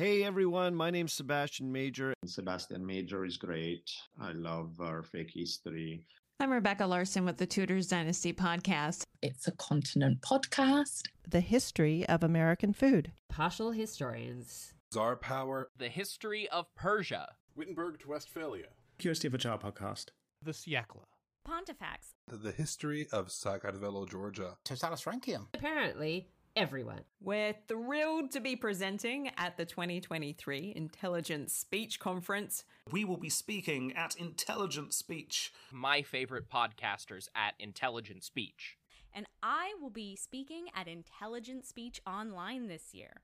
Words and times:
Hey 0.00 0.24
everyone, 0.24 0.74
my 0.74 0.90
name's 0.90 1.12
Sebastian 1.12 1.70
Major. 1.70 2.14
Sebastian 2.24 2.86
Major 2.86 3.26
is 3.26 3.36
great. 3.36 3.82
I 4.18 4.32
love 4.32 4.80
our 4.80 5.02
fake 5.02 5.32
history. 5.34 6.06
I'm 6.40 6.50
Rebecca 6.50 6.86
Larson 6.86 7.26
with 7.26 7.36
the 7.36 7.44
Tudors 7.44 7.88
Dynasty 7.88 8.32
podcast. 8.32 9.02
It's 9.20 9.46
a 9.46 9.52
continent 9.52 10.22
podcast. 10.22 11.08
The 11.28 11.40
history 11.40 12.08
of 12.08 12.22
American 12.22 12.72
food. 12.72 13.12
Partial 13.28 13.72
historians. 13.72 14.72
Tsar 14.90 15.16
Power. 15.16 15.68
The 15.76 15.90
history 15.90 16.48
of 16.48 16.74
Persia. 16.74 17.28
Wittenberg 17.54 18.00
to 18.00 18.08
Westphalia. 18.08 18.68
Curiosity 18.96 19.28
of 19.28 19.34
a 19.34 19.38
Child 19.38 19.60
podcast. 19.60 20.06
The 20.40 20.52
Siècle. 20.52 21.04
Pontifex. 21.44 22.14
The 22.26 22.52
history 22.52 23.06
of 23.12 23.28
Sakartvelo, 23.28 24.08
Georgia. 24.08 24.56
Totalus 24.64 25.04
Rankium. 25.04 25.48
Apparently, 25.52 26.26
everyone. 26.56 27.02
We're 27.20 27.54
thrilled 27.68 28.32
to 28.32 28.40
be 28.40 28.56
presenting 28.56 29.30
at 29.36 29.56
the 29.56 29.64
2023 29.64 30.72
Intelligent 30.74 31.50
Speech 31.50 32.00
Conference. 32.00 32.64
We 32.90 33.04
will 33.04 33.16
be 33.16 33.28
speaking 33.28 33.94
at 33.96 34.16
Intelligent 34.16 34.92
Speech. 34.92 35.52
My 35.70 36.02
favorite 36.02 36.50
podcasters 36.50 37.28
at 37.34 37.54
Intelligent 37.58 38.24
Speech. 38.24 38.76
And 39.12 39.26
I 39.42 39.74
will 39.80 39.90
be 39.90 40.16
speaking 40.16 40.66
at 40.74 40.88
Intelligent 40.88 41.66
Speech 41.66 42.00
Online 42.06 42.68
this 42.68 42.94
year. 42.94 43.22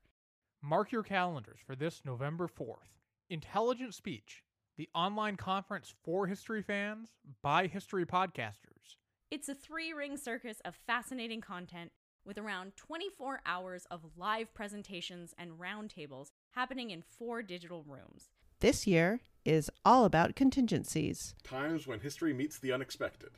Mark 0.61 0.91
your 0.91 1.03
calendars 1.03 1.59
for 1.65 1.75
this 1.75 2.01
November 2.05 2.47
4th. 2.47 2.97
Intelligent 3.29 3.93
Speech, 3.93 4.43
the 4.77 4.89
online 4.95 5.35
conference 5.35 5.93
for 6.03 6.27
history 6.27 6.61
fans 6.61 7.09
by 7.41 7.67
history 7.67 8.05
podcasters. 8.05 8.95
It's 9.29 9.49
a 9.49 9.55
three 9.55 9.91
ring 9.91 10.15
circus 10.15 10.61
of 10.63 10.75
fascinating 10.87 11.41
content 11.41 11.91
with 12.27 12.37
around 12.37 12.75
24 12.75 13.39
hours 13.45 13.87
of 13.89 14.01
live 14.17 14.53
presentations 14.53 15.33
and 15.37 15.53
roundtables 15.53 16.31
happening 16.51 16.91
in 16.91 17.01
four 17.01 17.41
digital 17.41 17.85
rooms. 17.87 18.29
This 18.59 18.85
year 18.85 19.21
is 19.45 19.71
all 19.85 20.03
about 20.03 20.35
contingencies. 20.35 21.33
Times 21.43 21.87
when 21.87 22.01
history 22.01 22.33
meets 22.33 22.59
the 22.59 22.73
unexpected. 22.73 23.29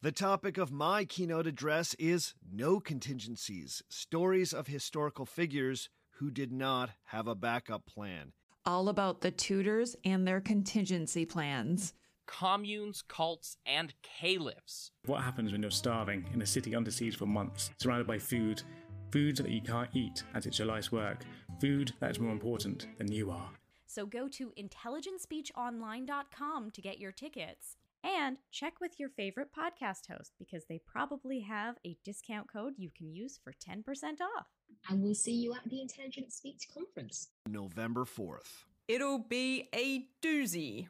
The 0.00 0.12
topic 0.12 0.58
of 0.58 0.72
my 0.72 1.04
keynote 1.04 1.46
address 1.46 1.94
is 1.94 2.34
No 2.50 2.80
Contingencies 2.80 3.82
Stories 3.88 4.52
of 4.52 4.66
Historical 4.66 5.26
Figures 5.26 5.90
Who 6.18 6.30
Did 6.30 6.52
Not 6.52 6.90
Have 7.04 7.26
a 7.26 7.34
Backup 7.34 7.86
Plan. 7.86 8.32
All 8.64 8.88
about 8.88 9.20
the 9.20 9.30
Tudors 9.30 9.96
and 10.04 10.26
their 10.26 10.40
contingency 10.40 11.26
plans 11.26 11.92
communes, 12.26 13.02
cults, 13.06 13.56
and 13.66 13.92
caliphs. 14.02 14.90
What 15.06 15.22
happens 15.22 15.52
when 15.52 15.62
you're 15.62 15.70
starving 15.70 16.24
in 16.32 16.42
a 16.42 16.46
city 16.46 16.74
under 16.74 16.90
siege 16.90 17.16
for 17.16 17.26
months, 17.26 17.70
surrounded 17.78 18.06
by 18.06 18.18
food, 18.18 18.62
food 19.10 19.36
that 19.36 19.50
you 19.50 19.60
can't 19.60 19.90
eat 19.94 20.24
as 20.34 20.46
it's 20.46 20.58
your 20.58 20.68
life's 20.68 20.90
work, 20.90 21.24
food 21.60 21.92
that 22.00 22.10
is 22.10 22.18
more 22.18 22.32
important 22.32 22.86
than 22.98 23.12
you 23.12 23.30
are? 23.30 23.50
So 23.86 24.06
go 24.06 24.26
to 24.28 24.52
intelligentspeechonline.com 24.58 26.70
to 26.72 26.82
get 26.82 26.98
your 26.98 27.12
tickets. 27.12 27.76
And 28.02 28.36
check 28.50 28.80
with 28.80 28.98
your 29.00 29.08
favorite 29.08 29.48
podcast 29.56 30.08
host 30.12 30.32
because 30.38 30.66
they 30.66 30.78
probably 30.84 31.40
have 31.40 31.76
a 31.86 31.96
discount 32.04 32.52
code 32.52 32.74
you 32.76 32.90
can 32.94 33.10
use 33.10 33.40
for 33.42 33.52
10% 33.52 33.82
off. 34.20 34.48
And 34.90 35.02
we'll 35.02 35.14
see 35.14 35.32
you 35.32 35.54
at 35.54 35.64
the 35.70 35.80
Intelligent 35.80 36.30
Speech 36.30 36.68
Conference. 36.74 37.28
November 37.48 38.04
4th. 38.04 38.64
It'll 38.88 39.20
be 39.20 39.70
a 39.74 40.06
doozy. 40.20 40.88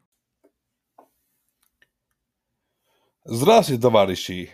Zdrasti, 3.27 3.78
товарищи! 3.78 4.50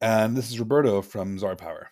And 0.00 0.36
this 0.36 0.48
is 0.48 0.60
Roberto 0.60 1.02
from 1.02 1.36
Tsar 1.36 1.56
Power. 1.56 1.90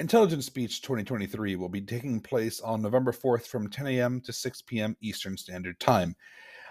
Intelligent 0.00 0.42
Speech 0.42 0.82
2023 0.82 1.54
will 1.54 1.68
be 1.68 1.80
taking 1.80 2.18
place 2.18 2.60
on 2.60 2.82
November 2.82 3.12
4th 3.12 3.46
from 3.46 3.70
10 3.70 3.86
a.m. 3.86 4.20
to 4.22 4.32
6 4.32 4.62
p.m. 4.62 4.96
Eastern 5.00 5.36
Standard 5.36 5.78
Time. 5.78 6.16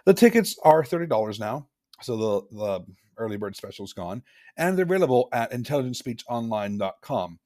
The 0.03 0.13
tickets 0.13 0.57
are 0.65 0.83
$30 0.83 1.39
now, 1.39 1.69
so 2.01 2.17
the, 2.17 2.57
the 2.57 2.85
early 3.15 3.37
bird 3.37 3.55
special 3.55 3.85
is 3.85 3.93
gone, 3.93 4.21
and 4.57 4.77
they're 4.77 4.83
available 4.83 5.29
at 5.31 5.53
intelligentspeechonline.com. 5.53 7.39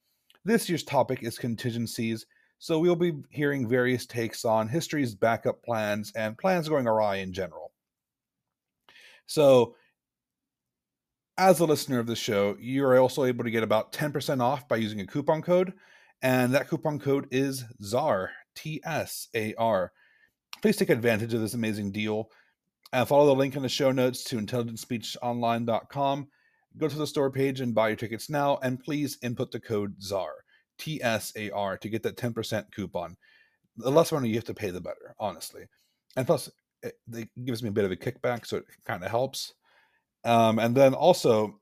This 0.44 0.68
year's 0.68 0.82
topic 0.82 1.22
is 1.22 1.38
contingencies, 1.38 2.26
so 2.58 2.80
we'll 2.80 2.96
be 2.96 3.12
hearing 3.30 3.68
various 3.68 4.04
takes 4.04 4.44
on 4.44 4.66
history's 4.66 5.14
backup 5.14 5.62
plans 5.62 6.12
and 6.16 6.36
plans 6.36 6.68
going 6.68 6.88
awry 6.88 7.18
in 7.18 7.32
general. 7.32 7.70
So 9.26 9.76
as 11.38 11.60
a 11.60 11.64
listener 11.64 12.00
of 12.00 12.08
the 12.08 12.16
show, 12.16 12.56
you 12.58 12.84
are 12.84 12.98
also 12.98 13.24
able 13.24 13.44
to 13.44 13.50
get 13.50 13.62
about 13.62 13.92
10% 13.92 14.42
off 14.42 14.68
by 14.68 14.76
using 14.76 15.00
a 15.00 15.06
coupon 15.06 15.40
code, 15.40 15.72
and 16.20 16.52
that 16.52 16.68
coupon 16.68 16.98
code 16.98 17.28
is 17.30 17.64
TSAR, 17.80 18.30
T 18.56 18.80
S 18.84 19.28
A 19.34 19.54
R. 19.54 19.92
Please 20.60 20.76
take 20.76 20.90
advantage 20.90 21.32
of 21.32 21.40
this 21.40 21.54
amazing 21.54 21.92
deal. 21.92 22.30
And 22.92 23.06
follow 23.06 23.26
the 23.26 23.34
link 23.34 23.54
in 23.54 23.62
the 23.62 23.68
show 23.68 23.92
notes 23.92 24.24
to 24.24 24.38
intelligentspeechonline.com. 24.38 26.28
Go 26.78 26.88
to 26.88 26.96
the 26.96 27.06
store 27.06 27.30
page 27.30 27.60
and 27.60 27.74
buy 27.74 27.88
your 27.88 27.96
tickets 27.96 28.30
now, 28.30 28.58
and 28.62 28.82
please 28.82 29.18
input 29.22 29.52
the 29.52 29.60
code 29.60 29.94
TSAR, 30.00 30.30
T 30.78 31.00
S 31.02 31.32
A 31.36 31.50
R, 31.50 31.76
to 31.78 31.88
get 31.88 32.02
that 32.02 32.16
10% 32.16 32.72
coupon. 32.72 33.16
The 33.76 33.90
less 33.90 34.10
money 34.10 34.28
you 34.30 34.36
have 34.36 34.44
to 34.44 34.54
pay, 34.54 34.70
the 34.70 34.80
better, 34.80 35.14
honestly. 35.20 35.66
And 36.16 36.26
plus, 36.26 36.50
it, 36.82 36.94
it 37.12 37.28
gives 37.44 37.62
me 37.62 37.68
a 37.68 37.72
bit 37.72 37.84
of 37.84 37.92
a 37.92 37.96
kickback, 37.96 38.44
so 38.46 38.56
it 38.56 38.64
kind 38.84 39.04
of 39.04 39.10
helps. 39.10 39.52
Um, 40.24 40.58
and 40.58 40.74
then 40.74 40.94
also, 40.94 41.60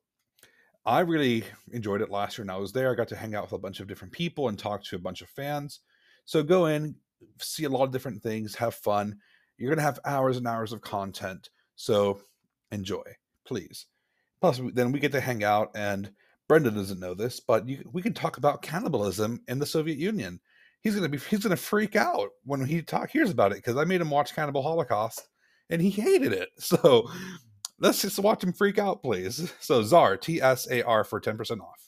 I 0.84 1.00
really 1.00 1.44
enjoyed 1.72 2.00
it 2.00 2.10
last 2.10 2.38
year 2.38 2.42
and 2.42 2.50
I 2.50 2.56
was 2.56 2.72
there. 2.72 2.92
I 2.92 2.94
got 2.94 3.08
to 3.08 3.16
hang 3.16 3.34
out 3.34 3.44
with 3.44 3.52
a 3.52 3.58
bunch 3.58 3.80
of 3.80 3.88
different 3.88 4.12
people 4.12 4.48
and 4.48 4.58
talk 4.58 4.84
to 4.84 4.96
a 4.96 5.00
bunch 5.00 5.20
of 5.22 5.28
fans. 5.28 5.80
So 6.24 6.42
go 6.42 6.66
in, 6.66 6.94
see 7.38 7.64
a 7.64 7.68
lot 7.68 7.84
of 7.84 7.92
different 7.92 8.22
things, 8.22 8.54
have 8.54 8.74
fun. 8.74 9.18
You're 9.58 9.70
going 9.70 9.78
to 9.78 9.84
have 9.84 9.98
hours 10.04 10.36
and 10.36 10.46
hours 10.46 10.72
of 10.72 10.80
content. 10.80 11.50
So 11.76 12.20
enjoy, 12.72 13.04
please. 13.44 13.86
Plus, 14.40 14.60
then 14.74 14.92
we 14.92 15.00
get 15.00 15.12
to 15.12 15.20
hang 15.20 15.44
out, 15.44 15.70
and 15.74 16.10
Brendan 16.48 16.74
doesn't 16.74 17.00
know 17.00 17.14
this, 17.14 17.40
but 17.40 17.68
you, 17.68 17.88
we 17.92 18.02
can 18.02 18.12
talk 18.12 18.36
about 18.36 18.62
cannibalism 18.62 19.40
in 19.48 19.58
the 19.58 19.66
Soviet 19.66 19.98
Union. 19.98 20.40
He's 20.82 20.94
gonna 20.94 21.08
be 21.08 21.18
he's 21.18 21.42
gonna 21.42 21.56
freak 21.56 21.96
out 21.96 22.28
when 22.44 22.64
he 22.64 22.82
talk 22.82 23.10
hears 23.10 23.30
about 23.30 23.52
it 23.52 23.56
because 23.56 23.76
I 23.76 23.84
made 23.84 24.00
him 24.00 24.10
watch 24.10 24.34
Cannibal 24.34 24.62
Holocaust 24.62 25.28
and 25.70 25.82
he 25.82 25.90
hated 25.90 26.32
it. 26.32 26.50
So 26.60 27.10
let's 27.78 28.00
just 28.00 28.18
watch 28.18 28.42
him 28.42 28.52
freak 28.52 28.78
out, 28.78 29.02
please. 29.02 29.52
So 29.60 29.82
Tsar, 29.82 30.16
T 30.16 30.40
S 30.40 30.68
A 30.70 30.82
R, 30.82 31.04
for 31.04 31.20
10% 31.20 31.60
off. 31.60 31.82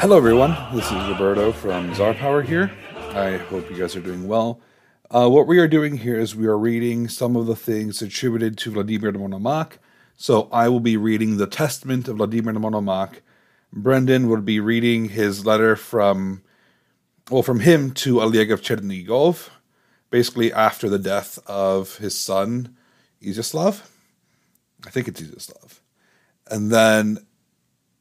Hello, 0.00 0.16
everyone. 0.16 0.56
This 0.72 0.86
is 0.86 1.08
Roberto 1.08 1.52
from 1.52 1.92
Tsar 1.92 2.14
Power 2.14 2.40
here. 2.40 2.70
I 3.10 3.36
hope 3.36 3.68
you 3.68 3.76
guys 3.76 3.96
are 3.96 4.00
doing 4.00 4.26
well. 4.26 4.60
Uh, 5.10 5.28
what 5.28 5.46
we 5.46 5.58
are 5.58 5.68
doing 5.68 5.98
here 5.98 6.18
is 6.18 6.36
we 6.36 6.46
are 6.46 6.58
reading 6.58 7.08
some 7.08 7.36
of 7.36 7.46
the 7.46 7.56
things 7.56 8.00
attributed 8.00 8.56
to 8.58 8.70
Vladimir 8.70 9.12
de 9.12 9.18
so 10.20 10.48
I 10.50 10.68
will 10.68 10.80
be 10.80 10.96
reading 10.96 11.36
the 11.36 11.46
Testament 11.46 12.08
of 12.08 12.16
Vladimir 12.16 12.52
Monomakh. 12.54 13.20
Brendan 13.72 14.28
will 14.28 14.40
be 14.40 14.58
reading 14.58 15.10
his 15.10 15.46
letter 15.46 15.76
from, 15.76 16.42
well, 17.30 17.44
from 17.44 17.60
him 17.60 17.92
to 17.92 18.20
Oleg 18.20 18.50
of 18.50 18.60
Chernigov, 18.60 19.48
basically 20.10 20.52
after 20.52 20.88
the 20.88 20.98
death 20.98 21.38
of 21.46 21.98
his 21.98 22.18
son, 22.18 22.76
Iziaslav. 23.22 23.88
I 24.84 24.90
think 24.90 25.06
it's 25.06 25.20
Iziaslav. 25.20 25.78
And 26.50 26.72
then 26.72 27.24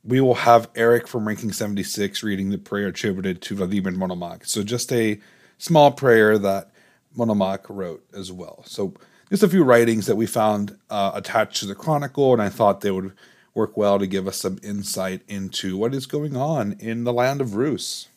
we 0.03 0.19
will 0.19 0.35
have 0.35 0.71
Eric 0.73 1.07
from 1.07 1.27
Ranking 1.27 1.51
76 1.51 2.23
reading 2.23 2.49
the 2.49 2.57
prayer 2.57 2.87
attributed 2.87 3.43
to 3.43 3.55
Vladimir 3.57 3.93
Monomakh. 3.93 4.47
So 4.47 4.63
just 4.63 4.91
a 4.91 5.19
small 5.59 5.91
prayer 5.91 6.39
that 6.39 6.71
Monomakh 7.15 7.65
wrote 7.69 8.03
as 8.11 8.31
well. 8.31 8.63
So 8.65 8.95
just 9.29 9.43
a 9.43 9.49
few 9.49 9.63
writings 9.63 10.05
that 10.05 10.15
we 10.15 10.25
found 10.25 10.77
uh, 10.89 11.11
attached 11.13 11.59
to 11.59 11.65
the 11.65 11.75
Chronicle, 11.75 12.33
and 12.33 12.41
I 12.41 12.49
thought 12.49 12.81
they 12.81 12.91
would 12.91 13.13
work 13.53 13.75
well 13.75 13.99
to 13.99 14.07
give 14.07 14.27
us 14.27 14.37
some 14.37 14.59
insight 14.63 15.21
into 15.27 15.77
what 15.77 15.93
is 15.93 16.05
going 16.05 16.35
on 16.35 16.73
in 16.79 17.03
the 17.03 17.13
land 17.13 17.41
of 17.41 17.55
Rus. 17.55 18.07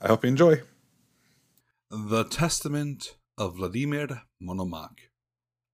I 0.00 0.08
hope 0.08 0.24
you 0.24 0.28
enjoy. 0.28 0.62
The 1.90 2.24
Testament 2.24 3.16
of 3.38 3.56
Vladimir 3.56 4.22
Monomakh. 4.42 4.98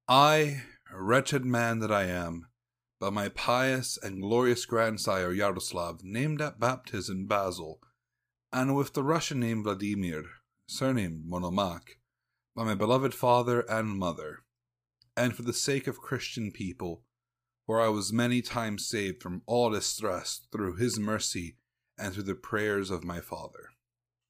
I, 0.06 0.62
wretched 0.93 1.45
man 1.45 1.81
that 1.81 1.91
I 1.91 2.05
am, 2.05 2.47
by 3.00 3.11
my 3.11 3.29
pious 3.31 3.99
and 4.03 4.21
glorious 4.23 4.65
grandsire 4.65 5.33
Yaroslav, 5.33 6.05
named 6.05 6.41
at 6.41 6.61
baptism 6.61 7.27
Basil, 7.27 7.81
and 8.53 8.77
with 8.77 8.93
the 8.93 9.03
Russian 9.03 9.41
name 9.41 9.65
Vladimir, 9.65 10.25
surnamed 10.69 11.25
Monomakh, 11.27 11.97
by 12.55 12.65
my 12.65 12.75
beloved 12.75 13.15
father 13.15 13.61
and 13.62 13.99
mother, 13.99 14.44
and 15.16 15.34
for 15.34 15.43
the 15.43 15.52
sake 15.52 15.87
of 15.87 16.00
Christian 16.00 16.50
people, 16.50 17.02
for 17.66 17.81
I 17.81 17.88
was 17.88 18.12
many 18.12 18.43
times 18.43 18.87
saved 18.87 19.22
from 19.22 19.43
all 19.46 19.70
distress 19.70 20.46
through 20.52 20.76
his 20.76 20.99
mercy 20.99 21.56
and 21.99 22.12
through 22.12 22.25
the 22.25 22.34
prayers 22.34 22.90
of 22.90 23.05
my 23.05 23.20
father. 23.20 23.70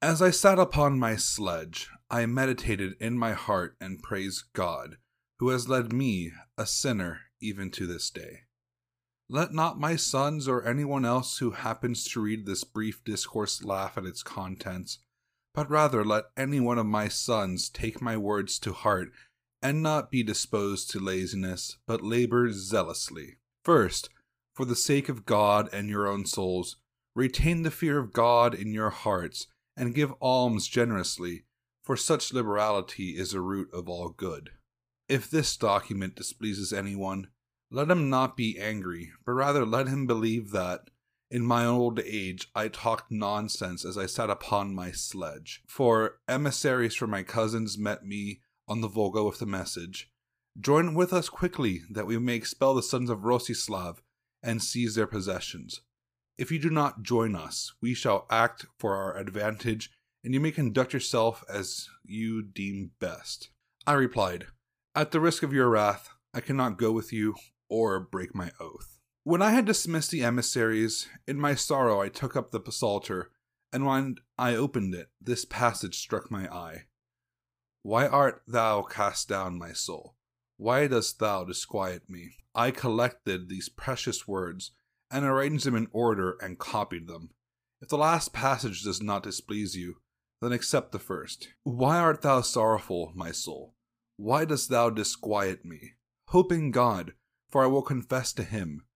As 0.02 0.20
I 0.20 0.31
sat 0.31 0.58
upon 0.58 0.98
my 0.98 1.16
sledge, 1.16 1.88
I 2.10 2.26
meditated 2.26 2.94
in 3.00 3.19
my 3.19 3.32
heart 3.32 3.76
and 3.81 4.02
praised 4.02 4.44
God, 4.52 4.98
who 5.38 5.48
has 5.48 5.69
led 5.69 5.92
me, 5.92 6.32
a 6.58 6.66
sinner, 6.66 7.20
even 7.40 7.70
to 7.72 7.86
this 7.86 8.10
day. 8.10 8.40
Let 9.31 9.54
not 9.54 9.81
my 9.81 9.96
sons 9.96 10.46
or 10.46 10.66
anyone 10.66 11.06
else 11.06 11.38
who 11.38 11.52
happens 11.52 12.04
to 12.08 12.20
read 12.20 12.44
this 12.44 12.64
brief 12.64 13.02
discourse 13.02 13.64
laugh 13.64 13.96
at 13.96 14.04
its 14.04 14.22
contents, 14.22 14.98
but 15.54 15.70
rather 15.70 16.04
let 16.04 16.25
any 16.36 16.60
one 16.60 16.78
of 16.78 16.86
my 16.86 17.08
sons 17.08 17.70
take 17.70 18.02
my 18.02 18.19
words 18.19 18.58
to 18.60 18.72
heart 18.75 19.08
and 19.64 19.82
not 19.82 20.11
be 20.11 20.22
disposed 20.22 20.90
to 20.90 21.00
laziness, 21.00 21.78
but 21.87 22.02
labor 22.02 22.52
zealously. 22.52 23.38
First, 23.64 24.11
for 24.55 24.66
the 24.66 24.76
sake 24.76 25.08
of 25.08 25.25
God 25.25 25.70
and 25.72 25.88
your 25.88 26.06
own 26.06 26.26
souls, 26.26 26.76
retain 27.16 27.62
the 27.62 27.70
fear 27.70 27.99
of 27.99 28.12
God 28.12 28.55
in 28.55 28.75
your 28.75 28.90
hearts, 28.90 29.46
and 29.75 29.94
give 29.94 30.12
alms 30.20 30.69
generously, 30.69 31.44
for 31.82 31.96
such 31.96 32.32
liberality 32.32 33.16
is 33.16 33.32
a 33.32 33.40
root 33.40 33.70
of 33.72 33.88
all 33.88 34.11
good. 34.11 34.50
If 35.08 35.31
this 35.31 35.56
document 35.56 36.14
displeases 36.14 36.70
anyone, 36.70 37.28
let 37.70 37.90
him 37.90 38.10
not 38.10 38.37
be 38.37 38.60
angry, 38.60 39.12
but 39.25 39.32
rather 39.32 39.64
let 39.64 39.88
him 39.88 40.06
believe 40.06 40.50
that, 40.50 40.90
in 41.31 41.43
my 41.43 41.64
old 41.64 42.00
age, 42.00 42.50
I 42.55 42.69
talked 42.69 43.10
nonsense 43.10 43.82
as 43.84 43.96
I 43.96 44.05
sat 44.06 44.28
upon 44.28 44.75
my 44.75 44.93
sledge. 44.93 45.62
For 45.67 46.19
emissaries 46.28 46.94
from 46.94 47.10
my 47.10 47.22
cousins 47.22 47.78
met 47.78 48.05
me 48.05 48.40
on 48.69 48.81
the 48.81 48.88
Volga 48.88 49.22
with 49.25 49.38
the 49.38 49.46
message 49.46 50.11
Join 50.58 50.94
with 50.94 51.12
us 51.12 51.28
quickly, 51.28 51.82
that 51.90 52.06
we 52.06 52.16
may 52.19 52.37
expel 52.37 52.75
the 52.75 52.82
sons 52.82 53.11
of 53.11 53.25
Rostislav 53.25 53.99
and 54.40 54.62
seize 54.62 54.94
their 54.94 55.08
possessions. 55.08 55.81
If 56.38 56.52
you 56.52 56.61
do 56.61 56.70
not 56.70 57.02
join 57.02 57.34
us, 57.34 57.72
we 57.82 57.93
shall 57.93 58.26
act 58.31 58.66
for 58.78 58.94
our 58.94 59.16
advantage, 59.16 59.90
and 60.22 60.32
you 60.32 60.38
may 60.38 60.52
conduct 60.52 60.93
yourself 60.93 61.43
as 61.49 61.88
you 62.05 62.40
deem 62.40 62.93
best. 63.00 63.50
I 63.84 63.94
replied, 63.94 64.46
At 64.94 65.10
the 65.10 65.20
risk 65.20 65.43
of 65.43 65.52
your 65.52 65.69
wrath, 65.69 66.10
I 66.32 66.40
cannot 66.40 66.78
go 66.78 66.93
with 66.93 67.12
you 67.12 67.34
or 67.69 67.99
break 67.99 68.32
my 68.32 68.52
oath. 68.60 68.99
When 69.25 69.43
I 69.43 69.50
had 69.50 69.64
dismissed 69.64 70.12
the 70.12 70.22
emissaries, 70.22 71.08
in 71.26 71.40
my 71.40 71.56
sorrow 71.56 72.00
I 72.00 72.08
took 72.08 72.37
up 72.37 72.52
the 72.52 72.62
psalter, 72.70 73.31
and 73.72 73.87
when 73.87 74.17
I 74.38 74.55
opened 74.55 74.94
it, 74.94 75.08
this 75.20 75.44
passage 75.44 75.99
struck 75.99 76.31
my 76.31 76.46
eye. 76.46 76.84
Why 77.84 78.06
art 78.06 78.40
thou 78.48 78.81
cast 78.81 79.28
down, 79.28 79.58
my 79.58 79.75
soul? 79.75 80.16
Why 80.56 80.86
dost 80.86 81.19
thou 81.19 81.44
disquiet 81.44 82.08
me? 82.08 82.38
I 82.54 82.70
collected 82.70 83.50
these 83.50 83.69
precious 83.69 84.26
words 84.26 84.70
and 85.10 85.22
arranged 85.22 85.66
them 85.66 85.75
in 85.75 85.88
order 85.92 86.38
and 86.40 86.58
copied 86.58 87.08
them. 87.08 87.34
If 87.82 87.90
the 87.90 87.98
last 87.98 88.32
passage 88.32 88.84
does 88.84 89.02
not 89.02 89.22
displease 89.22 89.76
you, 89.76 89.96
then 90.40 90.50
accept 90.50 90.92
the 90.92 90.98
first. 90.98 91.48
Why 91.64 91.98
art 91.98 92.22
thou 92.22 92.40
sorrowful, 92.40 93.12
my 93.14 93.32
soul? 93.32 93.75
Why 94.16 94.46
dost 94.46 94.70
thou 94.70 94.88
disquiet 94.88 95.66
me? 95.66 95.92
Hope 96.28 96.52
in 96.52 96.70
God, 96.70 97.12
for 97.50 97.62
I 97.62 97.66
will 97.66 97.82
confess 97.82 98.32
to 98.32 98.44
him. 98.44 98.86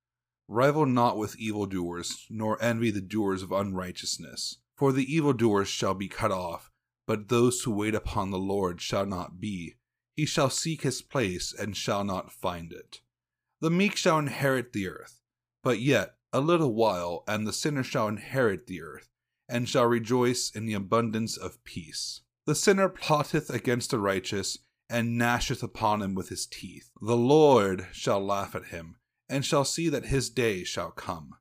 Rival 0.49 0.87
not 0.87 1.19
with 1.19 1.37
evildoers, 1.37 2.25
nor 2.31 2.57
envy 2.63 2.91
the 2.91 3.03
doers 3.03 3.43
of 3.43 3.53
unrighteousness. 3.53 4.57
For 4.79 4.93
the 4.93 5.15
evildoers 5.15 5.69
shall 5.69 5.93
be 5.93 6.09
cut 6.09 6.33
off, 6.33 6.71
but 7.09 7.29
those 7.29 7.63
who 7.63 7.71
wait 7.71 7.95
upon 7.95 8.31
the 8.31 8.39
Lord 8.39 8.83
shall 8.83 9.07
not 9.07 9.41
be. 9.41 9.77
He 10.15 10.27
shall 10.27 10.51
seek 10.51 10.83
his 10.83 11.01
place 11.01 11.55
and 11.59 11.75
shall 11.75 12.05
not 12.05 12.31
find 12.31 12.71
it. 12.71 13.01
The 13.63 13.71
meek 13.71 13.97
shall 13.97 14.19
inherit 14.19 14.75
the 14.75 14.89
earth. 14.89 15.23
But 15.65 15.81
yet 15.81 16.17
a 16.35 16.41
little 16.41 16.75
while, 16.75 17.25
and 17.27 17.47
the 17.47 17.53
sinner 17.55 17.83
shall 17.83 18.09
inherit 18.09 18.67
the 18.67 18.83
earth, 18.83 19.09
and 19.49 19.67
shall 19.67 19.87
rejoice 19.87 20.51
in 20.51 20.67
the 20.67 20.75
abundance 20.75 21.39
of 21.39 21.65
peace. 21.65 22.21
The 22.45 22.55
sinner 22.55 22.91
plotteth 22.91 23.49
against 23.49 23.91
the 23.91 23.99
righteous, 23.99 24.59
and 24.91 25.19
gnasheth 25.19 25.63
upon 25.63 26.03
him 26.03 26.15
with 26.15 26.29
his 26.29 26.47
teeth. 26.47 26.91
The 27.01 27.17
Lord 27.17 27.87
shall 27.91 28.21
laugh 28.21 28.55
at 28.55 28.67
him, 28.67 28.97
and 29.31 29.47
shall 29.47 29.65
see 29.65 29.89
that 29.89 30.07
his 30.07 30.29
day 30.29 30.63
shall 30.63 30.91
come. 30.91 31.37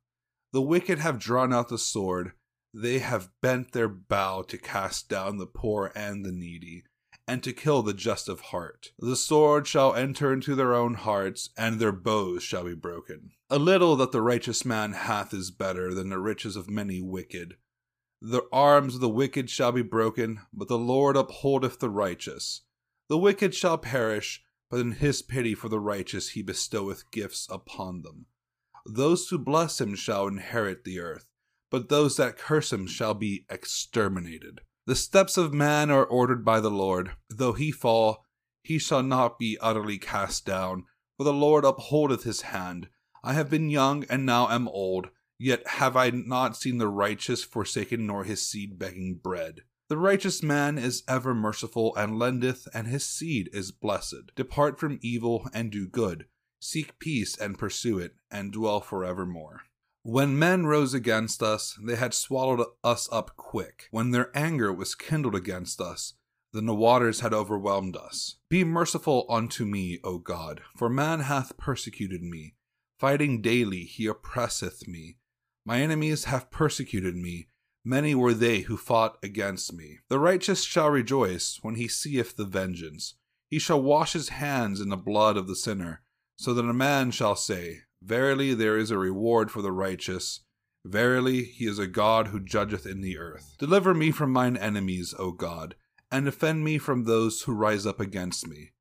The 0.54 0.62
wicked 0.62 1.00
have 1.00 1.20
drawn 1.20 1.52
out 1.54 1.68
the 1.68 1.78
sword, 1.78 2.32
they 2.74 3.00
have 3.00 3.30
bent 3.42 3.72
their 3.72 3.88
bow 3.88 4.42
to 4.44 4.58
cast 4.58 5.10
down 5.10 5.38
the 5.38 5.48
poor 5.48 5.92
and 5.96 6.26
the 6.26 6.32
needy, 6.32 6.84
and 7.28 7.44
to 7.44 7.54
kill 7.54 7.82
the 7.82 7.94
just 7.94 8.30
of 8.30 8.40
heart. 8.40 8.92
The 9.00 9.16
sword 9.16 9.68
shall 9.68 9.94
enter 9.94 10.32
into 10.32 10.56
their 10.56 10.74
own 10.74 10.94
hearts, 10.94 11.50
and 11.58 11.80
their 11.80 11.92
bows 11.92 12.44
shall 12.44 12.64
be 12.64 12.76
broken. 12.76 13.32
A 13.50 13.60
little 13.60 13.96
that 13.98 14.12
the 14.12 14.22
righteous 14.22 14.64
man 14.66 14.94
hath 14.94 15.34
is 15.34 15.52
better 15.52 15.94
than 15.94 16.10
the 16.10 16.20
riches 16.20 16.56
of 16.56 16.70
many 16.70 17.02
wicked. 17.02 17.56
The 18.22 18.44
arms 18.52 18.96
of 18.96 19.02
the 19.02 19.10
wicked 19.10 19.50
shall 19.50 19.72
be 19.72 19.84
broken, 19.84 20.40
but 20.54 20.68
the 20.68 20.78
Lord 20.78 21.16
upholdeth 21.16 21.80
the 21.80 21.90
righteous. 21.90 22.62
The 23.10 23.18
wicked 23.18 23.54
shall 23.54 23.78
perish, 23.78 24.44
but 24.70 24.80
in 24.80 24.94
his 24.94 25.22
pity 25.22 25.54
for 25.54 25.70
the 25.70 25.80
righteous 25.80 26.30
he 26.30 26.42
bestoweth 26.42 27.12
gifts 27.12 27.48
upon 27.50 28.02
them. 28.02 28.26
Those 28.86 29.28
who 29.28 29.38
bless 29.38 29.80
him 29.80 29.96
shall 29.96 30.28
inherit 30.28 30.84
the 30.84 31.00
earth, 31.00 31.26
but 31.70 31.90
those 31.90 32.18
that 32.18 32.38
curse 32.38 32.72
him 32.72 32.88
shall 32.88 33.14
be 33.14 33.46
exterminated. 33.50 34.62
The 34.86 34.96
steps 34.96 35.38
of 35.38 35.54
man 35.54 35.92
are 35.92 36.06
ordered 36.06 36.46
by 36.46 36.60
the 36.60 36.72
Lord. 36.72 37.12
Though 37.30 37.54
he 37.54 37.72
fall, 37.72 38.26
he 38.64 38.80
shall 38.80 39.04
not 39.04 39.38
be 39.38 39.58
utterly 39.60 39.98
cast 39.98 40.46
down, 40.46 40.86
for 41.18 41.24
the 41.24 41.34
Lord 41.34 41.66
upholdeth 41.66 42.24
his 42.24 42.42
hand. 42.42 42.90
I 43.24 43.34
have 43.34 43.50
been 43.50 43.70
young, 43.70 44.06
and 44.10 44.26
now 44.26 44.50
am 44.50 44.68
old, 44.68 45.10
yet 45.38 45.68
have 45.68 45.98
I 45.98 46.10
not 46.12 46.56
seen 46.56 46.78
the 46.78 46.88
righteous 46.88 47.44
forsaken, 47.44 48.08
nor 48.08 48.24
his 48.24 48.42
seed 48.42 48.80
begging 48.80 49.20
bread. 49.22 49.62
The 49.90 49.98
righteous 49.98 50.44
man 50.44 50.78
is 50.78 51.04
ever 51.08 51.34
merciful 51.34 51.96
and 51.96 52.20
lendeth, 52.20 52.68
and 52.74 52.88
his 52.88 53.06
seed 53.06 53.50
is 53.54 53.72
blessed. 53.72 54.32
Depart 54.36 54.80
from 54.80 55.00
evil 55.02 55.50
and 55.54 55.72
do 55.72 55.88
good. 55.88 56.26
Seek 56.60 57.00
peace 57.00 57.38
and 57.38 57.58
pursue 57.58 58.00
it, 58.00 58.16
and 58.30 58.52
dwell 58.52 58.82
forevermore. 58.82 59.62
When 60.04 60.40
men 60.40 60.66
rose 60.66 60.94
against 60.94 61.44
us, 61.44 61.78
they 61.84 61.96
had 61.96 62.14
swallowed 62.14 62.66
us 62.84 63.10
up 63.12 63.36
quick. 63.36 63.88
When 63.92 64.12
their 64.12 64.32
anger 64.36 64.72
was 64.72 64.96
kindled 64.96 65.36
against 65.36 65.82
us, 65.82 66.14
then 66.54 66.66
the 66.66 66.74
waters 66.74 67.20
had 67.20 67.34
overwhelmed 67.34 67.98
us. 67.98 68.38
Be 68.50 68.64
merciful 68.64 69.26
unto 69.30 69.66
me, 69.66 70.00
O 70.04 70.18
God, 70.18 70.62
for 70.78 70.90
man 70.90 71.22
hath 71.22 71.58
persecuted 71.58 72.22
me. 72.22 72.56
Fighting 72.98 73.42
daily, 73.42 73.84
he 73.84 74.08
oppresseth 74.08 74.88
me. 74.88 75.18
My 75.66 75.82
enemies 75.82 76.24
have 76.26 76.50
persecuted 76.50 77.16
me. 77.16 77.50
Many 77.84 78.16
were 78.16 78.34
they 78.34 78.62
who 78.62 78.78
fought 78.78 79.18
against 79.22 79.74
me. 79.74 80.00
The 80.10 80.20
righteous 80.20 80.64
shall 80.64 80.90
rejoice 80.90 81.60
when 81.62 81.76
he 81.76 81.88
seeth 81.88 82.36
the 82.36 82.46
vengeance. 82.46 83.16
He 83.50 83.60
shall 83.60 83.82
wash 83.82 84.14
his 84.14 84.30
hands 84.30 84.82
in 84.82 84.90
the 84.90 84.98
blood 84.98 85.38
of 85.38 85.48
the 85.48 85.56
sinner, 85.56 86.02
so 86.38 86.54
that 86.54 86.66
a 86.66 86.74
man 86.74 87.12
shall 87.12 87.36
say, 87.36 87.82
Verily 88.08 88.54
there 88.54 88.78
is 88.78 88.90
a 88.90 88.98
reward 88.98 89.52
for 89.52 89.62
the 89.62 89.74
righteous. 89.74 90.40
Verily 90.86 91.44
he 91.44 91.66
is 91.66 91.78
a 91.78 91.88
God 91.88 92.28
who 92.28 92.40
judgeth 92.40 92.86
in 92.86 93.02
the 93.02 93.18
earth. 93.18 93.56
Deliver 93.60 93.94
me 93.94 94.12
from 94.12 94.32
mine 94.32 94.56
enemies, 94.56 95.14
O 95.20 95.34
God, 95.34 95.76
and 96.10 96.24
defend 96.24 96.64
me 96.64 96.78
from 96.78 97.04
those 97.04 97.42
who 97.42 97.52
rise 97.52 97.86
up 97.86 98.00
against 98.00 98.48
me. 98.48 98.72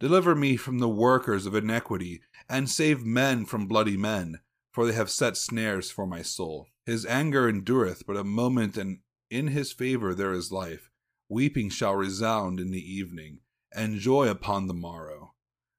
Deliver 0.00 0.34
me 0.34 0.58
from 0.58 0.80
the 0.80 0.88
workers 0.88 1.46
of 1.46 1.54
iniquity, 1.54 2.20
and 2.46 2.68
save 2.68 3.06
men 3.06 3.46
from 3.46 3.66
bloody 3.66 3.96
men, 3.96 4.40
for 4.70 4.86
they 4.86 4.92
have 4.92 5.08
set 5.08 5.38
snares 5.38 5.90
for 5.90 6.06
my 6.06 6.20
soul. 6.20 6.66
His 6.84 7.06
anger 7.06 7.48
endureth 7.48 8.04
but 8.06 8.18
a 8.18 8.22
moment, 8.22 8.76
and 8.76 8.98
in 9.30 9.46
his 9.46 9.72
favor 9.72 10.14
there 10.14 10.34
is 10.34 10.52
life. 10.52 10.90
Weeping 11.30 11.70
shall 11.70 11.94
resound 11.94 12.60
in 12.60 12.70
the 12.70 12.84
evening, 12.84 13.38
and 13.74 13.98
joy 13.98 14.28
upon 14.28 14.66
the 14.66 14.74
morrow. 14.74 15.32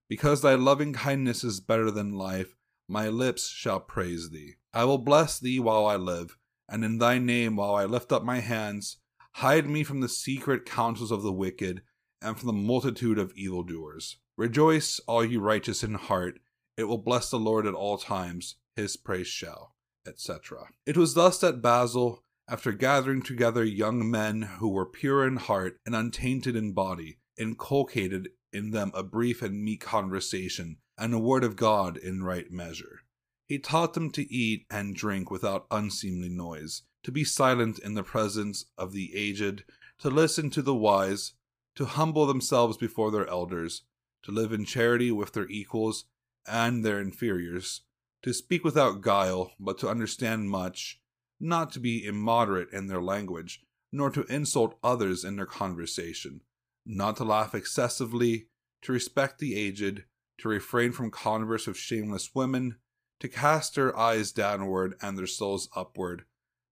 Because 0.10 0.42
thy 0.42 0.56
loving 0.56 0.94
kindness 0.94 1.44
is 1.44 1.60
better 1.60 1.92
than 1.92 2.18
life, 2.18 2.56
my 2.88 3.10
lips 3.10 3.50
shall 3.50 3.80
praise 3.80 4.30
thee. 4.30 4.56
I 4.74 4.84
will 4.86 4.98
bless 4.98 5.40
thee 5.40 5.60
while 5.60 5.86
I 5.86 5.96
live, 5.96 6.38
and 6.70 6.84
in 6.84 6.98
thy 6.98 7.18
name 7.18 7.56
while 7.56 7.76
I 7.76 7.86
lift 7.86 8.12
up 8.12 8.24
my 8.24 8.40
hands. 8.40 8.98
Hide 9.36 9.70
me 9.70 9.84
from 9.84 10.02
the 10.02 10.10
secret 10.10 10.66
counsels 10.66 11.12
of 11.12 11.24
the 11.24 11.32
wicked, 11.32 11.82
and 12.22 12.38
from 12.38 12.48
the 12.48 12.54
multitude 12.54 13.20
of 13.20 13.34
evildoers. 13.36 14.18
Rejoice, 14.38 15.00
all 15.08 15.24
you 15.24 15.40
righteous 15.40 15.84
in 15.84 15.96
heart. 15.96 16.40
It 16.78 16.86
will 16.86 16.98
bless 16.98 17.30
the 17.30 17.40
Lord 17.40 17.66
at 17.66 17.74
all 17.74 17.98
times. 17.98 18.56
His 18.76 18.98
praise 18.98 19.28
shall, 19.28 19.76
etc. 20.06 20.70
It 20.86 20.98
was 20.98 21.14
thus 21.14 21.40
that 21.40 21.62
Basil, 21.62 22.24
after 22.50 22.72
gathering 22.72 23.22
together 23.22 23.64
young 23.64 24.10
men 24.10 24.42
who 24.60 24.70
were 24.70 24.86
pure 24.86 25.26
in 25.26 25.38
heart 25.38 25.80
and 25.86 25.96
untainted 25.96 26.56
in 26.56 26.74
body, 26.74 27.20
inculcated 27.38 28.30
in 28.52 28.72
them 28.72 28.92
a 28.94 29.04
brief 29.04 29.42
and 29.42 29.64
meek 29.64 29.82
conversation 29.82 30.78
and 30.98 31.14
a 31.14 31.20
word 31.20 31.44
of 31.44 31.56
God 31.56 31.98
in 31.98 32.24
right 32.24 32.52
measure. 32.52 33.02
He 33.48 33.60
taught 33.60 33.94
them 33.94 34.10
to 34.12 34.34
eat 34.34 34.66
and 34.70 34.96
drink 34.96 35.30
without 35.30 35.68
unseemly 35.70 36.30
noise, 36.30 36.84
to 37.04 37.12
be 37.12 37.24
silent 37.24 37.80
in 37.80 37.94
the 37.94 38.04
presence 38.04 38.66
of 38.78 38.92
the 38.92 39.16
aged, 39.16 39.64
to 40.00 40.10
listen 40.10 40.50
to 40.52 40.62
the 40.62 40.76
wise, 40.76 41.34
to 41.76 41.86
humble 41.86 42.26
themselves 42.26 42.78
before 42.78 43.12
their 43.12 43.28
elders, 43.28 43.84
to 44.24 44.32
live 44.32 44.52
in 44.52 44.66
charity 44.66 45.12
with 45.12 45.34
their 45.34 45.48
equals 45.48 46.06
and 46.48 46.84
their 46.84 47.00
inferiors, 47.00 47.82
to 48.24 48.34
speak 48.34 48.64
without 48.64 49.02
guile, 49.02 49.52
but 49.60 49.78
to 49.78 49.90
understand 49.90 50.50
much, 50.50 51.00
not 51.40 51.72
to 51.72 51.80
be 51.80 52.04
immoderate 52.04 52.72
in 52.72 52.88
their 52.88 53.02
language, 53.02 53.62
nor 53.92 54.10
to 54.10 54.24
insult 54.24 54.80
others 54.84 55.24
in 55.24 55.36
their 55.36 55.46
conversation, 55.46 56.42
not 56.86 57.18
to 57.18 57.24
laugh 57.24 57.54
excessively, 57.54 58.48
to 58.82 58.92
respect 58.92 59.40
the 59.40 59.56
aged, 59.56 60.04
to 60.40 60.50
refrain 60.50 60.92
from 60.92 61.12
converse 61.12 61.68
with 61.68 61.78
shameless 61.78 62.32
women, 62.34 62.78
to 63.20 63.28
cast 63.28 63.76
their 63.76 63.98
eyes 63.98 64.32
downward 64.32 64.96
and 65.02 65.18
their 65.18 65.28
souls 65.28 65.70
upward, 65.76 66.26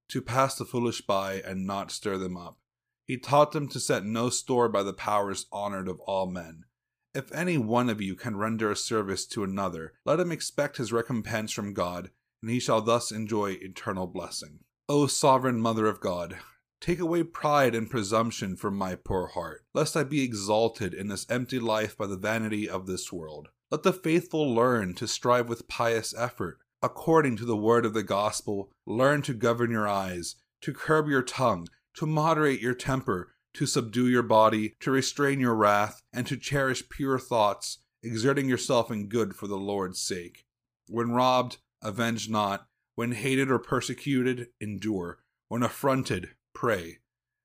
to 0.10 0.22
pass 0.22 0.56
the 0.56 0.66
foolish 0.66 1.02
by 1.02 1.42
and 1.42 1.66
not 1.66 1.92
stir 1.92 2.18
them 2.18 2.38
up. 2.38 2.58
He 3.06 3.18
taught 3.18 3.52
them 3.52 3.68
to 3.70 3.80
set 3.80 4.06
no 4.06 4.30
store 4.30 4.70
by 4.70 4.84
the 4.84 4.94
powers 4.94 5.46
honored 5.52 5.88
of 5.88 6.00
all 6.02 6.28
men. 6.28 6.66
If 7.14 7.32
any 7.32 7.58
one 7.58 7.90
of 7.90 8.02
you 8.02 8.16
can 8.16 8.38
render 8.38 8.72
a 8.72 8.76
service 8.76 9.26
to 9.28 9.44
another, 9.44 9.94
let 10.06 10.20
him 10.20 10.32
expect 10.32 10.78
his 10.78 10.92
recompense 10.92 11.52
from 11.52 11.74
God, 11.74 12.10
and 12.42 12.50
he 12.50 12.60
shall 12.60 12.82
thus 12.82 13.12
enjoy 13.12 13.52
eternal 13.62 14.08
blessing. 14.08 14.60
O 14.90 15.08
sovereign 15.08 15.62
Mother 15.62 15.86
of 15.86 16.00
God, 16.00 16.38
take 16.84 17.00
away 17.00 17.24
pride 17.24 17.74
and 17.74 17.90
presumption 17.90 18.58
from 18.58 18.76
my 18.76 18.94
poor 18.94 19.28
heart, 19.28 19.64
lest 19.74 19.96
I 19.96 20.04
be 20.04 20.22
exalted 20.22 20.94
in 20.94 21.08
this 21.08 21.26
empty 21.30 21.58
life 21.58 21.98
by 21.98 22.08
the 22.08 22.18
vanity 22.18 22.68
of 22.70 22.88
this 22.88 23.10
world. 23.10 23.48
Let 23.72 23.84
the 23.84 23.94
faithful 23.94 24.54
learn 24.54 24.94
to 24.96 25.08
strive 25.08 25.48
with 25.48 25.70
pious 25.70 26.14
effort, 26.14 26.60
according 26.82 27.38
to 27.38 27.46
the 27.46 27.56
word 27.56 27.86
of 27.86 27.94
the 27.94 28.04
gospel. 28.04 28.70
Learn 28.86 29.22
to 29.22 29.34
govern 29.34 29.72
your 29.72 29.88
eyes, 29.88 30.36
to 30.60 30.74
curb 30.74 31.08
your 31.08 31.22
tongue, 31.22 31.70
to 31.94 32.06
moderate 32.06 32.60
your 32.60 32.76
temper, 32.76 33.32
to 33.54 33.66
subdue 33.66 34.10
your 34.10 34.22
body, 34.22 34.76
to 34.82 34.92
restrain 34.92 35.40
your 35.40 35.56
wrath, 35.56 36.02
and 36.12 36.28
to 36.28 36.36
cherish 36.36 36.90
pure 36.90 37.18
thoughts, 37.18 37.78
exerting 38.04 38.50
yourself 38.50 38.92
in 38.92 39.08
good 39.08 39.38
for 39.38 39.48
the 39.48 39.56
Lord's 39.56 40.02
sake. 40.02 40.46
When 40.90 41.12
robbed, 41.12 41.60
avenge 41.82 42.30
not. 42.30 42.68
When 42.96 43.14
hated 43.14 43.50
or 43.50 43.58
persecuted, 43.58 44.50
endure. 44.60 45.20
When 45.48 45.64
affronted, 45.64 46.32
pray. 46.54 47.00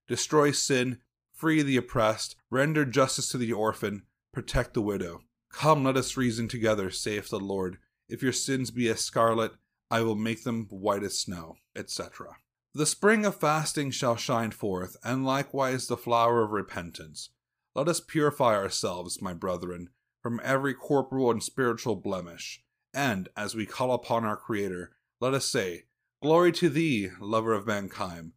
Destroy 0.06 0.50
sin, 0.50 0.98
free 1.32 1.62
the 1.62 1.76
oppressed, 1.76 2.36
render 2.50 2.84
justice 2.84 3.28
to 3.30 3.38
the 3.38 3.52
orphan, 3.52 4.02
protect 4.32 4.74
the 4.74 4.82
widow. 4.82 5.20
Come, 5.52 5.84
let 5.84 5.96
us 5.96 6.16
reason 6.16 6.48
together, 6.48 6.90
saith 6.90 7.30
the 7.30 7.40
Lord. 7.40 7.78
If 8.08 8.22
your 8.22 8.32
sins 8.32 8.70
be 8.70 8.88
as 8.88 9.00
scarlet, 9.00 9.52
I 9.90 10.02
will 10.02 10.16
make 10.16 10.44
them 10.44 10.66
white 10.70 11.02
as 11.02 11.18
snow, 11.18 11.56
etc. 11.74 12.36
The 12.74 12.86
spring 12.86 13.24
of 13.24 13.36
fasting 13.36 13.90
shall 13.90 14.16
shine 14.16 14.50
forth, 14.50 14.96
and 15.02 15.24
likewise 15.24 15.86
the 15.86 15.96
flower 15.96 16.42
of 16.42 16.50
repentance. 16.50 17.30
Let 17.74 17.88
us 17.88 18.00
purify 18.00 18.54
ourselves, 18.54 19.22
my 19.22 19.32
brethren, 19.32 19.88
from 20.22 20.40
every 20.44 20.74
corporal 20.74 21.30
and 21.30 21.42
spiritual 21.42 21.96
blemish, 21.96 22.62
and, 22.92 23.28
as 23.36 23.54
we 23.54 23.66
call 23.66 23.92
upon 23.92 24.24
our 24.24 24.36
Creator, 24.36 24.92
let 25.20 25.34
us 25.34 25.46
say, 25.46 25.84
Glory 26.20 26.52
to 26.52 26.68
thee, 26.68 27.10
lover 27.20 27.52
of 27.52 27.66
mankind. 27.66 28.32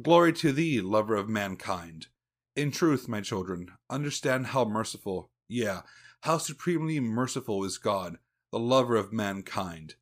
Glory 0.00 0.32
to 0.34 0.52
thee, 0.52 0.80
lover 0.80 1.16
of 1.16 1.28
mankind. 1.28 2.08
In 2.54 2.70
truth, 2.70 3.08
my 3.08 3.20
children, 3.20 3.70
understand 3.88 4.48
how 4.48 4.64
merciful, 4.64 5.30
yeah, 5.48 5.82
how 6.22 6.38
supremely 6.38 7.00
merciful 7.00 7.64
is 7.64 7.78
God, 7.78 8.18
the 8.52 8.58
lover 8.58 8.96
of 8.96 9.12
mankind. 9.12 9.94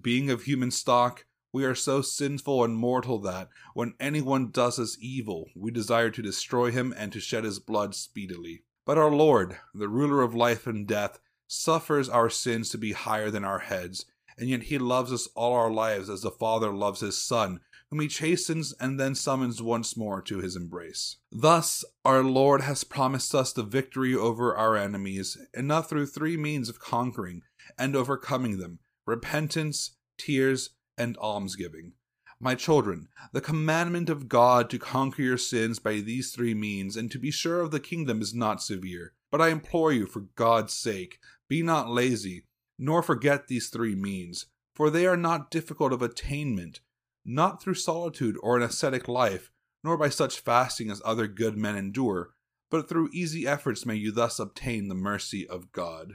Being 0.00 0.30
of 0.30 0.42
human 0.42 0.70
stock, 0.70 1.24
we 1.52 1.64
are 1.64 1.74
so 1.74 2.02
sinful 2.02 2.64
and 2.64 2.76
mortal 2.76 3.18
that, 3.20 3.48
when 3.74 3.94
anyone 3.98 4.50
does 4.50 4.78
us 4.78 4.96
evil, 5.00 5.48
we 5.56 5.70
desire 5.70 6.10
to 6.10 6.22
destroy 6.22 6.70
him 6.70 6.94
and 6.96 7.12
to 7.12 7.20
shed 7.20 7.44
his 7.44 7.58
blood 7.58 7.94
speedily. 7.94 8.62
But 8.86 8.98
our 8.98 9.10
Lord, 9.10 9.56
the 9.74 9.88
ruler 9.88 10.22
of 10.22 10.34
life 10.34 10.66
and 10.66 10.86
death, 10.86 11.18
suffers 11.48 12.08
our 12.08 12.30
sins 12.30 12.70
to 12.70 12.78
be 12.78 12.92
higher 12.92 13.30
than 13.30 13.44
our 13.44 13.58
heads, 13.60 14.04
and 14.38 14.48
yet 14.48 14.64
he 14.64 14.78
loves 14.78 15.12
us 15.12 15.28
all 15.34 15.54
our 15.54 15.70
lives 15.70 16.08
as 16.08 16.22
the 16.22 16.30
Father 16.30 16.70
loves 16.72 17.00
his 17.00 17.18
Son, 17.20 17.60
whom 17.90 18.00
he 18.00 18.08
chastens 18.08 18.72
and 18.80 18.98
then 19.00 19.14
summons 19.14 19.60
once 19.60 19.96
more 19.96 20.22
to 20.22 20.38
his 20.38 20.54
embrace. 20.54 21.16
Thus, 21.32 21.84
our 22.04 22.22
Lord 22.22 22.60
has 22.62 22.84
promised 22.84 23.34
us 23.34 23.52
the 23.52 23.64
victory 23.64 24.14
over 24.14 24.54
our 24.54 24.76
enemies, 24.76 25.36
and 25.54 25.66
not 25.66 25.88
through 25.88 26.06
three 26.06 26.36
means 26.36 26.68
of 26.68 26.78
conquering 26.78 27.42
and 27.78 27.96
overcoming 27.96 28.58
them 28.58 28.78
repentance, 29.06 29.96
tears, 30.18 30.70
and 30.96 31.16
almsgiving. 31.16 31.92
My 32.38 32.54
children, 32.54 33.08
the 33.32 33.40
commandment 33.40 34.08
of 34.08 34.28
God 34.28 34.70
to 34.70 34.78
conquer 34.78 35.22
your 35.22 35.36
sins 35.36 35.78
by 35.78 35.94
these 36.00 36.32
three 36.32 36.54
means 36.54 36.96
and 36.96 37.10
to 37.10 37.18
be 37.18 37.30
sure 37.30 37.60
of 37.60 37.70
the 37.70 37.80
kingdom 37.80 38.22
is 38.22 38.32
not 38.32 38.62
severe. 38.62 39.12
But 39.30 39.42
I 39.42 39.48
implore 39.48 39.92
you, 39.92 40.06
for 40.06 40.20
God's 40.36 40.72
sake, 40.72 41.18
be 41.48 41.62
not 41.62 41.90
lazy, 41.90 42.44
nor 42.78 43.02
forget 43.02 43.48
these 43.48 43.68
three 43.68 43.94
means, 43.94 44.46
for 44.74 44.88
they 44.88 45.06
are 45.06 45.16
not 45.16 45.50
difficult 45.50 45.92
of 45.92 46.00
attainment, 46.00 46.80
not 47.24 47.62
through 47.62 47.74
solitude 47.74 48.36
or 48.42 48.56
an 48.56 48.62
ascetic 48.62 49.08
life, 49.08 49.50
nor 49.82 49.96
by 49.96 50.08
such 50.08 50.40
fasting 50.40 50.90
as 50.90 51.02
other 51.04 51.26
good 51.26 51.56
men 51.56 51.76
endure, 51.76 52.30
but 52.70 52.88
through 52.88 53.10
easy 53.12 53.46
efforts 53.46 53.84
may 53.84 53.94
you 53.96 54.12
thus 54.12 54.38
obtain 54.38 54.88
the 54.88 54.94
mercy 54.94 55.46
of 55.46 55.72
God. 55.72 56.12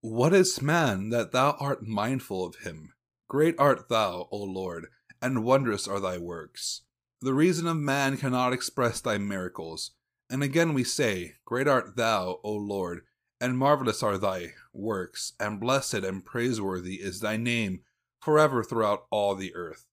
What 0.00 0.32
is 0.32 0.62
man 0.62 1.10
that 1.10 1.32
thou 1.32 1.56
art 1.58 1.82
mindful 1.82 2.46
of 2.46 2.56
him? 2.56 2.92
Great 3.28 3.56
art 3.58 3.88
thou, 3.88 4.28
O 4.30 4.38
Lord, 4.38 4.86
and 5.20 5.44
wondrous 5.44 5.88
are 5.88 6.00
thy 6.00 6.18
works. 6.18 6.82
The 7.20 7.34
reason 7.34 7.66
of 7.66 7.76
man 7.76 8.16
cannot 8.16 8.52
express 8.52 9.00
thy 9.00 9.18
miracles. 9.18 9.90
And 10.30 10.42
again 10.42 10.72
we 10.72 10.84
say, 10.84 11.34
Great 11.44 11.66
art 11.66 11.96
thou, 11.96 12.38
O 12.44 12.52
Lord, 12.52 13.00
and 13.40 13.58
marvelous 13.58 14.02
are 14.02 14.18
thy 14.18 14.54
works, 14.72 15.32
and 15.40 15.60
blessed 15.60 15.94
and 15.94 16.24
praiseworthy 16.24 16.94
is 16.96 17.20
thy 17.20 17.36
name 17.36 17.80
forever 18.20 18.62
throughout 18.62 19.06
all 19.10 19.34
the 19.34 19.54
earth. 19.54 19.87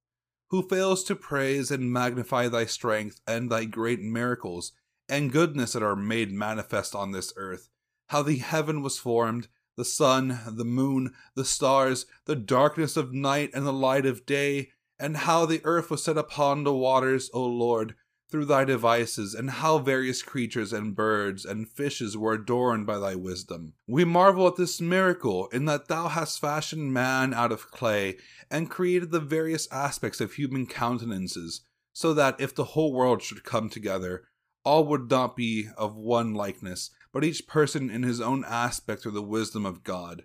Who 0.50 0.68
fails 0.68 1.04
to 1.06 1.16
praise 1.16 1.72
and 1.72 1.92
magnify 1.92 2.48
thy 2.48 2.66
strength 2.66 3.20
and 3.28 3.50
thy 3.50 3.66
great 3.66 4.02
miracles 4.02 4.74
and 5.10 5.32
goodness 5.32 5.74
that 5.74 5.84
are 5.84 5.96
made 5.96 6.32
manifest 6.32 6.96
on 6.96 7.12
this 7.12 7.34
earth, 7.36 7.70
how 8.10 8.22
the 8.22 8.38
heaven 8.38 8.82
was 8.82 8.98
formed, 8.98 9.48
the 9.75 9.86
sun, 9.86 10.40
the 10.48 10.66
moon, 10.66 11.14
the 11.36 11.46
stars, 11.46 12.06
the 12.25 12.36
darkness 12.36 12.96
of 12.96 13.14
night 13.14 13.52
and 13.54 13.66
the 13.66 13.74
light 13.74 14.06
of 14.06 14.25
day, 14.25 14.70
and 15.00 15.18
how 15.18 15.46
the 15.46 15.62
earth 15.64 15.90
was 15.90 16.04
set 16.04 16.18
upon 16.18 16.64
the 16.64 16.74
waters, 16.74 17.30
O 17.34 17.46
Lord, 17.46 17.96
through 18.36 18.44
thy 18.44 18.65
devices, 18.65 19.34
and 19.34 19.50
how 19.50 19.77
various 19.77 20.22
creatures 20.22 20.74
and 20.74 20.94
birds 20.94 21.46
and 21.46 21.70
fishes 21.70 22.18
were 22.18 22.34
adorned 22.34 22.86
by 22.86 23.00
thy 23.00 23.15
wisdom. 23.15 23.72
We 23.88 24.04
marvel 24.04 24.46
at 24.46 24.58
this 24.58 24.82
miracle, 24.82 25.48
in 25.54 25.63
that 25.68 25.88
thou 25.88 26.10
hast 26.10 26.42
fashioned 26.42 26.92
man 26.92 27.34
out 27.34 27.54
of 27.54 27.72
clay, 27.72 28.18
and 28.51 28.70
created 28.70 29.12
the 29.12 29.22
various 29.22 29.72
aspects 29.72 30.20
of 30.20 30.34
human 30.34 30.65
countenances, 30.65 31.62
so 31.94 32.13
that 32.13 32.36
if 32.42 32.54
the 32.54 32.65
whole 32.65 32.92
world 32.92 33.22
should 33.22 33.46
come 33.46 33.70
together, 33.70 34.25
all 34.65 34.86
would 34.88 35.10
not 35.10 35.38
be 35.38 35.70
of 35.77 35.96
one 35.96 36.34
likeness, 36.34 36.92
but 37.13 37.24
each 37.24 37.48
person 37.48 37.89
in 37.89 38.04
his 38.04 38.20
own 38.20 38.44
aspect 38.46 39.04
through 39.04 39.13
the 39.13 39.22
wisdom 39.22 39.65
of 39.65 39.86
God. 39.86 40.24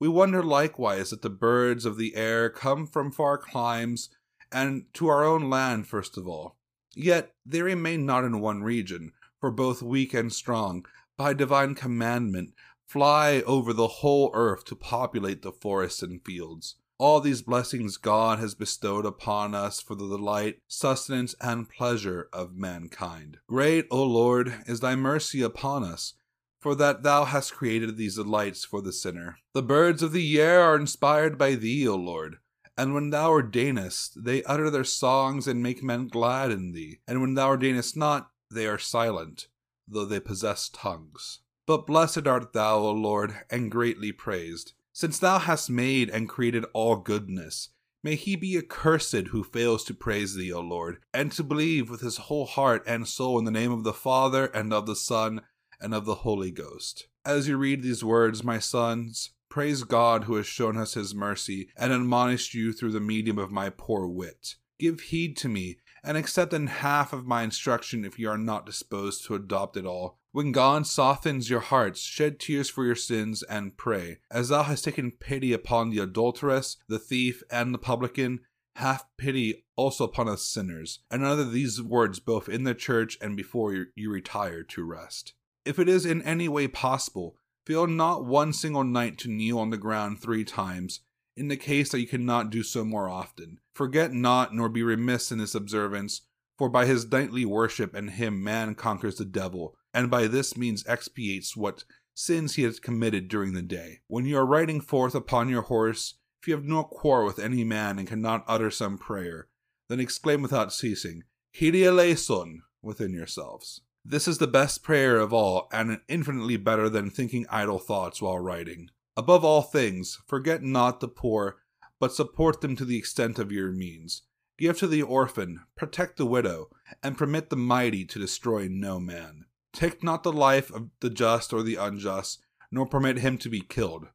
We 0.00 0.08
wonder 0.08 0.42
likewise 0.42 1.10
that 1.10 1.22
the 1.22 1.30
birds 1.30 1.84
of 1.84 1.96
the 1.96 2.16
air 2.16 2.50
come 2.50 2.88
from 2.88 3.12
far 3.12 3.38
climes, 3.38 4.08
and 4.50 4.86
to 4.94 5.06
our 5.06 5.22
own 5.22 5.48
land 5.48 5.86
first 5.86 6.18
of 6.18 6.26
all. 6.26 6.56
Yet 6.94 7.34
they 7.46 7.62
remain 7.62 8.04
not 8.06 8.24
in 8.24 8.40
one 8.40 8.62
region, 8.62 9.12
for 9.40 9.50
both 9.50 9.82
weak 9.82 10.14
and 10.14 10.32
strong, 10.32 10.86
by 11.16 11.32
divine 11.32 11.74
commandment, 11.74 12.52
fly 12.86 13.42
over 13.46 13.72
the 13.72 13.88
whole 13.88 14.30
earth 14.34 14.64
to 14.66 14.76
populate 14.76 15.42
the 15.42 15.52
forests 15.52 16.02
and 16.02 16.24
fields. 16.24 16.76
All 16.98 17.20
these 17.20 17.42
blessings 17.42 17.96
God 17.96 18.38
has 18.38 18.54
bestowed 18.54 19.04
upon 19.04 19.54
us 19.54 19.80
for 19.80 19.94
the 19.94 20.06
delight, 20.06 20.58
sustenance, 20.68 21.34
and 21.40 21.68
pleasure 21.68 22.28
of 22.32 22.54
mankind. 22.54 23.38
Great, 23.48 23.86
O 23.90 24.04
Lord, 24.04 24.54
is 24.66 24.80
thy 24.80 24.94
mercy 24.94 25.42
upon 25.42 25.82
us, 25.82 26.14
for 26.60 26.76
that 26.76 27.02
thou 27.02 27.24
hast 27.24 27.54
created 27.54 27.96
these 27.96 28.14
delights 28.14 28.64
for 28.64 28.80
the 28.80 28.92
sinner. 28.92 29.38
The 29.52 29.62
birds 29.64 30.02
of 30.02 30.12
the 30.12 30.40
air 30.40 30.60
are 30.60 30.76
inspired 30.76 31.36
by 31.36 31.56
thee, 31.56 31.88
O 31.88 31.96
Lord. 31.96 32.36
And 32.76 32.94
when 32.94 33.10
thou 33.10 33.30
ordainest, 33.30 34.24
they 34.24 34.42
utter 34.44 34.70
their 34.70 34.84
songs 34.84 35.46
and 35.46 35.62
make 35.62 35.82
men 35.82 36.08
glad 36.08 36.50
in 36.50 36.72
thee. 36.72 37.00
And 37.06 37.20
when 37.20 37.34
thou 37.34 37.48
ordainest 37.48 37.96
not, 37.96 38.30
they 38.50 38.66
are 38.66 38.78
silent, 38.78 39.48
though 39.86 40.04
they 40.04 40.20
possess 40.20 40.68
tongues. 40.68 41.40
But 41.66 41.86
blessed 41.86 42.26
art 42.26 42.52
thou, 42.52 42.78
O 42.78 42.92
Lord, 42.92 43.34
and 43.50 43.70
greatly 43.70 44.12
praised. 44.12 44.72
Since 44.92 45.18
thou 45.18 45.38
hast 45.38 45.70
made 45.70 46.10
and 46.10 46.28
created 46.28 46.64
all 46.74 46.96
goodness, 46.96 47.70
may 48.02 48.14
he 48.14 48.36
be 48.36 48.58
accursed 48.58 49.28
who 49.28 49.44
fails 49.44 49.84
to 49.84 49.94
praise 49.94 50.34
thee, 50.34 50.52
O 50.52 50.60
Lord, 50.60 50.98
and 51.14 51.30
to 51.32 51.44
believe 51.44 51.88
with 51.88 52.00
his 52.00 52.16
whole 52.18 52.46
heart 52.46 52.82
and 52.86 53.06
soul 53.06 53.38
in 53.38 53.44
the 53.44 53.50
name 53.50 53.72
of 53.72 53.84
the 53.84 53.92
Father, 53.92 54.46
and 54.46 54.72
of 54.72 54.86
the 54.86 54.96
Son, 54.96 55.42
and 55.80 55.94
of 55.94 56.04
the 56.04 56.16
Holy 56.16 56.50
Ghost. 56.50 57.06
As 57.24 57.48
you 57.48 57.56
read 57.56 57.82
these 57.82 58.02
words, 58.02 58.42
my 58.42 58.58
sons, 58.58 59.30
Praise 59.52 59.84
God 59.84 60.24
who 60.24 60.36
has 60.36 60.46
shown 60.46 60.78
us 60.78 60.94
his 60.94 61.14
mercy 61.14 61.68
and 61.76 61.92
admonished 61.92 62.54
you 62.54 62.72
through 62.72 62.92
the 62.92 63.00
medium 63.00 63.36
of 63.36 63.50
my 63.50 63.68
poor 63.68 64.06
wit. 64.06 64.54
Give 64.78 64.98
heed 64.98 65.36
to 65.36 65.48
me, 65.50 65.76
and 66.02 66.16
accept 66.16 66.54
in 66.54 66.68
half 66.68 67.12
of 67.12 67.26
my 67.26 67.42
instruction 67.42 68.02
if 68.02 68.18
you 68.18 68.30
are 68.30 68.38
not 68.38 68.64
disposed 68.64 69.26
to 69.26 69.34
adopt 69.34 69.76
it 69.76 69.84
all. 69.84 70.18
When 70.30 70.52
God 70.52 70.86
softens 70.86 71.50
your 71.50 71.60
hearts, 71.60 72.00
shed 72.00 72.40
tears 72.40 72.70
for 72.70 72.86
your 72.86 72.94
sins 72.94 73.42
and 73.42 73.76
pray. 73.76 74.20
As 74.30 74.48
thou 74.48 74.62
hast 74.62 74.86
taken 74.86 75.10
pity 75.10 75.52
upon 75.52 75.90
the 75.90 75.98
adulteress, 75.98 76.78
the 76.88 76.98
thief, 76.98 77.42
and 77.50 77.74
the 77.74 77.78
publican, 77.78 78.40
have 78.76 79.04
pity 79.18 79.66
also 79.76 80.04
upon 80.04 80.30
us 80.30 80.46
sinners, 80.46 81.00
and 81.10 81.26
utter 81.26 81.44
these 81.44 81.82
words 81.82 82.20
both 82.20 82.48
in 82.48 82.64
the 82.64 82.74
church 82.74 83.18
and 83.20 83.36
before 83.36 83.88
you 83.94 84.10
retire 84.10 84.62
to 84.62 84.82
rest. 84.82 85.34
If 85.66 85.78
it 85.78 85.90
is 85.90 86.06
in 86.06 86.22
any 86.22 86.48
way 86.48 86.68
possible, 86.68 87.36
Fail 87.66 87.86
not 87.86 88.24
one 88.24 88.52
single 88.52 88.84
night 88.84 89.18
to 89.18 89.30
kneel 89.30 89.58
on 89.58 89.70
the 89.70 89.76
ground 89.76 90.20
three 90.20 90.44
times, 90.44 91.00
in 91.36 91.48
the 91.48 91.56
case 91.56 91.90
that 91.90 92.00
you 92.00 92.06
cannot 92.06 92.50
do 92.50 92.62
so 92.62 92.84
more 92.84 93.08
often. 93.08 93.58
Forget 93.74 94.12
not, 94.12 94.54
nor 94.54 94.68
be 94.68 94.82
remiss 94.82 95.30
in 95.30 95.38
this 95.38 95.54
observance, 95.54 96.22
for 96.58 96.68
by 96.68 96.86
his 96.86 97.10
nightly 97.10 97.44
worship 97.44 97.94
and 97.94 98.10
him 98.10 98.42
man 98.42 98.74
conquers 98.74 99.16
the 99.16 99.24
devil, 99.24 99.76
and 99.94 100.10
by 100.10 100.26
this 100.26 100.56
means 100.56 100.84
expiates 100.86 101.56
what 101.56 101.84
sins 102.14 102.56
he 102.56 102.62
has 102.62 102.80
committed 102.80 103.28
during 103.28 103.54
the 103.54 103.62
day. 103.62 104.00
When 104.08 104.26
you 104.26 104.36
are 104.38 104.46
riding 104.46 104.80
forth 104.80 105.14
upon 105.14 105.48
your 105.48 105.62
horse, 105.62 106.14
if 106.40 106.48
you 106.48 106.54
have 106.54 106.64
no 106.64 106.82
quarrel 106.82 107.26
with 107.26 107.38
any 107.38 107.64
man 107.64 107.98
and 107.98 108.08
cannot 108.08 108.44
utter 108.48 108.70
some 108.70 108.98
prayer, 108.98 109.48
then 109.88 110.00
exclaim 110.00 110.42
without 110.42 110.72
ceasing, 110.72 111.22
Kyrie 111.58 111.84
eleison, 111.84 112.62
within 112.82 113.12
yourselves. 113.12 113.82
This 114.04 114.26
is 114.26 114.38
the 114.38 114.48
best 114.48 114.82
prayer 114.82 115.18
of 115.18 115.32
all, 115.32 115.68
and 115.72 116.00
infinitely 116.08 116.56
better 116.56 116.88
than 116.88 117.08
thinking 117.08 117.46
idle 117.48 117.78
thoughts 117.78 118.20
while 118.20 118.38
writing. 118.38 118.88
Above 119.16 119.44
all 119.44 119.62
things, 119.62 120.18
forget 120.26 120.62
not 120.62 121.00
the 121.00 121.08
poor, 121.08 121.58
but 122.00 122.12
support 122.12 122.60
them 122.60 122.74
to 122.76 122.84
the 122.84 122.96
extent 122.96 123.38
of 123.38 123.52
your 123.52 123.70
means. 123.70 124.22
Give 124.58 124.76
to 124.78 124.88
the 124.88 125.02
orphan, 125.02 125.60
protect 125.76 126.16
the 126.16 126.26
widow, 126.26 126.68
and 127.02 127.16
permit 127.16 127.48
the 127.48 127.56
mighty 127.56 128.04
to 128.06 128.18
destroy 128.18 128.68
no 128.68 128.98
man. 128.98 129.44
Take 129.72 130.02
not 130.02 130.24
the 130.24 130.32
life 130.32 130.72
of 130.72 130.90
the 131.00 131.10
just 131.10 131.52
or 131.52 131.62
the 131.62 131.76
unjust, 131.76 132.42
nor 132.70 132.86
permit 132.86 133.18
him 133.18 133.38
to 133.38 133.48
be 133.48 133.60
killed. 133.60 134.08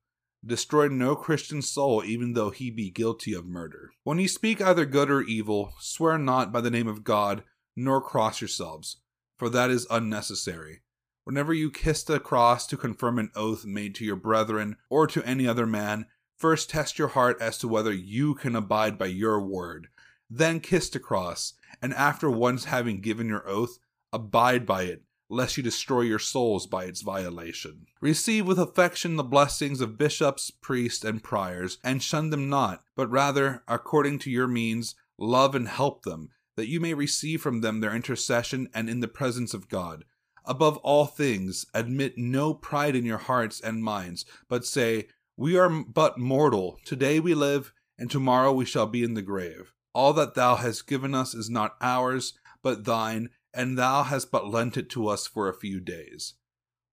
Destroy 0.46 0.88
no 0.88 1.16
Christian 1.16 1.62
soul, 1.62 2.04
even 2.04 2.34
though 2.34 2.50
he 2.50 2.70
be 2.70 2.90
guilty 2.90 3.34
of 3.34 3.46
murder. 3.46 3.92
When 4.04 4.20
you 4.20 4.28
speak 4.28 4.62
either 4.62 4.86
good 4.86 5.10
or 5.10 5.22
evil, 5.22 5.74
swear 5.80 6.18
not 6.18 6.52
by 6.52 6.62
the 6.62 6.72
name 6.72 6.88
of 6.88 7.04
God, 7.04 7.44
nor 7.76 8.02
cross 8.02 8.42
yourselves, 8.42 8.98
for 9.38 9.50
that 9.50 9.70
is 9.70 9.88
unnecessary. 9.90 10.82
Whenever 11.24 11.54
you 11.54 11.70
kiss 11.70 12.04
the 12.04 12.20
cross 12.20 12.66
to 12.68 12.78
confirm 12.78 13.20
an 13.20 13.32
oath 13.36 13.66
made 13.66 13.94
to 13.96 14.06
your 14.06 14.16
brethren 14.16 14.78
or 14.90 15.08
to 15.08 15.24
any 15.24 15.48
other 15.48 15.66
man, 15.66 16.06
first 16.38 16.70
test 16.70 16.98
your 16.98 17.10
heart 17.10 17.38
as 17.42 17.58
to 17.58 17.68
whether 17.68 17.94
you 17.94 18.34
can 18.34 18.56
abide 18.56 18.98
by 18.98 19.08
your 19.08 19.40
word. 19.40 19.88
Then 20.30 20.60
kiss 20.60 20.90
the 20.90 21.00
cross, 21.00 21.54
and 21.82 21.94
after 21.94 22.30
once 22.30 22.66
having 22.66 23.02
given 23.02 23.28
your 23.28 23.48
oath, 23.48 23.78
abide 24.14 24.66
by 24.66 24.84
it, 24.84 25.04
lest 25.30 25.58
you 25.58 25.64
destroy 25.64 26.02
your 26.02 26.20
souls 26.20 26.66
by 26.66 26.86
its 26.86 27.02
violation. 27.02 27.86
Receive 28.00 28.48
with 28.48 28.60
affection 28.60 29.16
the 29.16 29.24
blessings 29.24 29.82
of 29.82 29.98
bishops, 29.98 30.50
priests, 30.50 31.04
and 31.04 31.24
priors, 31.24 31.78
and 31.84 32.02
shun 32.02 32.30
them 32.30 32.50
not, 32.50 32.84
but 32.96 33.12
rather, 33.12 33.64
according 33.68 34.20
to 34.20 34.32
your 34.32 34.48
means, 34.48 34.96
love 35.18 35.56
and 35.56 35.68
help 35.68 36.04
them, 36.04 36.30
that 36.58 36.68
you 36.68 36.82
may 36.82 36.94
receive 36.94 37.42
from 37.42 37.62
them 37.62 37.80
their 37.80 37.96
intercession 37.96 38.68
and 38.74 38.90
in 38.90 39.00
the 39.00 39.08
presence 39.08 39.54
of 39.54 39.70
God. 39.70 40.04
Above 40.44 40.78
all 40.78 41.06
things, 41.06 41.66
admit 41.74 42.18
no 42.18 42.54
pride 42.54 42.96
in 42.96 43.06
your 43.06 43.18
hearts 43.20 43.62
and 43.62 43.84
minds, 43.84 44.26
but 44.50 44.66
say, 44.66 45.08
We 45.38 45.58
are 45.58 45.70
but 45.70 46.18
mortal. 46.18 46.80
Today 46.84 47.20
we 47.20 47.34
live, 47.34 47.74
and 47.98 48.10
tomorrow 48.10 48.52
we 48.52 48.66
shall 48.66 48.88
be 48.88 49.04
in 49.04 49.14
the 49.14 49.22
grave. 49.22 49.72
All 49.94 50.14
that 50.14 50.34
thou 50.34 50.56
hast 50.56 50.88
given 50.88 51.14
us 51.14 51.34
is 51.34 51.50
not 51.50 51.76
ours, 51.80 52.34
but 52.64 52.86
thine, 52.86 53.30
and 53.54 53.78
thou 53.78 54.04
hast 54.04 54.32
but 54.32 54.50
lent 54.50 54.78
it 54.78 54.90
to 54.92 55.08
us 55.08 55.28
for 55.28 55.48
a 55.48 55.58
few 55.58 55.80
days. 55.80 56.34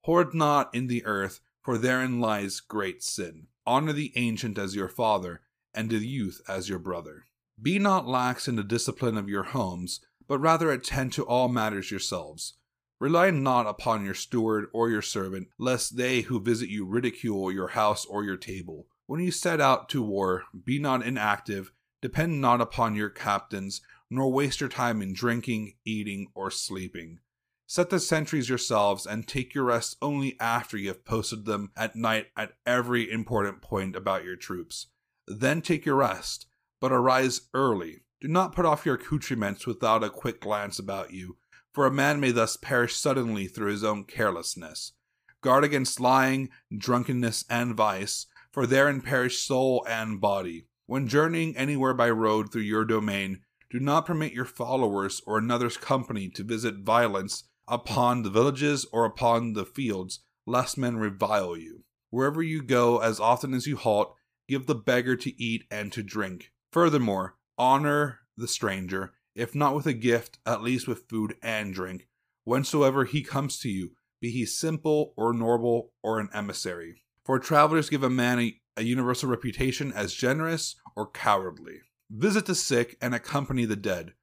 Hoard 0.03 0.35
not 0.35 0.75
in 0.75 0.87
the 0.87 1.05
earth, 1.07 1.41
for 1.63 1.79
therein 1.79 2.21
lies 2.21 2.61
great 2.61 3.03
sin. 3.03 3.47
Honor 3.67 3.93
the 3.93 4.13
ancient 4.17 4.59
as 4.59 4.77
your 4.77 4.89
father, 4.89 5.41
and 5.73 5.91
the 5.91 5.97
youth 5.97 6.43
as 6.47 6.69
your 6.69 6.79
brother. 6.79 7.27
Be 7.61 7.79
not 7.79 8.07
lax 8.07 8.49
in 8.49 8.57
the 8.57 8.65
discipline 8.65 9.17
of 9.17 9.29
your 9.29 9.45
homes, 9.45 10.01
but 10.27 10.39
rather 10.39 10.71
attend 10.71 11.13
to 11.15 11.25
all 11.25 11.49
matters 11.49 11.91
yourselves. 11.91 12.55
Rely 13.01 13.31
not 13.31 13.67
upon 13.67 14.05
your 14.05 14.15
steward 14.15 14.67
or 14.73 14.89
your 14.89 15.03
servant, 15.03 15.49
lest 15.59 15.97
they 15.97 16.23
who 16.23 16.41
visit 16.41 16.69
you 16.69 16.87
ridicule 16.87 17.53
your 17.53 17.69
house 17.69 18.05
or 18.07 18.25
your 18.25 18.37
table. 18.37 18.87
When 19.07 19.21
you 19.21 19.31
set 19.31 19.61
out 19.61 19.89
to 19.91 20.03
war, 20.03 20.45
be 20.65 20.79
not 20.79 21.05
inactive, 21.05 21.73
depend 22.01 22.41
not 22.41 22.61
upon 22.61 22.95
your 22.95 23.11
captains, 23.11 23.83
nor 24.11 24.33
waste 24.33 24.61
your 24.61 24.71
time 24.71 25.03
in 25.03 25.13
drinking, 25.13 25.75
eating, 25.85 26.29
or 26.35 26.51
sleeping. 26.51 27.21
Set 27.67 27.91
the 27.91 27.99
sentries 27.99 28.49
yourselves 28.49 29.07
and 29.07 29.27
take 29.27 29.55
your 29.55 29.65
rest 29.65 29.97
only 30.01 30.39
after 30.39 30.77
you 30.77 30.89
have 30.89 31.05
posted 31.05 31.45
them 31.45 31.73
at 31.77 31.97
night 31.97 32.27
at 32.37 32.53
every 32.67 33.11
important 33.11 33.63
point 33.63 33.97
about 33.97 34.25
your 34.25 34.37
troops. 34.37 34.87
Then 35.27 35.63
take 35.63 35.85
your 35.85 35.97
rest, 35.97 36.47
but 36.85 36.93
arise 36.93 37.41
early. 37.55 38.03
Do 38.21 38.29
not 38.29 38.55
put 38.55 38.67
off 38.67 38.85
your 38.85 38.97
accoutrements 38.97 39.67
without 39.67 40.05
a 40.05 40.11
quick 40.11 40.39
glance 40.39 40.79
about 40.79 41.15
you, 41.15 41.39
for 41.73 41.87
a 41.87 41.91
man 41.91 42.21
may 42.21 42.31
thus 42.31 42.59
perish 42.59 42.95
suddenly 42.95 43.47
through 43.47 43.71
his 43.71 43.83
own 43.83 44.05
carelessness. 44.05 44.93
Guard 45.41 45.65
against 45.65 45.99
lying, 45.99 46.51
drunkenness, 46.77 47.47
and 47.49 47.75
vice, 47.75 48.27
for 48.53 48.67
therein 48.67 49.01
perish 49.01 49.39
soul 49.39 49.83
and 49.89 50.21
body. 50.21 50.67
When 50.85 51.09
journeying 51.09 51.57
anywhere 51.57 51.95
by 51.95 52.11
road 52.11 52.53
through 52.53 52.69
your 52.69 52.85
domain, 52.85 53.41
do 53.71 53.81
not 53.81 54.05
permit 54.05 54.35
your 54.35 54.45
followers 54.45 55.23
or 55.27 55.39
another's 55.39 55.79
company 55.79 56.29
to 56.35 56.45
visit 56.45 56.81
violence 56.81 57.45
upon 57.67 58.25
the 58.25 58.31
villages 58.31 58.85
or 58.93 59.07
upon 59.07 59.55
the 59.55 59.65
fields, 59.65 60.21
lest 60.47 60.77
men 60.77 60.99
revile 60.99 61.57
you. 61.57 61.85
Wherever 62.11 62.43
you 62.43 62.63
go, 62.63 62.99
as 62.99 63.21
often 63.21 63.55
as 63.55 63.67
you 63.67 63.79
halt, 63.79 64.15
give 64.47 64.67
the 64.67 64.75
beggar 64.75 65.17
to 65.17 65.43
eat 65.43 65.65
and 65.71 65.91
to 65.91 66.03
drink. 66.03 66.51
Furthermore, 66.75 67.37
honor 67.57 68.19
the 68.37 68.49
stranger, 68.49 69.13
if 69.37 69.55
not 69.55 69.77
with 69.77 69.87
a 69.87 69.93
gift, 69.93 70.41
at 70.45 70.61
least 70.61 70.89
with 70.89 71.09
food 71.09 71.37
and 71.41 71.73
drink, 71.73 72.09
whensoever 72.45 73.05
he 73.05 73.23
comes 73.23 73.61
to 73.61 73.69
you, 73.69 73.93
be 74.21 74.33
he 74.33 74.45
simple 74.45 75.15
or 75.17 75.33
noble 75.33 75.93
or 76.03 76.19
an 76.19 76.31
emissary. 76.35 77.05
For 77.25 77.39
travelers 77.39 77.89
give 77.89 78.03
a 78.03 78.11
man 78.11 78.41
a, 78.41 78.61
a 78.77 78.83
universal 78.83 79.29
reputation 79.29 79.93
as 79.93 80.15
generous 80.15 80.75
or 80.97 81.09
cowardly. 81.09 81.79
Visit 82.11 82.47
the 82.47 82.57
sick 82.57 82.97
and 83.01 83.15
accompany 83.15 83.67
the 83.67 83.77
dead, 83.77 84.15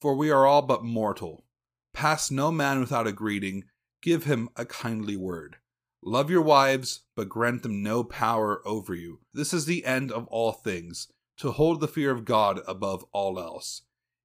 for 0.00 0.14
we 0.14 0.30
are 0.30 0.46
all 0.46 0.62
but 0.62 0.84
mortal. 0.84 1.44
Pass 1.92 2.30
no 2.30 2.52
man 2.52 2.78
without 2.78 3.08
a 3.08 3.12
greeting, 3.12 3.64
give 4.00 4.26
him 4.26 4.48
a 4.54 4.64
kindly 4.64 5.16
word. 5.16 5.56
Love 6.04 6.30
your 6.30 6.42
wives, 6.42 7.00
but 7.16 7.28
grant 7.28 7.64
them 7.64 7.82
no 7.82 8.04
power 8.04 8.62
over 8.64 8.94
you. 8.94 9.18
This 9.34 9.52
is 9.52 9.64
the 9.64 9.84
end 9.84 10.12
of 10.12 10.28
all 10.28 10.52
things, 10.52 11.08
to 11.38 11.52
hold 11.52 11.80
the 11.80 11.88
fear 11.88 12.10
of 12.10 12.24
God 12.24 12.60
above 12.66 13.04
all 13.12 13.38
else. 13.38 13.82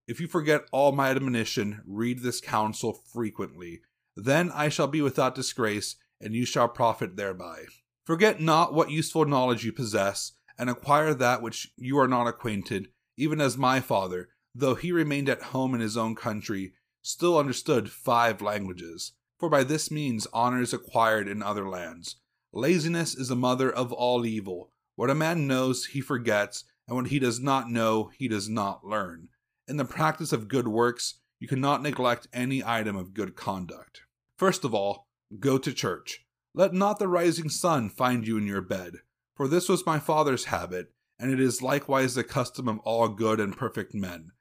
If 0.08 0.19
you 0.19 0.28
forget 0.28 0.65
all 0.71 0.91
my 0.91 1.10
admonition, 1.10 1.82
read 1.86 2.19
this 2.19 2.41
counsel 2.41 2.93
frequently. 2.93 3.82
Then 4.15 4.52
I 4.52 4.69
shall 4.69 4.88
be 4.88 5.02
without 5.02 5.36
disgrace, 5.36 5.95
and 6.19 6.34
you 6.34 6.45
shall 6.45 6.67
profit 6.67 7.15
thereby. 7.15 7.63
Forget 8.06 8.41
not 8.41 8.74
what 8.74 8.91
useful 8.91 9.26
knowledge 9.26 9.63
you 9.63 9.71
possess, 9.71 10.34
and 10.58 10.69
acquire 10.69 11.13
that 11.13 11.41
which 11.41 11.71
you 11.78 11.97
are 11.97 12.08
not 12.08 12.28
acquainted, 12.28 12.89
even 13.17 13.39
as 13.39 13.58
my 13.58 13.80
father, 13.80 14.30
though 14.54 14.76
he 14.76 14.91
remained 14.91 15.30
at 15.30 15.41
home 15.41 15.74
in 15.74 15.82
his 15.82 15.97
own 15.97 16.15
country, 16.15 16.74
still 17.02 17.38
understood 17.38 17.91
five 17.91 18.41
languages. 18.41 19.13
For 19.39 19.50
by 19.50 19.63
this 19.63 19.89
means 19.89 20.28
honor 20.34 20.62
is 20.62 20.74
acquired 20.74 21.28
in 21.28 21.41
other 21.41 21.67
lands. 21.67 22.17
Laziness 22.54 23.15
is 23.15 23.30
the 23.30 23.36
mother 23.36 23.71
of 23.71 23.93
all 23.93 24.26
evil. 24.26 24.71
What 24.95 25.10
a 25.10 25.15
man 25.15 25.47
knows, 25.47 25.86
he 25.86 26.02
forgets, 26.02 26.65
and 26.91 26.97
what 26.97 27.08
he 27.08 27.19
does 27.19 27.39
not 27.39 27.69
know, 27.71 28.12
he 28.17 28.27
does 28.27 28.49
not 28.49 28.86
learn. 28.86 29.30
In 29.65 29.77
the 29.77 29.86
practice 29.86 30.34
of 30.34 30.49
good 30.49 30.67
works, 30.67 31.21
you 31.39 31.47
cannot 31.47 31.82
neglect 31.82 32.27
any 32.34 32.62
item 32.65 32.97
of 32.97 33.13
good 33.13 33.34
conduct. 33.34 34.01
First 34.38 34.65
of 34.65 34.73
all, 34.73 35.08
go 35.39 35.58
to 35.58 35.71
church. 35.71 36.25
Let 36.54 36.73
not 36.73 36.99
the 36.99 37.08
rising 37.08 37.47
sun 37.47 37.88
find 37.88 38.27
you 38.27 38.38
in 38.38 38.45
your 38.45 38.60
bed, 38.60 38.95
for 39.38 39.47
this 39.47 39.69
was 39.69 39.86
my 39.86 39.99
father's 39.99 40.45
habit, 40.45 40.91
and 41.17 41.32
it 41.32 41.39
is 41.39 41.62
likewise 41.62 42.13
the 42.13 42.25
custom 42.25 42.67
of 42.67 42.80
all 42.80 43.08
good 43.08 43.39
and 43.39 43.56
perfect 43.56 43.93
men. 43.93 44.32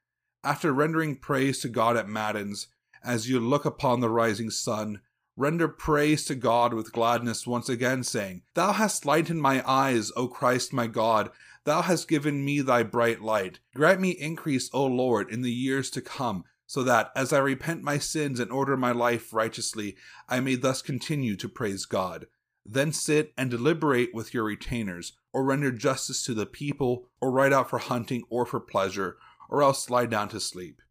After 0.43 0.73
rendering 0.73 1.15
praise 1.15 1.59
to 1.59 1.69
God 1.69 1.95
at 1.95 2.09
Matins, 2.09 2.67
as 3.01 3.29
you 3.29 3.39
look 3.39 3.63
upon 3.63 4.01
the 4.01 4.09
rising 4.09 4.49
sun, 4.49 4.99
render 5.37 5.69
praise 5.69 6.25
to 6.25 6.35
God 6.35 6.73
with 6.73 6.91
gladness 6.91 7.47
once 7.47 7.69
again, 7.69 8.03
saying, 8.03 8.41
Thou 8.55 8.73
hast 8.73 9.05
lightened 9.05 9.41
my 9.41 9.63
eyes, 9.65 10.11
O 10.17 10.27
Christ 10.27 10.73
my 10.73 10.87
God. 10.87 11.29
Thou 11.63 11.83
hast 11.83 12.07
given 12.07 12.43
me 12.43 12.61
thy 12.61 12.83
bright 12.83 13.21
light. 13.21 13.59
Grant 13.75 14.01
me 14.01 14.11
increase, 14.11 14.69
O 14.73 14.85
Lord, 14.85 15.31
in 15.31 15.41
the 15.41 15.51
years 15.51 15.89
to 15.91 16.01
come, 16.01 16.43
so 16.65 16.83
that, 16.83 17.11
as 17.15 17.31
I 17.31 17.39
repent 17.39 17.83
my 17.83 17.97
sins 17.97 18.39
and 18.39 18.51
order 18.51 18.75
my 18.75 18.91
life 18.91 19.33
righteously, 19.33 19.95
I 20.27 20.39
may 20.39 20.55
thus 20.55 20.81
continue 20.81 21.35
to 21.35 21.49
praise 21.49 21.85
God. 21.85 22.27
Then 22.65 22.93
sit 22.93 23.33
and 23.37 23.51
deliberate 23.51 24.13
with 24.13 24.33
your 24.33 24.45
retainers, 24.45 25.13
or 25.33 25.43
render 25.43 25.71
justice 25.71 26.23
to 26.25 26.33
the 26.33 26.45
people, 26.45 27.09
or 27.19 27.31
ride 27.31 27.53
out 27.53 27.69
for 27.69 27.79
hunting 27.79 28.23
or 28.29 28.45
for 28.45 28.59
pleasure, 28.59 29.17
or 29.49 29.61
else 29.61 29.89
lie 29.89 30.05
down 30.05 30.29
to 30.29 30.39
sleep. 30.39 30.81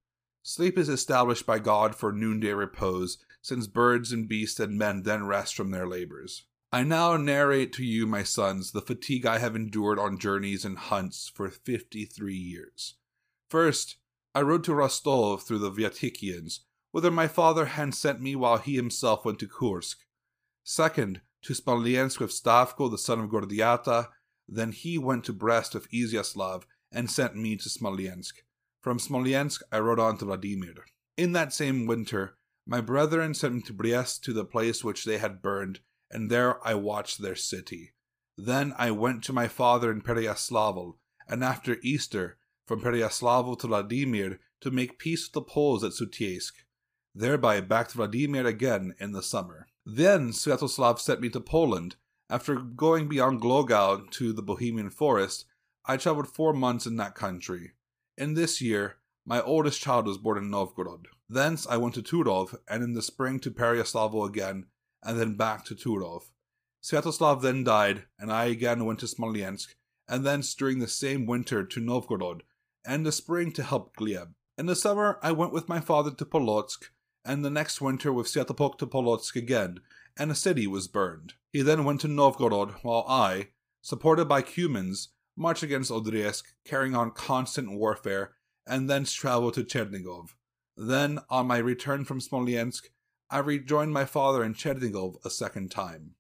Sleep 0.43 0.79
is 0.79 0.89
established 0.89 1.47
by 1.47 1.59
God 1.59 1.95
for 1.95 2.13
noonday 2.13 2.53
repose, 2.53 3.19
since 3.43 3.67
birds 3.67 4.13
and 4.13 4.29
beasts 4.29 4.61
and 4.61 4.79
men 4.79 5.03
then 5.03 5.27
rest 5.27 5.55
from 5.55 5.71
their 5.71 5.87
labors. 5.87 6.45
I 6.73 6.85
now 6.85 7.17
narrate 7.17 7.73
to 7.75 7.85
you, 7.85 8.07
my 8.07 8.23
sons, 8.23 8.71
the 8.71 8.81
fatigue 8.81 9.27
I 9.27 9.39
have 9.39 9.57
endured 9.57 9.99
on 9.99 10.19
journeys 10.19 10.65
and 10.65 10.79
hunts 10.79 11.29
for 11.35 11.51
fifty 11.51 12.05
three 12.05 12.37
years. 12.37 12.95
First, 13.49 13.97
I 14.35 14.43
rode 14.43 14.63
to 14.65 14.75
Rostov 14.75 15.43
through 15.43 15.59
the 15.59 15.73
Vyatikians, 15.73 16.61
whither 16.93 17.11
my 17.11 17.27
father 17.27 17.67
had 17.67 17.95
sent 17.95 18.21
me 18.21 18.37
while 18.37 18.59
he 18.59 18.77
himself 18.77 19.25
went 19.25 19.41
to 19.41 19.49
Kursk. 19.49 19.99
Second, 20.63 21.23
to 21.43 21.55
Smolensk 21.55 22.21
with 22.21 22.31
Stavko, 22.31 22.91
the 22.91 22.99
son 22.99 23.21
of 23.21 23.31
Gordiata. 23.31 24.09
Then 24.49 24.73
he 24.73 24.99
went 24.99 25.25
to 25.25 25.33
Brest 25.33 25.75
with 25.75 25.91
Izyaslav 25.91 26.65
and 26.93 27.11
sent 27.11 27.37
me 27.37 27.57
to 27.57 27.69
Smolensk. 27.69 28.43
From 28.81 28.99
Smolensk, 28.99 29.63
I 29.73 29.79
rode 29.79 30.01
on 30.01 30.19
to 30.19 30.25
Vladimir. 30.25 30.87
In 31.17 31.33
that 31.33 31.53
same 31.53 31.87
winter, 31.87 32.37
my 32.67 32.81
brethren 32.81 33.35
sent 33.35 33.55
me 33.55 33.63
to 33.63 33.73
Brest 33.73 34.25
to 34.25 34.33
the 34.33 34.45
place 34.45 34.85
which 34.85 35.05
they 35.05 35.19
had 35.19 35.43
burned, 35.43 35.81
and 36.11 36.31
there 36.31 36.67
I 36.67 36.75
watched 36.75 37.21
their 37.21 37.37
city. 37.37 37.93
Then 38.37 38.75
I 38.79 38.91
went 38.91 39.23
to 39.25 39.33
my 39.33 39.49
father 39.49 39.91
in 39.91 40.01
Pereyaslav, 40.01 40.95
and 41.29 41.45
after 41.45 41.77
Easter, 41.83 42.39
from 42.67 42.81
Pereyaslav 42.81 43.59
to 43.59 43.67
Vladimir 43.67 44.41
to 44.61 44.71
make 44.71 44.99
peace 44.99 45.27
with 45.27 45.33
the 45.33 45.43
Poles 45.43 45.85
at 45.85 45.93
Sutiesk, 45.93 46.53
thereby 47.15 47.61
back 47.61 47.89
to 47.89 47.97
Vladimir 47.97 48.47
again 48.47 48.95
in 48.99 49.13
the 49.13 49.23
summer. 49.23 49.67
Then 49.85 50.31
Sviatoslav 50.31 50.99
sent 50.99 51.21
me 51.21 51.29
to 51.31 51.41
Poland. 51.41 51.97
After 52.29 52.55
going 52.57 53.09
beyond 53.09 53.41
Glogau 53.41 54.09
to 54.13 54.33
the 54.33 54.43
Bohemian 54.43 54.91
forest, 54.91 55.47
I 55.85 55.97
traveled 55.97 56.29
four 56.29 56.53
months 56.53 56.87
in 56.87 56.97
that 56.97 57.15
country. 57.15 57.73
In 58.17 58.35
this 58.35 58.61
year, 58.61 58.97
my 59.27 59.41
oldest 59.43 59.81
child 59.81 60.07
was 60.07 60.19
born 60.19 60.39
in 60.39 60.51
Novgorod. 60.51 61.09
Thence 61.29 61.67
I 61.67 61.77
went 61.77 61.95
to 61.95 62.03
Turov, 62.03 62.55
and 62.69 62.83
in 62.83 62.95
the 62.95 63.03
spring 63.03 63.41
to 63.41 63.51
Pereyaslavo 63.51 64.29
again, 64.29 64.67
and 65.03 65.19
then 65.19 65.37
back 65.37 65.65
to 65.67 65.75
Turov. 65.75 66.31
Sviatoslav 66.83 67.43
then 67.43 67.65
died, 67.65 68.05
and 68.19 68.33
I 68.33 68.47
again 68.47 68.85
went 68.85 69.01
to 69.01 69.07
Smolensk, 69.07 69.75
and 70.09 70.25
thence 70.25 70.55
during 70.55 70.79
the 70.79 70.89
same 70.89 71.27
winter 71.27 71.65
to 71.65 71.81
Novgorod, 71.81 72.43
and 72.85 73.05
the 73.05 73.13
spring 73.13 73.53
to 73.53 73.63
help 73.63 73.95
Gleb. 73.97 74.35
In 74.57 74.67
the 74.67 74.77
summer, 74.77 75.19
I 75.23 75.33
went 75.33 75.53
with 75.53 75.69
my 75.69 75.81
father 75.81 76.11
to 76.11 76.25
Polotsk, 76.25 76.91
and 77.25 77.45
the 77.45 77.51
next 77.51 77.81
winter 77.81 78.13
with 78.13 78.27
Sviatopolk 78.27 78.79
to 78.79 78.87
Polotsk 78.87 79.37
again, 79.37 79.81
and 80.19 80.31
the 80.31 80.35
city 80.35 80.67
was 80.67 80.89
burned. 80.89 81.35
He 81.53 81.63
then 81.63 81.85
went 81.85 82.01
to 82.03 82.09
Novgorod, 82.09 82.75
while 82.83 83.05
I, 83.09 83.49
supported 83.83 84.27
by 84.27 84.43
Cumans, 84.43 85.09
marched 85.37 85.63
against 85.63 85.91
Odriesk, 85.91 86.45
carrying 86.65 86.95
on 86.95 87.11
constant 87.11 87.73
warfare, 87.73 88.33
and 88.67 88.89
thence 88.89 89.13
traveled 89.13 89.55
to 89.55 89.65
Chernigov. 89.65 90.35
Then, 90.77 91.21
on 91.29 91.47
my 91.47 91.59
return 91.59 92.05
from 92.05 92.21
Smolensk, 92.21 92.91
I 93.33 93.39
rejoined 93.39 93.93
my 93.93 94.07
father 94.07 94.43
in 94.43 94.55
Chernigov 94.55 95.25
a 95.25 95.31
second 95.31 95.71
time. 95.71 96.17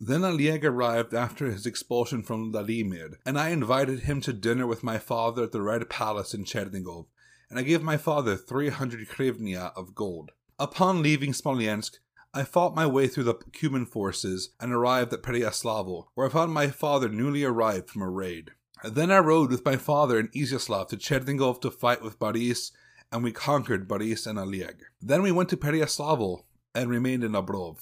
Then 0.00 0.24
Oleg 0.24 0.64
arrived 0.64 1.14
after 1.14 1.46
his 1.46 1.66
expulsion 1.66 2.24
from 2.24 2.50
Vladimir, 2.50 3.18
and 3.24 3.38
I 3.38 3.50
invited 3.50 4.00
him 4.00 4.20
to 4.22 4.32
dinner 4.32 4.66
with 4.66 4.82
my 4.82 4.98
father 4.98 5.44
at 5.44 5.52
the 5.52 5.62
Red 5.62 5.88
Palace 5.88 6.34
in 6.34 6.44
Chernigov, 6.44 7.06
and 7.48 7.60
I 7.60 7.62
gave 7.62 7.82
my 7.82 7.96
father 7.96 8.36
300 8.36 9.08
hryvnia 9.08 9.72
of 9.76 9.94
gold. 9.94 10.32
Upon 10.58 11.00
leaving 11.00 11.32
Smolensk, 11.32 12.00
I 12.34 12.42
fought 12.42 12.74
my 12.74 12.86
way 12.86 13.06
through 13.06 13.24
the 13.24 13.34
Cuman 13.34 13.86
forces 13.86 14.50
and 14.58 14.72
arrived 14.72 15.12
at 15.12 15.22
Pereyaslavo, 15.22 16.06
where 16.14 16.26
I 16.26 16.30
found 16.30 16.52
my 16.52 16.68
father 16.68 17.08
newly 17.08 17.44
arrived 17.44 17.88
from 17.88 18.02
a 18.02 18.10
raid. 18.10 18.50
Then 18.82 19.12
I 19.12 19.18
rode 19.18 19.50
with 19.50 19.64
my 19.64 19.76
father 19.76 20.18
and 20.18 20.30
Izyaslav 20.32 20.88
to 20.88 20.96
Chernigov 20.96 21.60
to 21.60 21.70
fight 21.70 22.02
with 22.02 22.18
Boris, 22.18 22.72
and 23.12 23.22
we 23.22 23.32
conquered 23.32 23.88
Boris 23.88 24.26
and 24.26 24.38
Oleg. 24.38 24.82
Then 25.00 25.22
we 25.22 25.32
went 25.32 25.48
to 25.50 25.56
Pereyaslavo 25.56 26.42
and 26.78 26.90
remained 26.90 27.24
in 27.24 27.32
Obrov. 27.32 27.78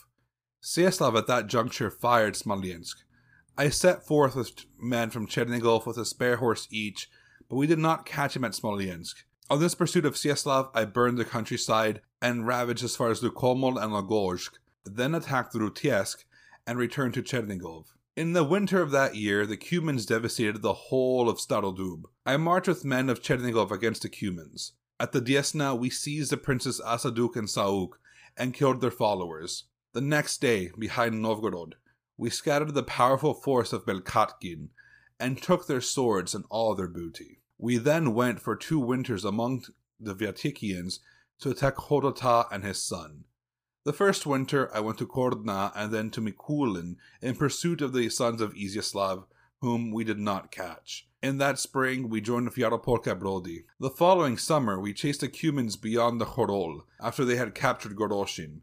Syaslav 0.62 1.18
at 1.18 1.26
that 1.26 1.48
juncture 1.48 1.90
fired 1.90 2.34
Smolensk. 2.34 2.96
I 3.58 3.68
set 3.68 4.06
forth 4.06 4.34
with 4.34 4.64
men 4.80 5.10
from 5.10 5.26
Chernigov 5.26 5.84
with 5.86 5.98
a 5.98 6.06
spare 6.06 6.36
horse 6.36 6.66
each, 6.70 7.10
but 7.46 7.56
we 7.56 7.66
did 7.66 7.78
not 7.78 8.06
catch 8.06 8.34
him 8.34 8.44
at 8.44 8.54
Smolensk. 8.54 9.16
On 9.50 9.60
this 9.60 9.74
pursuit 9.74 10.06
of 10.06 10.14
Syaslav, 10.14 10.70
I 10.74 10.86
burned 10.86 11.18
the 11.18 11.26
countryside 11.26 12.00
and 12.22 12.46
ravaged 12.46 12.82
as 12.84 12.96
far 12.96 13.10
as 13.10 13.20
Lukomol 13.20 13.80
and 13.80 13.92
Logozhsk, 13.92 14.52
then 14.86 15.14
attacked 15.14 15.52
Rutiesk 15.52 16.24
and 16.66 16.78
returned 16.78 17.12
to 17.14 17.22
Chernigov. 17.22 17.84
In 18.16 18.32
the 18.32 18.44
winter 18.44 18.80
of 18.80 18.92
that 18.92 19.14
year, 19.14 19.44
the 19.44 19.58
Cumans 19.58 20.06
devastated 20.06 20.62
the 20.62 20.72
whole 20.72 21.28
of 21.28 21.36
Starodub. 21.36 22.04
I 22.24 22.38
marched 22.38 22.68
with 22.68 22.86
men 22.86 23.10
of 23.10 23.20
Chernigov 23.20 23.70
against 23.70 24.02
the 24.02 24.08
Cumans. 24.08 24.72
At 24.98 25.12
the 25.12 25.20
Diesna, 25.20 25.78
we 25.78 25.90
seized 25.90 26.32
the 26.32 26.38
princes 26.38 26.80
Asaduk 26.80 27.36
and 27.36 27.50
Sauk 27.50 27.98
and 28.36 28.54
killed 28.54 28.80
their 28.80 28.90
followers. 28.90 29.64
The 29.92 30.00
next 30.00 30.40
day, 30.40 30.70
behind 30.78 31.22
Novgorod, 31.22 31.76
we 32.16 32.30
scattered 32.30 32.74
the 32.74 32.82
powerful 32.82 33.34
force 33.34 33.72
of 33.72 33.86
Belkatkin 33.86 34.68
and 35.18 35.40
took 35.40 35.66
their 35.66 35.80
swords 35.80 36.34
and 36.34 36.44
all 36.50 36.74
their 36.74 36.88
booty. 36.88 37.40
We 37.58 37.78
then 37.78 38.14
went 38.14 38.40
for 38.40 38.56
two 38.56 38.78
winters 38.78 39.24
among 39.24 39.64
the 39.98 40.14
Vyatikians 40.14 40.98
to 41.40 41.50
attack 41.50 41.76
Hodota 41.76 42.46
and 42.50 42.64
his 42.64 42.82
son. 42.82 43.24
The 43.84 43.92
first 43.92 44.26
winter 44.26 44.68
I 44.74 44.80
went 44.80 44.98
to 44.98 45.06
Kordna 45.06 45.72
and 45.74 45.92
then 45.92 46.10
to 46.10 46.20
Mikulin 46.20 46.96
in 47.22 47.36
pursuit 47.36 47.80
of 47.80 47.92
the 47.92 48.08
sons 48.08 48.40
of 48.40 48.54
Izyaslav, 48.54 49.24
whom 49.60 49.90
we 49.90 50.04
did 50.04 50.18
not 50.18 50.50
catch. 50.50 51.08
In 51.22 51.38
that 51.38 51.58
spring 51.58 52.08
we 52.08 52.20
joined 52.20 52.52
Yaropolka 52.52 53.18
Brody. 53.18 53.64
The 53.80 53.90
following 53.90 54.38
summer 54.38 54.78
we 54.78 54.92
chased 54.92 55.20
the 55.20 55.28
Cumans 55.28 55.80
beyond 55.80 56.20
the 56.20 56.26
Khorol 56.26 56.82
after 57.00 57.24
they 57.24 57.36
had 57.36 57.54
captured 57.54 57.96
Goroshin. 57.96 58.60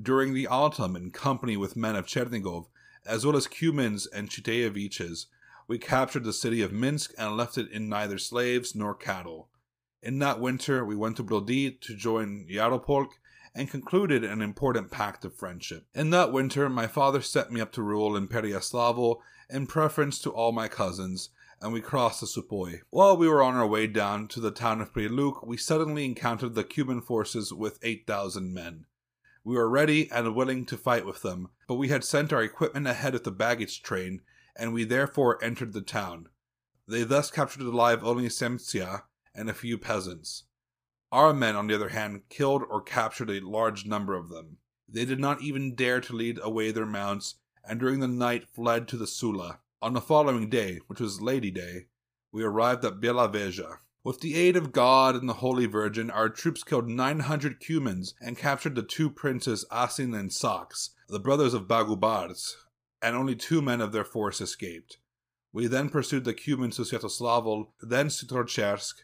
During 0.00 0.32
the 0.32 0.46
autumn, 0.46 0.96
in 0.96 1.10
company 1.10 1.56
with 1.56 1.76
men 1.76 1.96
of 1.96 2.06
Chernigov, 2.06 2.66
as 3.04 3.26
well 3.26 3.36
as 3.36 3.46
Cumans 3.46 4.06
and 4.12 4.30
Chiteyeviches, 4.30 5.26
we 5.68 5.78
captured 5.78 6.24
the 6.24 6.32
city 6.32 6.62
of 6.62 6.72
Minsk 6.72 7.12
and 7.18 7.36
left 7.36 7.58
it 7.58 7.70
in 7.70 7.88
neither 7.88 8.18
slaves 8.18 8.74
nor 8.74 8.94
cattle. 8.94 9.48
In 10.02 10.18
that 10.20 10.40
winter, 10.40 10.84
we 10.84 10.96
went 10.96 11.16
to 11.18 11.22
Brody 11.22 11.70
to 11.70 11.94
join 11.94 12.46
Yaropolk 12.50 13.10
and 13.54 13.70
concluded 13.70 14.24
an 14.24 14.42
important 14.42 14.90
pact 14.90 15.24
of 15.24 15.34
friendship. 15.34 15.86
In 15.94 16.10
that 16.10 16.32
winter, 16.32 16.68
my 16.68 16.86
father 16.86 17.20
set 17.20 17.50
me 17.50 17.60
up 17.60 17.72
to 17.72 17.82
rule 17.82 18.16
in 18.16 18.28
Pereyaslavo 18.28 19.16
in 19.48 19.66
preference 19.66 20.18
to 20.20 20.30
all 20.30 20.52
my 20.52 20.68
cousins, 20.68 21.30
and 21.60 21.72
we 21.72 21.80
crossed 21.80 22.20
the 22.20 22.26
Supoy. 22.26 22.80
While 22.90 23.16
we 23.16 23.28
were 23.28 23.42
on 23.42 23.54
our 23.54 23.66
way 23.66 23.86
down 23.86 24.28
to 24.28 24.40
the 24.40 24.50
town 24.50 24.80
of 24.80 24.92
Priluk, 24.92 25.46
we 25.46 25.56
suddenly 25.56 26.04
encountered 26.04 26.54
the 26.54 26.64
Cuman 26.64 27.02
forces 27.02 27.52
with 27.52 27.78
8,000 27.82 28.54
men. 28.54 28.86
We 29.44 29.56
were 29.56 29.68
ready 29.68 30.10
and 30.10 30.34
willing 30.34 30.66
to 30.66 30.76
fight 30.76 31.04
with 31.04 31.22
them, 31.22 31.48
but 31.66 31.74
we 31.74 31.88
had 31.88 32.04
sent 32.04 32.32
our 32.32 32.42
equipment 32.42 32.86
ahead 32.86 33.14
of 33.14 33.24
the 33.24 33.30
baggage 33.30 33.82
train, 33.82 34.22
and 34.56 34.72
we 34.72 34.84
therefore 34.84 35.42
entered 35.42 35.72
the 35.72 35.80
town. 35.80 36.28
They 36.86 37.04
thus 37.04 37.30
captured 37.30 37.62
alive 37.62 38.04
only 38.04 38.28
Semtsia 38.28 39.02
and 39.34 39.48
a 39.48 39.54
few 39.54 39.78
peasants. 39.78 40.44
Our 41.12 41.32
men, 41.32 41.56
on 41.56 41.66
the 41.66 41.74
other 41.74 41.88
hand, 41.88 42.22
killed 42.28 42.62
or 42.68 42.80
captured 42.80 43.30
a 43.30 43.40
large 43.40 43.84
number 43.84 44.14
of 44.14 44.28
them. 44.28 44.58
They 44.88 45.04
did 45.04 45.18
not 45.18 45.42
even 45.42 45.74
dare 45.74 46.00
to 46.00 46.14
lead 46.14 46.38
away 46.42 46.70
their 46.70 46.86
mounts, 46.86 47.36
and 47.64 47.80
during 47.80 48.00
the 48.00 48.08
night 48.08 48.48
fled 48.48 48.86
to 48.88 48.96
the 48.96 49.06
Sula. 49.06 49.60
On 49.82 49.92
the 49.92 50.00
following 50.00 50.48
day, 50.48 50.78
which 50.86 51.00
was 51.00 51.20
Lady 51.20 51.50
Day, 51.50 51.86
we 52.32 52.44
arrived 52.44 52.84
at 52.84 53.00
Belaveja. 53.00 53.78
With 54.04 54.20
the 54.20 54.34
aid 54.34 54.56
of 54.56 54.72
God 54.72 55.14
and 55.16 55.28
the 55.28 55.34
Holy 55.34 55.66
Virgin, 55.66 56.10
our 56.10 56.28
troops 56.28 56.62
killed 56.62 56.88
900 56.88 57.60
Cumans 57.60 58.14
and 58.20 58.38
captured 58.38 58.74
the 58.74 58.82
two 58.82 59.10
princes 59.10 59.64
Asin 59.70 60.18
and 60.18 60.30
Saks, 60.30 60.90
the 61.08 61.18
brothers 61.18 61.54
of 61.54 61.66
Bagubars, 61.66 62.54
and 63.02 63.16
only 63.16 63.34
two 63.34 63.60
men 63.60 63.80
of 63.80 63.92
their 63.92 64.04
force 64.04 64.40
escaped. 64.40 64.98
We 65.52 65.66
then 65.66 65.88
pursued 65.88 66.24
the 66.24 66.34
Cumans 66.34 66.76
to 66.76 66.82
Sviatoslavl, 66.82 67.72
then 67.80 68.08
to 68.08 68.26
Trochersk, 68.26 68.94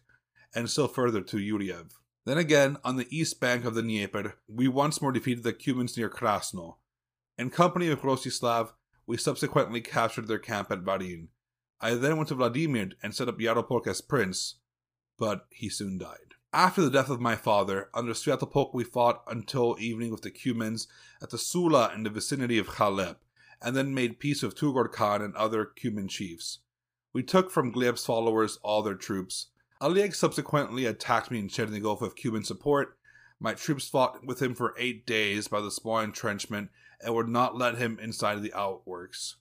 and 0.57 0.69
still 0.69 0.89
further 0.89 1.21
to 1.21 1.37
Yuriev. 1.37 1.93
Then 2.25 2.39
again, 2.39 2.79
on 2.83 2.97
the 2.97 3.07
east 3.17 3.39
bank 3.39 3.65
of 3.65 3.75
the 3.75 3.83
Dnieper, 3.83 4.35
we 4.49 4.67
once 4.67 5.01
more 5.01 5.13
defeated 5.13 5.45
the 5.45 5.53
Cumans 5.53 5.97
near 5.97 6.11
Krasno. 6.11 6.77
In 7.39 7.51
company 7.51 7.89
with 7.89 8.01
Rostislav, 8.01 8.73
we 9.07 9.17
subsequently 9.17 9.81
captured 9.81 10.27
their 10.27 10.41
camp 10.41 10.73
at 10.73 10.83
Varin. 10.83 11.29
I 11.81 11.95
then 11.95 12.17
went 12.17 12.31
to 12.31 12.35
Vladimir 12.35 12.89
and 13.03 13.15
set 13.15 13.29
up 13.29 13.39
Yaropolk 13.39 13.87
as 13.87 14.01
prince, 14.01 14.57
but 15.19 15.47
he 15.51 15.69
soon 15.69 15.99
died. 15.99 16.35
After 16.53 16.81
the 16.81 16.91
death 16.91 17.11
of 17.11 17.21
my 17.21 17.37
father, 17.37 17.91
under 17.93 18.13
Sviatopolk 18.13 18.73
we 18.73 18.83
fought 18.83 19.23
until 19.29 19.77
evening 19.79 20.11
with 20.11 20.23
the 20.23 20.31
Cumans 20.31 20.87
at 21.23 21.31
the 21.31 21.39
Sula 21.39 21.93
in 21.95 22.03
the 22.03 22.11
vicinity 22.11 22.59
of 22.59 22.69
Khalep, 22.69 23.17
and 23.61 23.77
then 23.77 23.95
made 23.95 24.19
peace 24.19 24.43
with 24.43 24.57
Tugor 24.57 24.91
Khan 24.91 25.21
and 25.21 25.37
other 25.37 25.71
Cuman 25.79 26.09
chiefs. 26.09 26.61
We 27.13 27.23
took 27.23 27.51
from 27.51 27.73
Gleb's 27.73 28.07
followers 28.07 28.59
all 28.63 28.83
their 28.83 28.95
troops. 28.95 29.49
Oleg 29.81 30.15
subsequently 30.15 30.87
attacked 30.87 31.31
me 31.31 31.39
in 31.39 31.49
Chernigov 31.49 32.01
with 32.01 32.17
Cuman 32.17 32.45
support. 32.45 32.97
My 33.39 33.53
troops 33.53 33.89
fought 33.89 34.25
with 34.25 34.41
him 34.41 34.55
for 34.55 34.75
eight 34.79 35.07
days 35.07 35.49
by 35.49 35.61
the 35.61 35.71
small 35.71 35.99
entrenchment 35.99 36.71
and 37.01 37.15
would 37.15 37.29
not 37.29 37.57
let 37.57 37.77
him 37.77 37.99
inside 38.01 38.43
the 38.43 38.55
outworks. 38.55 39.37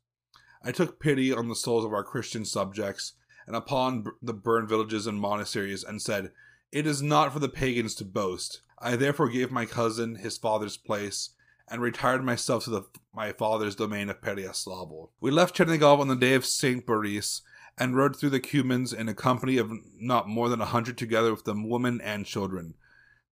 I 0.62 0.72
took 0.72 1.00
pity 1.00 1.32
on 1.32 1.48
the 1.48 1.56
souls 1.56 1.86
of 1.86 1.94
our 1.94 2.04
Christian 2.04 2.44
subjects 2.44 3.14
and 3.48 3.56
upon 3.56 4.06
the 4.22 4.34
burned 4.34 4.68
villages 4.68 5.08
and 5.08 5.20
monasteries, 5.20 5.84
and 5.84 6.02
said, 6.02 6.32
It 6.72 6.88
is 6.88 7.02
not 7.02 7.32
for 7.32 7.40
the 7.40 7.50
pagans 7.50 7.96
to 7.96 8.06
boast. 8.06 8.62
I 8.80 8.96
therefore 8.96 9.30
gave 9.30 9.52
my 9.52 9.66
cousin 9.66 10.16
his 10.16 10.38
father's 10.38 10.78
place, 10.78 11.32
and 11.68 11.82
retired 11.82 12.24
myself 12.24 12.64
to 12.64 12.70
the, 12.70 12.84
my 13.14 13.32
father's 13.32 13.76
domain 13.76 14.10
of 14.10 14.22
Pereyaslavo. 14.22 15.10
We 15.20 15.32
left 15.32 15.56
Chernigov 15.56 16.00
on 16.00 16.08
the 16.08 16.16
day 16.16 16.34
of 16.34 16.46
St. 16.46 16.86
Boris, 16.86 17.42
and 17.78 17.96
rode 17.96 18.16
through 18.16 18.30
the 18.30 18.40
Cumans 18.40 18.94
in 18.94 19.10
a 19.10 19.14
company 19.14 19.58
of 19.58 19.72
not 20.00 20.28
more 20.28 20.50
than 20.50 20.62
a 20.62 20.66
hundred 20.66 20.98
together 20.98 21.32
with 21.32 21.44
them 21.44 21.70
women 21.70 22.00
and 22.02 22.26
children. 22.26 22.76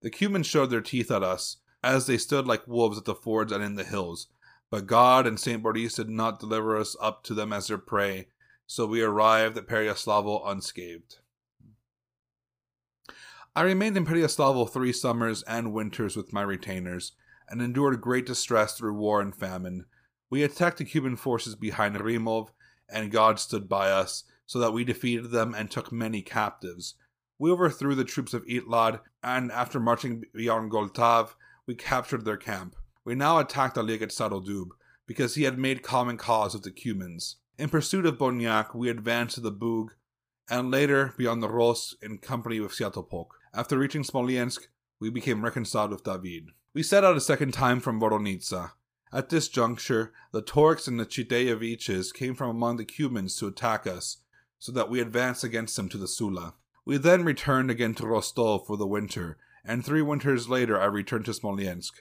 The 0.02 0.10
Cumans 0.10 0.44
showed 0.44 0.70
their 0.70 0.82
teeth 0.82 1.10
at 1.10 1.22
us, 1.22 1.58
as 1.82 2.06
they 2.06 2.18
stood 2.18 2.46
like 2.46 2.68
wolves 2.68 2.98
at 2.98 3.04
the 3.04 3.14
fords 3.14 3.52
and 3.52 3.64
in 3.64 3.74
the 3.74 3.84
hills, 3.84 4.28
But 4.70 4.86
God 4.86 5.26
and 5.26 5.38
St. 5.38 5.62
Boris 5.62 5.94
did 5.94 6.08
not 6.08 6.40
deliver 6.40 6.76
us 6.76 6.96
up 7.00 7.22
to 7.24 7.34
them 7.34 7.52
as 7.52 7.68
their 7.68 7.78
prey, 7.78 8.28
so 8.66 8.86
we 8.86 9.02
arrived 9.02 9.56
at 9.56 9.66
Peryaslavo 9.68 10.42
unscathed. 10.48 11.18
I 13.56 13.62
remained 13.62 13.96
in 13.96 14.04
Peryaslavo 14.04 14.68
three 14.68 14.92
summers 14.92 15.42
and 15.44 15.72
winters 15.72 16.16
with 16.16 16.32
my 16.32 16.42
retainers, 16.42 17.12
and 17.48 17.62
endured 17.62 18.00
great 18.00 18.26
distress 18.26 18.76
through 18.76 18.94
war 18.94 19.20
and 19.20 19.34
famine. 19.34 19.84
We 20.28 20.42
attacked 20.42 20.78
the 20.78 20.84
Cuman 20.84 21.16
forces 21.16 21.54
behind 21.54 21.94
Rimov, 21.96 22.48
and 22.88 23.12
God 23.12 23.38
stood 23.38 23.68
by 23.68 23.90
us, 23.90 24.24
so 24.46 24.58
that 24.58 24.72
we 24.72 24.84
defeated 24.84 25.30
them 25.30 25.54
and 25.54 25.70
took 25.70 25.92
many 25.92 26.22
captives. 26.22 26.94
We 27.38 27.50
overthrew 27.50 27.94
the 27.94 28.04
troops 28.04 28.34
of 28.34 28.46
Itlad, 28.46 29.00
and 29.22 29.50
after 29.50 29.80
marching 29.80 30.24
beyond 30.32 30.70
Goltav, 30.70 31.34
we 31.66 31.74
captured 31.74 32.24
their 32.24 32.36
camp. 32.36 32.76
We 33.04 33.14
now 33.14 33.38
attacked 33.38 33.76
Oleg 33.76 34.02
at 34.02 34.12
because 35.06 35.34
he 35.34 35.42
had 35.42 35.58
made 35.58 35.82
common 35.82 36.16
cause 36.16 36.54
with 36.54 36.62
the 36.62 36.70
Cumans. 36.70 37.36
In 37.58 37.68
pursuit 37.68 38.06
of 38.06 38.18
Bonyak, 38.18 38.74
we 38.74 38.88
advanced 38.88 39.34
to 39.36 39.40
the 39.40 39.50
Bug, 39.50 39.92
and 40.50 40.70
later 40.70 41.14
beyond 41.16 41.42
the 41.42 41.48
Ros 41.48 41.96
in 42.02 42.18
company 42.18 42.60
with 42.60 42.72
Sviatopolk. 42.72 43.28
After 43.54 43.78
reaching 43.78 44.02
Smolensk, 44.02 44.68
we 45.00 45.10
became 45.10 45.44
reconciled 45.44 45.90
with 45.90 46.04
David. 46.04 46.48
We 46.74 46.82
set 46.82 47.04
out 47.04 47.16
a 47.16 47.20
second 47.20 47.52
time 47.52 47.80
from 47.80 48.00
Voronitsa. 48.00 48.72
At 49.12 49.28
this 49.28 49.48
juncture, 49.48 50.12
the 50.32 50.42
Torks 50.42 50.88
and 50.88 50.98
the 50.98 51.06
Chiteyeviches 51.06 52.12
came 52.12 52.34
from 52.34 52.50
among 52.50 52.78
the 52.78 52.84
Cumans 52.84 53.38
to 53.38 53.46
attack 53.46 53.86
us, 53.86 54.18
so 54.64 54.72
that 54.72 54.88
we 54.88 54.98
advanced 54.98 55.44
against 55.44 55.76
them 55.76 55.90
to 55.90 55.98
the 55.98 56.08
Sula. 56.08 56.54
We 56.86 56.96
then 56.96 57.22
returned 57.22 57.70
again 57.70 57.94
to 57.96 58.06
Rostov 58.06 58.66
for 58.66 58.78
the 58.78 58.86
winter, 58.86 59.36
and 59.62 59.84
three 59.84 60.00
winters 60.00 60.48
later 60.48 60.80
I 60.80 60.86
returned 60.86 61.26
to 61.26 61.34
Smolensk. 61.34 61.92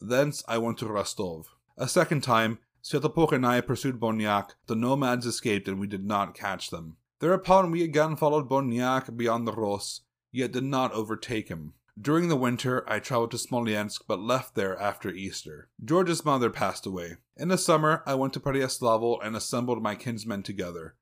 Thence 0.00 0.44
I 0.46 0.58
went 0.58 0.78
to 0.78 0.86
Rostov. 0.86 1.48
A 1.76 1.88
second 1.88 2.20
time, 2.20 2.60
Sviatopolk 2.80 3.32
and 3.32 3.44
I 3.44 3.60
pursued 3.60 3.98
Bonyak. 3.98 4.50
The 4.68 4.76
nomads 4.76 5.26
escaped 5.26 5.66
and 5.66 5.80
we 5.80 5.88
did 5.88 6.04
not 6.04 6.32
catch 6.32 6.70
them. 6.70 6.96
Thereupon 7.18 7.72
we 7.72 7.82
again 7.82 8.14
followed 8.14 8.48
Bonyak 8.48 9.16
beyond 9.16 9.48
the 9.48 9.52
Ros, 9.52 10.02
yet 10.30 10.52
did 10.52 10.62
not 10.62 10.92
overtake 10.92 11.48
him. 11.48 11.74
During 12.00 12.28
the 12.28 12.36
winter, 12.36 12.88
I 12.88 13.00
traveled 13.00 13.32
to 13.32 13.38
Smolensk 13.38 14.04
but 14.06 14.20
left 14.20 14.54
there 14.54 14.80
after 14.80 15.10
Easter. 15.10 15.70
George's 15.84 16.24
mother 16.24 16.50
passed 16.50 16.86
away. 16.86 17.16
In 17.36 17.48
the 17.48 17.58
summer, 17.58 18.04
I 18.06 18.14
went 18.14 18.32
to 18.34 18.40
Peryaslavo 18.40 19.18
and 19.20 19.34
assembled 19.34 19.82
my 19.82 19.96
kinsmen 19.96 20.44
together. 20.44 20.94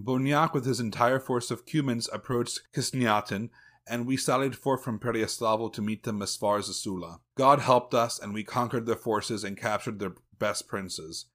Bonyak 0.00 0.54
with 0.54 0.64
his 0.64 0.78
entire 0.78 1.18
force 1.18 1.50
of 1.50 1.66
Cumans 1.66 2.08
approached 2.12 2.60
Kisnyatin, 2.72 3.50
and 3.86 4.06
we 4.06 4.16
sallied 4.16 4.54
forth 4.54 4.84
from 4.84 5.00
Peryaslavo 5.00 5.72
to 5.72 5.82
meet 5.82 6.04
them 6.04 6.22
as 6.22 6.36
far 6.36 6.58
as 6.58 6.68
the 6.68 6.74
Sula. 6.74 7.20
God 7.36 7.58
helped 7.60 7.94
us, 7.94 8.18
and 8.18 8.32
we 8.32 8.44
conquered 8.44 8.86
their 8.86 8.96
forces 8.96 9.42
and 9.42 9.56
captured 9.56 9.98
their 9.98 10.14
best 10.38 10.68
princes. 10.68 11.26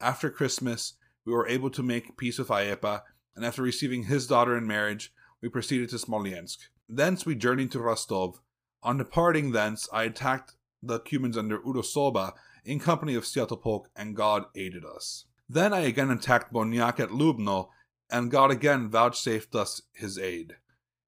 After 0.00 0.30
Christmas, 0.30 0.94
we 1.26 1.32
were 1.32 1.48
able 1.48 1.68
to 1.70 1.82
make 1.82 2.16
peace 2.16 2.38
with 2.38 2.48
Ayepa, 2.48 3.02
and 3.34 3.44
after 3.44 3.62
receiving 3.62 4.04
his 4.04 4.26
daughter 4.26 4.56
in 4.56 4.66
marriage, 4.66 5.12
we 5.42 5.48
proceeded 5.48 5.90
to 5.90 5.98
Smolensk. 5.98 6.58
Thence 6.88 7.26
we 7.26 7.34
journeyed 7.34 7.72
to 7.72 7.80
Rostov. 7.80 8.40
On 8.82 8.96
departing 8.96 9.52
thence, 9.52 9.88
I 9.92 10.04
attacked 10.04 10.54
the 10.82 11.00
Cumans 11.00 11.36
under 11.36 11.58
Udosoba 11.58 12.32
in 12.64 12.78
company 12.78 13.14
of 13.14 13.24
Sviatopolk, 13.24 13.86
and 13.94 14.16
God 14.16 14.44
aided 14.54 14.84
us. 14.84 15.26
Then 15.48 15.74
I 15.74 15.80
again 15.80 16.10
attacked 16.10 16.52
Bonyak 16.52 16.98
at 16.98 17.10
Lubno, 17.10 17.68
and 18.10 18.30
God 18.30 18.50
again 18.50 18.88
vouchsafed 18.88 19.54
us 19.54 19.82
his 19.92 20.18
aid. 20.18 20.56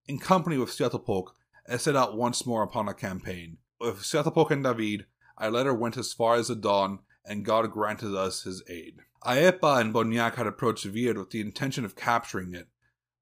In 0.06 0.18
company 0.18 0.58
with 0.58 0.70
Sviatopolk, 0.70 1.28
I 1.68 1.76
set 1.76 1.96
out 1.96 2.16
once 2.16 2.46
more 2.46 2.62
upon 2.62 2.88
a 2.88 2.94
campaign. 2.94 3.58
With 3.80 4.02
Sviatopolk 4.02 4.50
and 4.50 4.64
David, 4.64 5.06
I 5.36 5.48
later 5.48 5.74
went 5.74 5.96
as 5.96 6.12
far 6.12 6.34
as 6.34 6.48
the 6.48 6.56
Don, 6.56 7.00
and 7.24 7.44
God 7.44 7.70
granted 7.70 8.16
us 8.16 8.42
his 8.42 8.62
aid. 8.68 9.00
Aepa 9.24 9.80
and 9.80 9.92
Bonyak 9.92 10.36
had 10.36 10.46
approached 10.46 10.84
Vir 10.84 11.14
with 11.14 11.30
the 11.30 11.40
intention 11.40 11.84
of 11.84 11.96
capturing 11.96 12.54
it. 12.54 12.68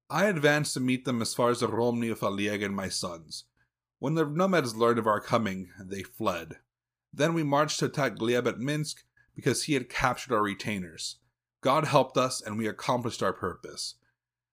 I 0.09 0.25
advanced 0.25 0.73
to 0.75 0.79
meet 0.79 1.05
them 1.05 1.21
as 1.21 1.33
far 1.33 1.49
as 1.49 1.59
the 1.59 1.67
Romny 1.67 2.09
of 2.09 2.21
Alieg 2.21 2.63
and 2.63 2.75
my 2.75 2.87
sons. 2.87 3.43
When 3.99 4.13
the 4.13 4.25
nomads 4.25 4.75
learned 4.75 4.99
of 4.99 5.07
our 5.07 5.19
coming, 5.19 5.69
they 5.79 6.03
fled. 6.03 6.57
Then 7.11 7.33
we 7.33 7.43
marched 7.43 7.79
to 7.79 7.85
attack 7.85 8.15
Gleb 8.15 8.47
at 8.47 8.59
Minsk 8.59 9.03
because 9.35 9.63
he 9.63 9.73
had 9.73 9.89
captured 9.89 10.33
our 10.33 10.43
retainers. 10.43 11.17
God 11.61 11.85
helped 11.85 12.17
us, 12.17 12.41
and 12.41 12.57
we 12.57 12.67
accomplished 12.67 13.23
our 13.23 13.33
purpose. 13.33 13.95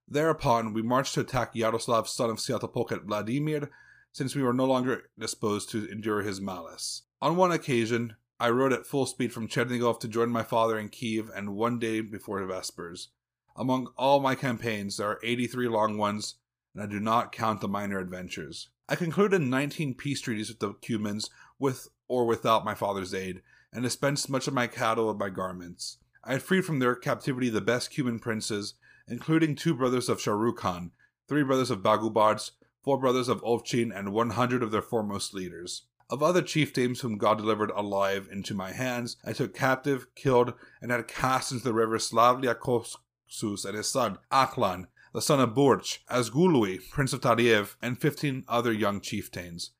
Thereupon, 0.08 0.72
we 0.72 0.82
marched 0.82 1.14
to 1.14 1.20
attack 1.20 1.54
Yaroslav, 1.54 2.08
son 2.08 2.30
of 2.30 2.38
Sviatopolk, 2.38 2.92
at 2.92 3.04
Vladimir, 3.04 3.70
since 4.12 4.34
we 4.34 4.42
were 4.42 4.52
no 4.52 4.64
longer 4.64 5.10
disposed 5.18 5.70
to 5.70 5.90
endure 5.90 6.22
his 6.22 6.40
malice. 6.40 7.02
On 7.20 7.36
one 7.36 7.52
occasion, 7.52 8.16
I 8.38 8.50
rode 8.50 8.72
at 8.72 8.86
full 8.86 9.06
speed 9.06 9.32
from 9.32 9.48
Chernigov 9.48 10.00
to 10.00 10.08
join 10.08 10.30
my 10.30 10.42
father 10.42 10.78
in 10.78 10.88
Kiev, 10.88 11.30
and 11.34 11.56
one 11.56 11.78
day 11.78 12.00
before 12.00 12.44
Vespers. 12.44 13.08
Among 13.56 13.88
all 13.96 14.20
my 14.20 14.34
campaigns, 14.34 14.96
there 14.96 15.08
are 15.08 15.20
83 15.22 15.68
long 15.68 15.96
ones, 15.96 16.34
and 16.74 16.82
I 16.82 16.86
do 16.86 17.00
not 17.00 17.32
count 17.32 17.60
the 17.60 17.68
minor 17.68 17.98
adventures. 17.98 18.68
I 18.88 18.96
concluded 18.96 19.40
19 19.40 19.94
peace 19.94 20.20
treaties 20.20 20.48
with 20.48 20.58
the 20.58 20.74
Cumans, 20.74 21.30
with 21.58 21.88
or 22.08 22.26
without 22.26 22.64
my 22.64 22.74
father's 22.74 23.14
aid, 23.14 23.42
and 23.72 23.82
dispensed 23.82 24.28
much 24.28 24.46
of 24.46 24.54
my 24.54 24.66
cattle 24.66 25.08
and 25.08 25.18
my 25.18 25.30
garments. 25.30 25.98
I 26.26 26.32
had 26.32 26.42
freed 26.42 26.64
from 26.64 26.78
their 26.78 26.94
captivity 26.94 27.50
the 27.50 27.60
best 27.60 27.90
Cuman 27.90 28.18
princes, 28.18 28.74
including 29.06 29.54
two 29.54 29.74
brothers 29.74 30.08
of 30.08 30.18
Shahrukh 30.18 30.90
three 31.28 31.42
brothers 31.42 31.70
of 31.70 31.82
Bagubards, 31.82 32.52
four 32.82 32.98
brothers 32.98 33.28
of 33.28 33.42
Ovchin, 33.42 33.94
and 33.94 34.12
100 34.12 34.62
of 34.62 34.70
their 34.70 34.80
foremost 34.80 35.34
leaders. 35.34 35.82
Of 36.08 36.22
other 36.22 36.40
chieftains 36.40 37.00
whom 37.00 37.18
God 37.18 37.36
delivered 37.36 37.70
alive 37.70 38.28
into 38.32 38.54
my 38.54 38.72
hands, 38.72 39.16
I 39.22 39.34
took 39.34 39.54
captive, 39.54 40.06
killed, 40.14 40.54
and 40.80 40.90
had 40.90 41.08
cast 41.08 41.52
into 41.52 41.64
the 41.64 41.74
river 41.74 41.98
Slavlia 41.98 42.54
Kossus 42.54 43.64
and 43.66 43.76
his 43.76 43.90
son, 43.90 44.18
Aklan, 44.32 44.86
the 45.12 45.20
son 45.20 45.40
of 45.40 45.54
Burch, 45.54 46.02
Asgului, 46.10 46.88
prince 46.90 47.12
of 47.12 47.20
Tariev, 47.20 47.76
and 47.82 48.00
fifteen 48.00 48.44
other 48.48 48.72
young 48.72 49.00
chieftains. 49.00 49.72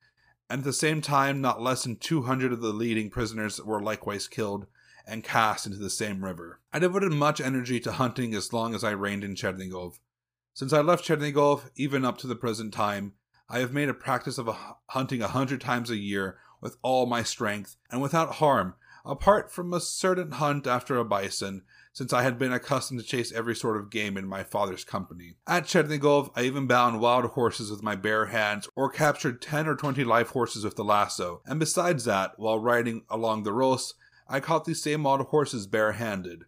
And 0.51 0.61
at 0.61 0.65
the 0.65 0.73
same 0.75 1.01
time, 1.01 1.41
not 1.41 1.63
less 1.63 1.85
than 1.85 1.97
two 1.97 2.23
hundred 2.23 2.53
of 2.53 2.61
the 2.61 2.73
leading 2.73 3.09
prisoners 3.09 3.61
were 3.63 3.83
likewise 3.83 4.29
killed 4.29 4.67
and 5.07 5.25
cast 5.25 5.67
into 5.67 5.79
the 5.79 5.91
same 5.91 6.25
river. 6.25 6.61
I 6.73 6.79
devoted 6.79 7.13
much 7.13 7.41
energy 7.41 7.81
to 7.81 7.93
hunting 7.93 8.35
as 8.35 8.53
long 8.53 8.75
as 8.75 8.83
I 8.83 8.91
reigned 8.91 9.25
in 9.25 9.35
Chernigov. 9.35 9.99
Since 10.53 10.73
I 10.73 10.81
left 10.81 11.05
Chernigov, 11.05 11.71
even 11.77 12.05
up 12.05 12.19
to 12.19 12.27
the 12.27 12.37
present 12.37 12.73
time, 12.73 13.15
I 13.49 13.59
have 13.59 13.73
made 13.73 13.89
a 13.89 13.95
practice 13.95 14.39
of 14.39 14.57
hunting 14.89 15.21
a 15.21 15.29
hundred 15.29 15.61
times 15.61 15.91
a 15.91 15.97
year 15.97 16.39
with 16.61 16.77
all 16.83 17.07
my 17.07 17.23
strength 17.23 17.77
and 17.91 18.01
without 18.01 18.37
harm, 18.37 18.75
apart 19.05 19.53
from 19.53 19.75
a 19.75 19.81
certain 19.81 20.31
hunt 20.31 20.67
after 20.67 20.97
a 20.97 21.05
bison, 21.05 21.63
since 21.93 22.13
I 22.13 22.23
had 22.23 22.39
been 22.39 22.53
accustomed 22.53 23.01
to 23.01 23.07
chase 23.07 23.31
every 23.33 23.55
sort 23.55 23.77
of 23.77 23.91
game 23.91 24.17
in 24.17 24.27
my 24.27 24.43
father's 24.43 24.83
company. 24.83 25.37
At 25.47 25.65
Chernigov, 25.65 26.31
I 26.35 26.45
even 26.45 26.67
bound 26.67 27.01
wild 27.01 27.27
horses 27.33 27.71
with 27.71 27.83
my 27.83 27.97
bare 27.97 28.27
hands, 28.27 28.67
or 28.75 28.89
captured 28.89 29.43
ten 29.43 29.69
or 29.69 29.77
twenty 29.77 30.05
live 30.05 30.31
horses 30.31 30.65
with 30.65 30.77
the 30.77 30.85
lasso, 30.85 31.43
and 31.45 31.61
besides 31.61 32.05
that, 32.07 32.33
while 32.39 32.59
riding 32.59 33.05
along 33.11 33.43
the 33.43 33.53
Ros, 33.53 33.93
I 34.29 34.41
caught 34.41 34.65
these 34.65 34.83
same 34.83 35.03
wild 35.03 35.23
horses 35.27 35.67
barehanded. 35.67 36.45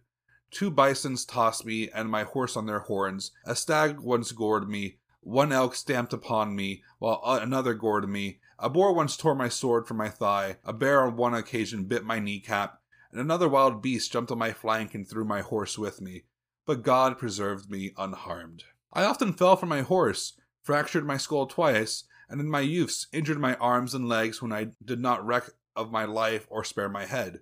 Two 0.49 0.71
bisons 0.71 1.25
tossed 1.25 1.65
me 1.65 1.89
and 1.89 2.09
my 2.09 2.23
horse 2.23 2.55
on 2.57 2.65
their 2.65 2.79
horns, 2.79 3.31
a 3.45 3.55
stag 3.55 3.99
once 3.99 4.31
gored 4.31 4.67
me, 4.67 4.97
one 5.19 5.51
elk 5.51 5.75
stamped 5.75 6.13
upon 6.13 6.55
me, 6.55 6.83
while 6.99 7.21
another 7.23 7.73
gored 7.73 8.07
me, 8.07 8.39
a 8.57 8.69
boar 8.69 8.93
once 8.93 9.17
tore 9.17 9.35
my 9.35 9.49
sword 9.49 9.85
from 9.85 9.97
my 9.97 10.09
thigh, 10.09 10.57
a 10.63 10.73
bear 10.73 11.03
on 11.03 11.17
one 11.17 11.33
occasion 11.33 11.83
bit 11.83 12.05
my 12.05 12.17
kneecap, 12.17 12.81
and 13.11 13.19
another 13.19 13.49
wild 13.49 13.81
beast 13.81 14.11
jumped 14.11 14.31
on 14.31 14.37
my 14.37 14.53
flank 14.53 14.95
and 14.95 15.07
threw 15.07 15.25
my 15.25 15.41
horse 15.41 15.77
with 15.77 16.01
me. 16.01 16.23
But 16.65 16.83
God 16.83 17.17
preserved 17.17 17.69
me 17.69 17.93
unharmed. 17.97 18.63
I 18.93 19.03
often 19.03 19.33
fell 19.33 19.55
from 19.55 19.69
my 19.69 19.81
horse, 19.81 20.33
fractured 20.61 21.05
my 21.05 21.17
skull 21.17 21.45
twice, 21.45 22.05
and 22.29 22.41
in 22.41 22.49
my 22.49 22.61
youths 22.61 23.07
injured 23.11 23.39
my 23.39 23.55
arms 23.55 23.93
and 23.93 24.07
legs 24.07 24.41
when 24.41 24.51
I 24.51 24.69
did 24.83 24.99
not 24.99 25.25
reck 25.25 25.49
of 25.75 25.91
my 25.91 26.05
life 26.05 26.47
or 26.49 26.63
spare 26.63 26.89
my 26.89 27.05
head. 27.05 27.41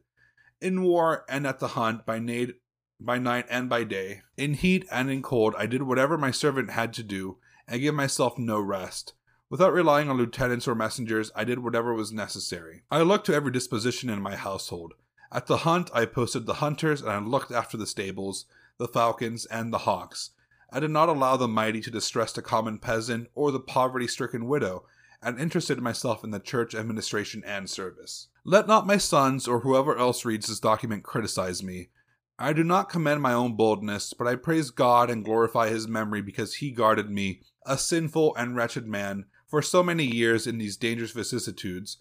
In 0.61 0.83
war 0.83 1.25
and 1.27 1.45
at 1.45 1.59
the 1.59 1.69
hunt, 1.69 2.05
by 2.05 2.19
night, 2.19 2.55
by 2.99 3.19
night 3.19 3.45
and 3.49 3.69
by 3.69 3.83
day, 3.83 4.21
in 4.37 4.53
heat 4.53 4.85
and 4.91 5.11
in 5.11 5.21
cold, 5.21 5.53
I 5.57 5.65
did 5.65 5.83
whatever 5.83 6.17
my 6.17 6.31
servant 6.31 6.71
had 6.71 6.93
to 6.93 7.03
do, 7.03 7.37
and 7.67 7.81
gave 7.81 7.93
myself 7.93 8.37
no 8.37 8.59
rest. 8.59 9.13
Without 9.49 9.73
relying 9.73 10.09
on 10.09 10.17
lieutenants 10.17 10.67
or 10.67 10.75
messengers, 10.75 11.31
I 11.35 11.43
did 11.43 11.59
whatever 11.59 11.93
was 11.93 12.11
necessary. 12.11 12.83
I 12.89 13.01
looked 13.01 13.25
to 13.27 13.33
every 13.33 13.51
disposition 13.51 14.09
in 14.09 14.21
my 14.21 14.35
household. 14.35 14.93
At 15.31 15.47
the 15.47 15.57
hunt, 15.57 15.89
I 15.93 16.05
posted 16.05 16.45
the 16.45 16.55
hunters 16.55 17.01
and 17.01 17.11
I 17.11 17.19
looked 17.19 17.51
after 17.51 17.77
the 17.77 17.85
stables, 17.85 18.45
the 18.77 18.87
falcons, 18.87 19.45
and 19.45 19.71
the 19.71 19.79
hawks. 19.79 20.31
I 20.71 20.79
did 20.79 20.91
not 20.91 21.09
allow 21.09 21.37
the 21.37 21.47
mighty 21.47 21.81
to 21.81 21.91
distress 21.91 22.33
the 22.33 22.41
common 22.41 22.79
peasant 22.79 23.27
or 23.35 23.51
the 23.51 23.59
poverty 23.59 24.07
stricken 24.07 24.47
widow, 24.47 24.85
and 25.21 25.39
interested 25.39 25.81
myself 25.81 26.23
in 26.23 26.31
the 26.31 26.39
church 26.39 26.75
administration 26.75 27.43
and 27.45 27.69
service. 27.69 28.27
Let 28.43 28.67
not 28.67 28.87
my 28.87 28.97
sons 28.97 29.47
or 29.47 29.61
whoever 29.61 29.97
else 29.97 30.25
reads 30.25 30.47
this 30.47 30.59
document 30.59 31.03
criticize 31.03 31.63
me. 31.63 31.89
I 32.37 32.51
do 32.53 32.63
not 32.63 32.89
commend 32.89 33.21
my 33.21 33.33
own 33.33 33.55
boldness, 33.55 34.13
but 34.13 34.27
I 34.27 34.35
praise 34.35 34.69
God 34.69 35.09
and 35.09 35.23
glorify 35.23 35.69
his 35.69 35.87
memory 35.87 36.21
because 36.21 36.55
he 36.55 36.71
guarded 36.71 37.09
me, 37.09 37.41
a 37.65 37.77
sinful 37.77 38.35
and 38.35 38.55
wretched 38.55 38.85
man, 38.87 39.25
for 39.47 39.61
so 39.61 39.81
many 39.81 40.05
years 40.05 40.45
in 40.45 40.57
these 40.57 40.75
dangerous 40.75 41.11
vicissitudes, 41.11 41.97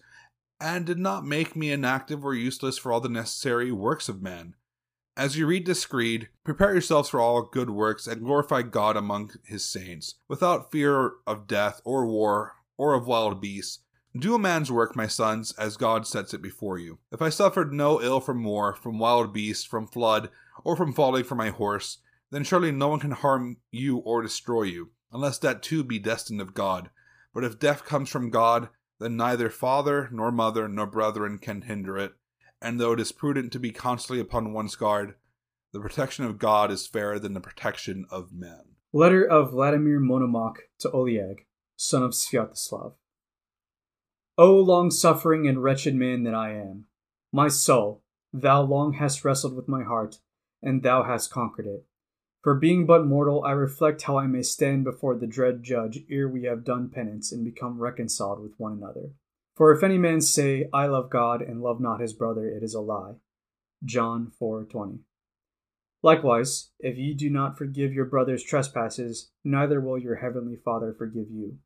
and 0.59 0.85
did 0.85 0.99
not 0.99 1.25
make 1.25 1.55
me 1.55 1.71
inactive 1.71 2.25
or 2.25 2.33
useless 2.33 2.77
for 2.77 2.91
all 2.91 2.99
the 2.99 3.09
necessary 3.09 3.71
works 3.71 4.09
of 4.09 4.21
man. 4.21 4.55
As 5.17 5.37
you 5.37 5.47
read 5.47 5.65
this 5.65 5.85
creed, 5.85 6.27
prepare 6.43 6.73
yourselves 6.73 7.07
for 7.07 7.21
all 7.21 7.41
good 7.43 7.69
works 7.69 8.05
and 8.05 8.25
glorify 8.25 8.61
God 8.61 8.97
among 8.97 9.31
his 9.45 9.63
saints, 9.63 10.15
without 10.27 10.71
fear 10.71 11.13
of 11.25 11.47
death 11.47 11.81
or 11.85 12.05
war 12.05 12.54
or 12.77 12.93
of 12.93 13.07
wild 13.07 13.41
beasts. 13.41 13.79
Do 14.17 14.35
a 14.35 14.39
man's 14.39 14.71
work, 14.71 14.95
my 14.95 15.07
sons, 15.07 15.53
as 15.57 15.75
God 15.75 16.07
sets 16.07 16.33
it 16.33 16.41
before 16.41 16.77
you. 16.77 16.99
If 17.11 17.21
I 17.21 17.29
suffered 17.29 17.73
no 17.73 18.01
ill 18.01 18.21
from 18.21 18.43
war, 18.43 18.73
from 18.75 18.97
wild 18.97 19.33
beast, 19.33 19.67
from 19.67 19.87
flood, 19.87 20.29
or 20.63 20.77
from 20.77 20.93
falling 20.93 21.25
from 21.25 21.37
my 21.37 21.49
horse, 21.49 21.97
then 22.31 22.43
surely 22.43 22.71
no 22.71 22.87
one 22.87 22.99
can 22.99 23.11
harm 23.11 23.57
you 23.71 23.97
or 23.97 24.21
destroy 24.21 24.63
you, 24.63 24.91
unless 25.11 25.37
that 25.39 25.61
too 25.61 25.83
be 25.83 25.99
destined 25.99 26.41
of 26.41 26.53
God. 26.53 26.89
But 27.33 27.43
if 27.43 27.59
death 27.59 27.83
comes 27.83 28.09
from 28.09 28.29
God, 28.29 28.69
then 28.99 29.17
neither 29.17 29.49
father, 29.49 30.09
nor 30.11 30.31
mother, 30.31 30.67
nor 30.69 30.87
brethren 30.87 31.37
can 31.37 31.63
hinder 31.63 31.97
it. 31.97 32.13
And 32.61 32.79
though 32.79 32.93
it 32.93 32.99
is 32.99 33.11
prudent 33.11 33.51
to 33.51 33.59
be 33.59 33.71
constantly 33.71 34.21
upon 34.21 34.53
one's 34.53 34.75
guard, 34.75 35.15
the 35.73 35.81
protection 35.81 36.23
of 36.23 36.39
God 36.39 36.71
is 36.71 36.87
fairer 36.87 37.19
than 37.19 37.33
the 37.33 37.41
protection 37.41 38.05
of 38.09 38.31
men. 38.31 38.75
Letter 38.93 39.25
of 39.25 39.51
Vladimir 39.51 39.99
Monomakh 39.99 40.55
to 40.79 40.89
Oleg, 40.91 41.45
son 41.75 42.03
of 42.03 42.11
Sviatoslav. 42.11 42.93
O 44.37 44.55
long 44.55 44.91
suffering 44.91 45.47
and 45.47 45.63
wretched 45.63 45.95
man 45.95 46.23
that 46.23 46.35
I 46.35 46.53
am, 46.53 46.85
my 47.31 47.47
soul, 47.47 48.03
thou 48.33 48.61
long 48.61 48.93
hast 48.93 49.23
wrestled 49.23 49.55
with 49.55 49.67
my 49.67 49.83
heart, 49.83 50.19
and 50.61 50.83
thou 50.83 51.03
hast 51.03 51.31
conquered 51.31 51.67
it. 51.67 51.85
For 52.41 52.53
being 52.53 52.85
but 52.85 53.05
mortal, 53.07 53.43
I 53.43 53.51
reflect 53.51 54.03
how 54.03 54.17
I 54.17 54.27
may 54.27 54.43
stand 54.43 54.83
before 54.83 55.15
the 55.15 55.25
dread 55.25 55.63
judge 55.63 56.03
ere 56.09 56.29
we 56.29 56.43
have 56.43 56.63
done 56.63 56.89
penance 56.89 57.31
and 57.31 57.43
become 57.43 57.79
reconciled 57.79 58.39
with 58.39 58.53
one 58.57 58.73
another. 58.73 59.11
For 59.55 59.71
if 59.71 59.83
any 59.83 59.97
man 59.97 60.21
say, 60.21 60.69
I 60.73 60.87
love 60.87 61.09
God 61.09 61.41
and 61.41 61.61
love 61.61 61.79
not 61.79 62.01
his 62.01 62.13
brother, 62.13 62.47
it 62.47 62.61
is 62.61 62.75
a 62.75 62.81
lie. 62.81 63.15
John 63.83 64.31
4:20. 64.39 64.99
Likewise, 66.03 66.69
if 66.79 66.97
ye 66.97 67.15
do 67.15 67.29
not 67.31 67.57
forgive 67.57 67.93
your 67.93 68.05
brother's 68.05 68.43
trespasses, 68.43 69.31
neither 69.43 69.81
will 69.81 69.97
your 69.97 70.17
heavenly 70.17 70.55
Father 70.55 70.93
forgive 70.93 71.31
you. 71.31 71.57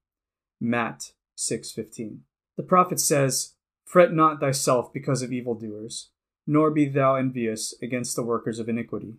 Matt 0.60 1.14
6:15. 1.38 2.20
The 2.58 2.64
prophet 2.64 3.00
says, 3.00 3.56
Fret 3.86 4.14
not 4.14 4.40
thyself 4.40 4.94
because 4.94 5.22
of 5.22 5.32
evildoers, 5.32 6.12
nor 6.46 6.70
be 6.70 6.88
thou 6.88 7.16
envious 7.16 7.74
against 7.82 8.16
the 8.16 8.24
workers 8.24 8.60
of 8.60 8.70
iniquity. 8.70 9.18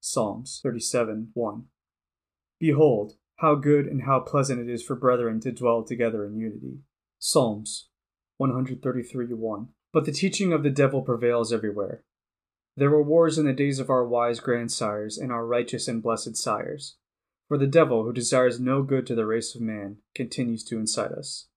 Psalms 0.00 0.60
37 0.62 1.30
1. 1.34 1.64
Behold, 2.58 3.16
how 3.36 3.54
good 3.54 3.86
and 3.86 4.02
how 4.02 4.20
pleasant 4.20 4.60
it 4.60 4.72
is 4.72 4.82
for 4.82 4.96
brethren 4.96 5.40
to 5.40 5.52
dwell 5.52 5.82
together 5.82 6.24
in 6.24 6.36
unity. 6.36 6.78
Psalms 7.18 7.88
133:1. 8.40 9.68
But 9.92 10.04
the 10.04 10.12
teaching 10.12 10.52
of 10.52 10.62
the 10.62 10.70
devil 10.70 11.02
prevails 11.02 11.52
everywhere. 11.52 12.04
There 12.76 12.90
were 12.90 13.02
wars 13.02 13.38
in 13.38 13.46
the 13.46 13.52
days 13.52 13.80
of 13.80 13.90
our 13.90 14.06
wise 14.06 14.38
grandsires 14.38 15.18
and 15.18 15.32
our 15.32 15.44
righteous 15.44 15.88
and 15.88 16.02
blessed 16.02 16.36
sires. 16.36 16.96
For 17.48 17.56
the 17.56 17.66
devil, 17.66 18.04
who 18.04 18.12
desires 18.12 18.60
no 18.60 18.82
good 18.82 19.06
to 19.06 19.14
the 19.14 19.24
race 19.24 19.54
of 19.54 19.62
man, 19.62 19.96
continues 20.14 20.62
to 20.64 20.78
incite 20.78 21.12
us. 21.12 21.48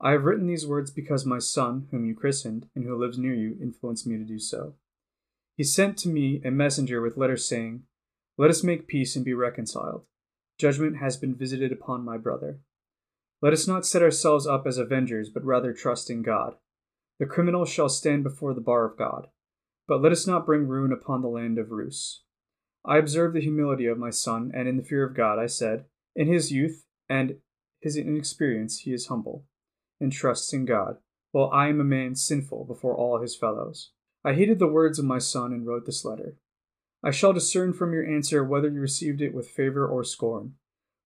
I 0.00 0.10
have 0.10 0.24
written 0.24 0.48
these 0.48 0.66
words 0.66 0.90
because 0.90 1.24
my 1.24 1.38
son, 1.38 1.86
whom 1.90 2.04
you 2.04 2.14
christened, 2.14 2.68
and 2.74 2.84
who 2.84 3.00
lives 3.00 3.16
near 3.16 3.34
you, 3.34 3.56
influenced 3.62 4.06
me 4.06 4.18
to 4.18 4.24
do 4.24 4.40
so. 4.40 4.74
He 5.56 5.62
sent 5.62 5.96
to 5.98 6.08
me 6.08 6.42
a 6.44 6.50
messenger 6.50 7.00
with 7.00 7.16
letters 7.16 7.48
saying, 7.48 7.84
Let 8.36 8.50
us 8.50 8.64
make 8.64 8.88
peace 8.88 9.14
and 9.14 9.24
be 9.24 9.32
reconciled. 9.32 10.04
Judgment 10.58 10.98
has 10.98 11.16
been 11.16 11.34
visited 11.34 11.70
upon 11.70 12.04
my 12.04 12.18
brother. 12.18 12.58
Let 13.40 13.52
us 13.52 13.68
not 13.68 13.86
set 13.86 14.02
ourselves 14.02 14.46
up 14.46 14.66
as 14.66 14.78
avengers, 14.78 15.30
but 15.30 15.44
rather 15.44 15.72
trust 15.72 16.10
in 16.10 16.22
God. 16.22 16.56
The 17.18 17.26
criminal 17.26 17.64
shall 17.64 17.88
stand 17.88 18.24
before 18.24 18.52
the 18.52 18.60
bar 18.60 18.84
of 18.84 18.98
God. 18.98 19.28
But 19.86 20.02
let 20.02 20.12
us 20.12 20.26
not 20.26 20.44
bring 20.44 20.66
ruin 20.66 20.92
upon 20.92 21.22
the 21.22 21.28
land 21.28 21.56
of 21.58 21.70
Rus. 21.70 22.24
I 22.86 22.98
observed 22.98 23.34
the 23.34 23.40
humility 23.40 23.86
of 23.86 23.98
my 23.98 24.10
son, 24.10 24.52
and 24.54 24.68
in 24.68 24.76
the 24.76 24.82
fear 24.84 25.04
of 25.04 25.16
God 25.16 25.40
I 25.40 25.46
said, 25.46 25.86
In 26.14 26.28
his 26.28 26.52
youth 26.52 26.84
and 27.08 27.38
his 27.80 27.96
inexperience 27.96 28.80
he 28.80 28.92
is 28.92 29.08
humble, 29.08 29.44
and 30.00 30.12
trusts 30.12 30.52
in 30.52 30.64
God, 30.64 30.98
while 31.32 31.50
I 31.52 31.68
am 31.68 31.80
a 31.80 31.84
man 31.84 32.14
sinful 32.14 32.64
before 32.64 32.94
all 32.94 33.20
his 33.20 33.34
fellows. 33.34 33.90
I 34.24 34.34
heeded 34.34 34.60
the 34.60 34.68
words 34.68 35.00
of 35.00 35.04
my 35.04 35.18
son 35.18 35.52
and 35.52 35.66
wrote 35.66 35.84
this 35.84 36.04
letter. 36.04 36.36
I 37.02 37.10
shall 37.10 37.32
discern 37.32 37.72
from 37.72 37.92
your 37.92 38.06
answer 38.06 38.44
whether 38.44 38.68
you 38.68 38.80
received 38.80 39.20
it 39.20 39.34
with 39.34 39.50
favor 39.50 39.86
or 39.86 40.04
scorn. 40.04 40.54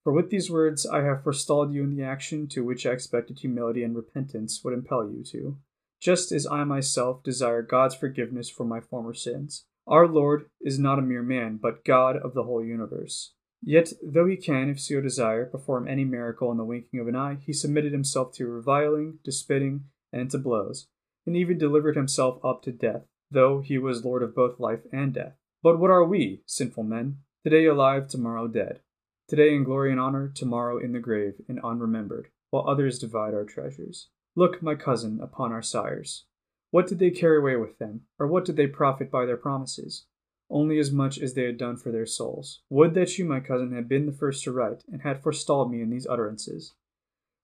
For 0.05 0.13
with 0.13 0.31
these 0.31 0.51
words 0.51 0.87
I 0.87 1.03
have 1.03 1.23
forestalled 1.23 1.73
you 1.73 1.83
in 1.83 1.97
the 1.97 2.03
action 2.03 2.47
to 2.49 2.65
which 2.65 2.87
I 2.87 2.93
expected 2.93 3.39
humility 3.39 3.83
and 3.83 3.97
repentance 3.97 4.63
would 4.65 4.75
impel 4.75 5.11
you 5.11 5.25
to, 5.25 5.59
just 6.01 6.31
as 6.31 6.47
I 6.47 6.65
myself 6.65 7.23
desire 7.23 7.63
God's 7.63 7.95
forgiveness 7.95 8.49
for 8.49 8.65
my 8.65 8.81
former 8.81 9.15
sins. 9.15 9.65
Our 9.91 10.07
Lord 10.07 10.47
is 10.61 10.79
not 10.79 11.01
a 11.01 11.03
mere 11.03 11.23
man, 11.23 11.59
but 11.61 11.85
God 11.85 12.17
of 12.17 12.33
the 12.33 12.45
whole 12.45 12.65
universe. 12.65 13.35
Yet, 13.61 13.93
though 14.01 14.27
he 14.27 14.37
can, 14.37 14.71
if 14.71 14.81
so 14.81 15.01
desire, 15.01 15.45
perform 15.45 15.89
any 15.89 16.05
miracle 16.05 16.53
in 16.53 16.59
the 16.59 16.65
winking 16.65 17.01
of 17.01 17.09
an 17.09 17.17
eye, 17.17 17.39
he 17.45 17.53
submitted 17.53 17.93
himself 17.93 18.33
to 18.35 18.47
reviling, 18.47 19.19
to 19.25 19.33
spitting, 19.33 19.87
and 20.13 20.31
to 20.31 20.39
blows, 20.39 20.87
and 21.27 21.37
even 21.37 21.59
delivered 21.59 21.97
himself 21.97 22.39
up 22.45 22.63
to 22.63 22.73
death, 22.73 23.03
though 23.33 23.61
he 23.61 23.79
was 23.79 24.05
Lord 24.05 24.23
of 24.23 24.35
both 24.35 24.61
life 24.61 24.81
and 24.93 25.13
death. 25.13 25.35
But 25.61 25.81
what 25.81 25.91
are 25.91 26.05
we, 26.05 26.43
sinful 26.47 26.85
men? 26.85 27.19
Today 27.43 27.67
alive, 27.67 28.07
tomorrow 28.07 28.47
dead. 28.47 28.81
Today 29.29 29.55
in 29.55 29.65
glory 29.65 29.91
and 29.91 30.01
honor, 30.01 30.33
tomorrow 30.33 30.79
in 30.79 30.93
the 30.93 31.01
grave 31.01 31.35
and 31.49 31.61
unremembered, 31.65 32.29
while 32.51 32.69
others 32.69 33.01
divide 33.01 33.35
our 33.35 33.45
treasures. 33.45 34.09
Look, 34.37 34.63
my 34.63 34.77
cousin, 34.77 35.19
upon 35.21 35.53
our 35.53 35.63
sires. 35.63 36.27
What 36.71 36.87
did 36.87 36.99
they 36.99 37.11
carry 37.11 37.39
away 37.39 37.57
with 37.57 37.79
them, 37.79 38.03
or 38.19 38.27
what 38.27 38.45
did 38.45 38.57
they 38.57 38.67
profit 38.67 39.11
by 39.11 39.27
their 39.27 39.37
promises? 39.37 40.07
Only 40.49 40.79
as 40.79 40.93
much 40.93 41.19
as 41.19 41.35
they 41.35 41.45
had 41.45 41.59
done 41.59 41.77
for 41.77 41.91
their 41.91 42.07
souls. 42.07 42.63
Would 42.71 42.95
that 42.95 43.19
you, 43.19 43.25
my 43.25 43.41
cousin, 43.41 43.73
had 43.73 43.89
been 43.89 44.07
the 44.07 44.13
first 44.13 44.45
to 44.45 44.53
write, 44.53 44.85
and 44.91 45.03
had 45.03 45.23
forestalled 45.23 45.71
me 45.71 45.81
in 45.81 45.91
these 45.91 46.07
utterances. 46.07 46.75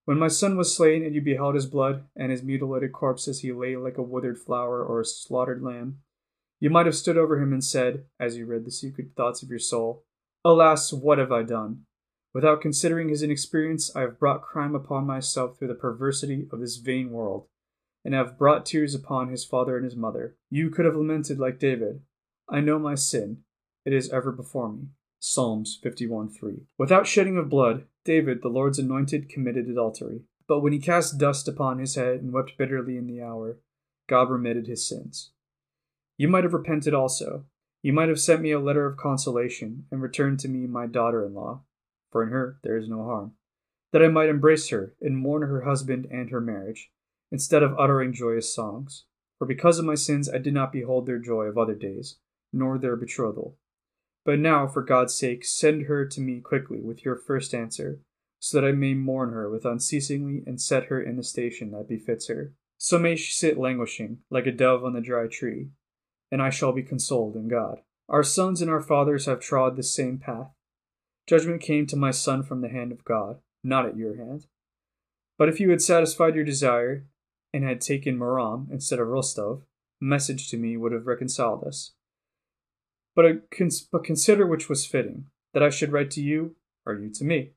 When 0.05 0.19
my 0.19 0.29
son 0.29 0.57
was 0.57 0.77
slain, 0.77 1.05
and 1.05 1.15
you 1.15 1.21
beheld 1.21 1.57
his 1.57 1.67
blood, 1.67 2.05
and 2.15 2.31
his 2.31 2.43
mutilated 2.43 2.93
corpse 2.93 3.27
as 3.27 3.41
he 3.41 3.53
lay 3.53 3.77
like 3.77 3.99
a 3.99 4.03
withered 4.03 4.39
flower 4.39 4.85
or 4.85 5.01
a 5.01 5.05
slaughtered 5.05 5.63
lamb, 5.63 5.99
you 6.61 6.71
might 6.71 6.87
have 6.87 6.95
stood 6.95 7.19
over 7.19 7.41
him 7.41 7.53
and 7.53 7.63
said, 7.63 8.05
as 8.19 8.37
you 8.37 8.47
read 8.47 8.65
the 8.65 8.71
secret 8.71 9.09
thoughts 9.17 9.43
of 9.43 9.51
your 9.51 9.59
soul, 9.59 10.05
Alas, 10.45 10.93
what 10.93 11.19
have 11.19 11.33
I 11.33 11.43
done? 11.43 11.83
Without 12.33 12.61
considering 12.61 13.09
his 13.09 13.23
inexperience, 13.23 13.95
I 13.97 14.03
have 14.03 14.19
brought 14.19 14.43
crime 14.43 14.75
upon 14.75 15.07
myself 15.07 15.59
through 15.59 15.69
the 15.69 15.75
perversity 15.75 16.47
of 16.53 16.61
this 16.61 16.77
vain 16.77 17.11
world, 17.11 17.49
and 18.07 18.15
have 18.15 18.39
brought 18.39 18.65
tears 18.65 18.95
upon 18.95 19.31
his 19.31 19.45
father 19.45 19.75
and 19.75 19.85
his 19.85 19.97
mother. 19.97 20.37
You 20.49 20.71
could 20.71 20.85
have 20.85 20.95
lamented 20.95 21.41
like 21.41 21.59
David, 21.59 22.03
I 22.49 22.61
know 22.61 22.79
my 22.79 22.95
sin, 22.95 23.39
it 23.85 23.93
is 23.93 24.11
ever 24.11 24.31
before 24.31 24.73
me. 24.73 24.91
Psalms 25.19 25.81
51 25.83 26.31
3. 26.31 26.67
Without 26.79 27.09
shedding 27.09 27.37
of 27.37 27.49
blood, 27.49 27.87
David, 28.05 28.43
the 28.43 28.49
Lord's 28.49 28.79
anointed, 28.79 29.29
committed 29.29 29.69
adultery. 29.69 30.21
But 30.47 30.61
when 30.61 30.73
he 30.73 30.79
cast 30.79 31.19
dust 31.19 31.49
upon 31.49 31.81
his 31.81 31.97
head 31.97 32.21
and 32.21 32.33
wept 32.33 32.57
bitterly 32.57 32.97
in 32.97 33.09
the 33.09 33.21
hour, 33.21 33.59
God 34.09 34.31
remitted 34.31 34.69
his 34.69 34.89
sins. 34.89 35.33
You 36.17 36.29
might 36.29 36.45
have 36.45 36.55
repented 36.55 36.95
also. 36.95 37.47
You 37.83 37.93
might 37.93 38.09
have 38.09 38.21
sent 38.21 38.41
me 38.41 38.53
a 38.53 38.61
letter 38.61 38.87
of 38.87 38.97
consolation, 38.97 39.87
and 39.91 40.01
returned 40.01 40.39
to 40.41 40.49
me 40.49 40.69
my 40.69 40.87
daughter 40.87 41.27
in 41.27 41.35
law, 41.35 41.65
for 42.13 42.23
in 42.23 42.29
her 42.29 42.61
there 42.63 42.77
is 42.77 42.89
no 42.89 43.03
harm, 43.03 43.33
that 43.93 44.03
I 44.03 44.07
might 44.07 44.29
embrace 44.29 44.69
her 44.69 44.95
and 45.01 45.19
mourn 45.19 45.43
her 45.43 45.63
husband 45.63 46.07
and 46.09 46.31
her 46.31 46.41
marriage, 46.41 46.93
instead 47.31 47.63
of 47.63 47.79
uttering 47.79 48.13
joyous 48.13 48.55
songs. 48.55 49.05
For 49.39 49.47
because 49.47 49.79
of 49.79 49.85
my 49.85 49.95
sins 49.95 50.29
I 50.29 50.39
did 50.39 50.55
not 50.55 50.73
behold 50.73 51.07
their 51.07 51.19
joy 51.19 51.45
of 51.45 51.59
other 51.59 51.75
days, 51.75 52.17
nor 52.53 52.79
their 52.79 52.97
betrothal. 52.97 53.57
But 54.25 54.39
now, 54.39 54.67
for 54.67 54.83
God's 54.83 55.15
sake, 55.15 55.45
send 55.45 55.83
her 55.83 56.05
to 56.07 56.21
me 56.21 56.41
quickly 56.41 56.81
with 56.81 57.05
your 57.05 57.15
first 57.15 57.55
answer, 57.55 58.01
so 58.41 58.61
that 58.61 58.67
I 58.67 58.73
may 58.73 58.95
mourn 58.95 59.31
her 59.31 59.49
with 59.51 59.65
unceasingly 59.65 60.43
and 60.47 60.61
set 60.61 60.87
her 60.87 61.01
in 61.01 61.17
the 61.17 61.23
station 61.23 61.71
that 61.71 61.89
befits 61.89 62.29
her. 62.29 62.53
So 62.79 62.99
may 62.99 63.17
she 63.17 63.33
sit 63.33 63.57
languishing, 63.57 64.19
like 64.31 64.47
a 64.47 64.53
dove 64.53 64.85
on 64.85 64.95
the 64.95 65.01
dry 65.01 65.27
tree, 65.29 65.69
and 66.31 66.43
I 66.43 66.51
shall 66.51 66.73
be 66.73 66.83
consoled 66.83 67.37
in 67.37 67.49
God. 67.49 67.79
Our 68.09 68.23
sons 68.23 68.61
and 68.61 68.71
our 68.71 68.81
fathers 68.81 69.27
have 69.27 69.41
trod 69.41 69.77
the 69.77 69.83
same 69.83 70.19
path. 70.19 70.51
Judgment 71.27 71.61
came 71.61 71.87
to 71.87 71.97
my 71.97 72.11
son 72.11 72.43
from 72.43 72.61
the 72.61 72.69
hand 72.69 72.93
of 72.93 73.05
God, 73.05 73.39
not 73.65 73.87
at 73.87 73.97
your 73.97 74.17
hand. 74.17 74.47
But 75.39 75.49
if 75.49 75.61
you 75.61 75.71
had 75.71 75.83
satisfied 75.83 76.35
your 76.35 76.45
desire, 76.45 77.07
and 77.57 77.65
had 77.65 77.81
taken 77.81 78.19
Murom 78.19 78.71
instead 78.71 78.99
of 78.99 79.09
Rostov, 79.09 79.63
a 80.01 80.05
message 80.05 80.51
to 80.51 80.57
me 80.57 80.77
would 80.77 80.93
have 80.93 81.07
reconciled 81.07 81.65
us. 81.65 81.95
But, 83.15 83.25
but 83.91 84.05
consider 84.05 84.47
which 84.47 84.69
was 84.69 84.87
fitting, 84.87 85.27
that 85.55 85.63
I 85.63 85.71
should 85.71 85.91
write 85.91 86.11
to 86.13 86.23
you, 86.23 86.57
or 86.85 86.95
you 86.95 87.11
to 87.15 87.25
me. 87.25 87.53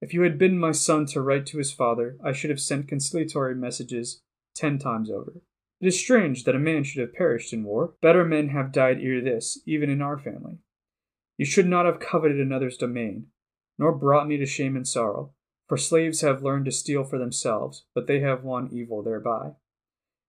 If 0.00 0.14
you 0.14 0.22
had 0.22 0.38
bidden 0.38 0.58
my 0.58 0.72
son 0.72 1.06
to 1.06 1.20
write 1.20 1.46
to 1.46 1.58
his 1.58 1.72
father, 1.72 2.16
I 2.24 2.32
should 2.32 2.50
have 2.50 2.60
sent 2.60 2.88
conciliatory 2.88 3.54
messages 3.54 4.22
ten 4.54 4.78
times 4.78 5.10
over. 5.10 5.34
It 5.80 5.86
is 5.86 6.00
strange 6.00 6.44
that 6.44 6.54
a 6.54 6.58
man 6.58 6.84
should 6.84 7.02
have 7.02 7.14
perished 7.14 7.52
in 7.52 7.64
war. 7.64 7.94
Better 8.00 8.24
men 8.24 8.48
have 8.48 8.72
died 8.72 8.98
ere 9.00 9.20
this, 9.20 9.60
even 9.66 9.90
in 9.90 10.00
our 10.00 10.18
family. 10.18 10.58
You 11.36 11.44
should 11.44 11.66
not 11.66 11.84
have 11.84 12.00
coveted 12.00 12.40
another's 12.40 12.78
domain, 12.78 13.26
nor 13.78 13.92
brought 13.92 14.26
me 14.26 14.38
to 14.38 14.46
shame 14.46 14.74
and 14.74 14.88
sorrow, 14.88 15.34
for 15.68 15.76
slaves 15.76 16.20
have 16.20 16.42
learned 16.42 16.64
to 16.66 16.72
steal 16.72 17.04
for 17.04 17.18
themselves, 17.18 17.84
but 17.94 18.06
they 18.06 18.20
have 18.20 18.44
won 18.44 18.68
evil 18.72 19.02
thereby. 19.02 19.52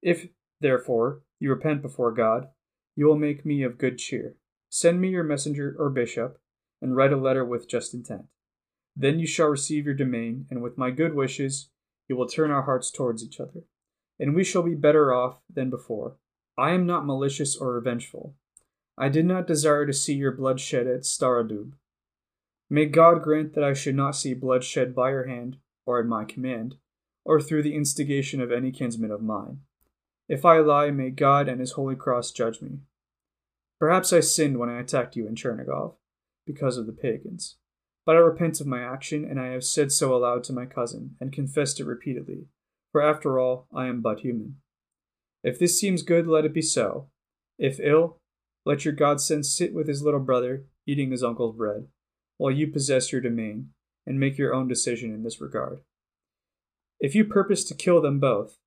If, 0.01 0.27
therefore, 0.59 1.21
you 1.39 1.49
repent 1.49 1.81
before 1.81 2.11
God, 2.11 2.49
you 2.95 3.05
will 3.05 3.17
make 3.17 3.45
me 3.45 3.63
of 3.63 3.77
good 3.77 3.97
cheer. 3.97 4.35
Send 4.69 4.99
me 4.99 5.09
your 5.09 5.23
messenger 5.23 5.75
or 5.77 5.89
bishop, 5.89 6.39
and 6.81 6.95
write 6.95 7.13
a 7.13 7.17
letter 7.17 7.45
with 7.45 7.69
just 7.69 7.93
intent. 7.93 8.25
Then 8.95 9.19
you 9.19 9.27
shall 9.27 9.47
receive 9.47 9.85
your 9.85 9.93
domain, 9.93 10.47
and 10.49 10.61
with 10.61 10.77
my 10.77 10.89
good 10.89 11.13
wishes, 11.13 11.69
you 12.07 12.15
will 12.15 12.27
turn 12.27 12.51
our 12.51 12.63
hearts 12.63 12.89
towards 12.89 13.23
each 13.23 13.39
other, 13.39 13.63
and 14.19 14.33
we 14.33 14.43
shall 14.43 14.63
be 14.63 14.75
better 14.75 15.13
off 15.13 15.39
than 15.53 15.69
before. 15.69 16.17
I 16.57 16.71
am 16.71 16.87
not 16.87 17.05
malicious 17.05 17.55
or 17.55 17.73
revengeful. 17.73 18.35
I 18.97 19.09
did 19.09 19.25
not 19.25 19.45
desire 19.45 19.85
to 19.85 19.93
see 19.93 20.15
your 20.15 20.31
blood 20.31 20.59
shed 20.59 20.87
at 20.87 21.01
Starodub. 21.01 21.73
May 22.69 22.85
God 22.85 23.23
grant 23.23 23.53
that 23.53 23.63
I 23.63 23.73
should 23.73 23.95
not 23.95 24.15
see 24.15 24.33
blood 24.33 24.63
shed 24.63 24.93
by 24.93 25.11
your 25.11 25.27
hand, 25.27 25.57
or 25.85 25.99
at 25.99 26.05
my 26.05 26.25
command, 26.25 26.75
or 27.23 27.39
through 27.39 27.63
the 27.63 27.75
instigation 27.75 28.41
of 28.41 28.51
any 28.51 28.71
kinsman 28.71 29.11
of 29.11 29.21
mine. 29.21 29.59
If 30.27 30.43
I 30.43 30.59
lie, 30.59 30.91
may 30.91 31.09
God 31.09 31.47
and 31.47 31.61
his 31.61 31.73
holy 31.73 31.95
cross 31.95 32.31
judge 32.31 32.61
me. 32.61 32.79
Perhaps 33.79 34.11
I 34.11 34.19
sinned 34.19 34.57
when 34.57 34.69
I 34.69 34.79
attacked 34.79 35.15
you 35.15 35.27
in 35.27 35.35
Chernigov, 35.35 35.95
because 36.45 36.77
of 36.77 36.87
the 36.87 36.93
pagans. 36.93 37.55
But 38.05 38.15
I 38.15 38.19
repent 38.19 38.59
of 38.59 38.67
my 38.67 38.81
action, 38.81 39.23
and 39.23 39.39
I 39.39 39.47
have 39.47 39.63
said 39.63 39.91
so 39.91 40.13
aloud 40.13 40.43
to 40.45 40.53
my 40.53 40.65
cousin, 40.65 41.15
and 41.21 41.31
confessed 41.31 41.79
it 41.79 41.85
repeatedly, 41.85 42.47
for 42.91 43.01
after 43.01 43.39
all, 43.39 43.67
I 43.73 43.87
am 43.87 44.01
but 44.01 44.21
human. 44.21 44.57
If 45.43 45.59
this 45.59 45.79
seems 45.79 46.01
good, 46.01 46.27
let 46.27 46.43
it 46.43 46.53
be 46.53 46.61
so. 46.61 47.09
If 47.57 47.79
ill, 47.79 48.17
let 48.65 48.83
your 48.83 48.93
godson 48.93 49.43
sit 49.43 49.73
with 49.73 49.87
his 49.87 50.01
little 50.01 50.19
brother, 50.19 50.65
eating 50.85 51.11
his 51.11 51.23
uncle's 51.23 51.55
bread, 51.55 51.87
while 52.37 52.51
you 52.51 52.67
possess 52.67 53.11
your 53.11 53.21
domain, 53.21 53.69
and 54.05 54.19
make 54.19 54.37
your 54.37 54.53
own 54.53 54.67
decision 54.67 55.13
in 55.13 55.23
this 55.23 55.41
regard. 55.41 55.81
If 56.99 57.13
you 57.13 57.25
purpose 57.25 57.63
to 57.65 57.75
kill 57.75 58.01
them 58.01 58.19
both, 58.19 58.57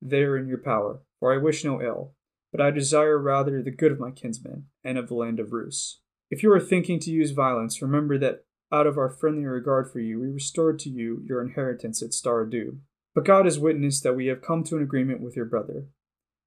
they 0.00 0.22
are 0.22 0.36
in 0.36 0.46
your 0.46 0.58
power, 0.58 1.00
for 1.18 1.34
I 1.34 1.38
wish 1.38 1.64
no 1.64 1.82
ill, 1.82 2.14
but 2.52 2.60
I 2.60 2.70
desire 2.70 3.18
rather 3.18 3.62
the 3.62 3.70
good 3.70 3.92
of 3.92 4.00
my 4.00 4.10
kinsmen 4.10 4.66
and 4.84 4.96
of 4.96 5.08
the 5.08 5.14
land 5.14 5.40
of 5.40 5.52
Rus. 5.52 6.00
If 6.30 6.42
you 6.42 6.52
are 6.52 6.60
thinking 6.60 7.00
to 7.00 7.10
use 7.10 7.32
violence, 7.32 7.82
remember 7.82 8.18
that 8.18 8.44
out 8.70 8.86
of 8.86 8.98
our 8.98 9.08
friendly 9.10 9.44
regard 9.44 9.90
for 9.90 9.98
you, 9.98 10.20
we 10.20 10.28
restored 10.28 10.78
to 10.80 10.90
you 10.90 11.22
your 11.26 11.42
inheritance 11.42 12.02
at 12.02 12.10
Starodub. 12.10 12.78
But 13.14 13.24
God 13.24 13.46
is 13.46 13.58
witness 13.58 14.00
that 14.02 14.14
we 14.14 14.26
have 14.26 14.42
come 14.42 14.62
to 14.64 14.76
an 14.76 14.82
agreement 14.82 15.20
with 15.20 15.36
your 15.36 15.46
brother. 15.46 15.86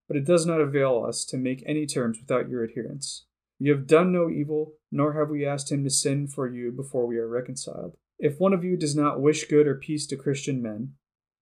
But 0.07 0.17
it 0.17 0.25
does 0.25 0.45
not 0.45 0.61
avail 0.61 1.03
us 1.07 1.25
to 1.25 1.37
make 1.37 1.63
any 1.65 1.85
terms 1.85 2.19
without 2.19 2.49
your 2.49 2.63
adherence. 2.63 3.25
We 3.61 3.69
have 3.69 3.85
done 3.85 4.11
no 4.11 4.27
evil, 4.27 4.73
nor 4.91 5.13
have 5.13 5.29
we 5.29 5.45
asked 5.45 5.71
him 5.71 5.83
to 5.83 5.89
send 5.91 6.33
for 6.33 6.47
you 6.47 6.71
before 6.71 7.05
we 7.05 7.17
are 7.17 7.27
reconciled. 7.27 7.95
If 8.17 8.39
one 8.39 8.53
of 8.53 8.63
you 8.63 8.75
does 8.75 8.95
not 8.95 9.21
wish 9.21 9.47
good 9.47 9.67
or 9.67 9.75
peace 9.75 10.07
to 10.07 10.15
Christian 10.15 10.63
men, 10.63 10.93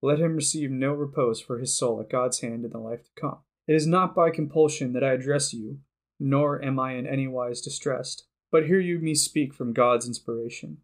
let 0.02 0.20
him 0.20 0.36
receive 0.36 0.70
no 0.70 0.92
repose 0.92 1.40
for 1.40 1.60
his 1.60 1.78
soul 1.78 2.02
at 2.02 2.10
God's 2.10 2.42
hand 2.42 2.66
in 2.66 2.72
the 2.72 2.78
life 2.78 3.06
to 3.06 3.22
come. 3.22 3.38
It 3.68 3.76
is 3.76 3.88
not 3.88 4.16
by 4.16 4.32
compulsion 4.32 4.92
that 4.94 5.04
I 5.04 5.14
address 5.14 5.54
you, 5.54 5.80
nor 6.20 6.62
am 6.62 6.78
I 6.78 6.96
in 6.96 7.08
any 7.08 7.26
wise 7.26 7.62
distressed, 7.62 8.26
but 8.52 8.66
hear 8.66 8.82
you 8.82 9.00
me 9.00 9.16
speak 9.16 9.54
from 9.54 9.72
God's 9.72 10.06
inspiration. 10.06 10.80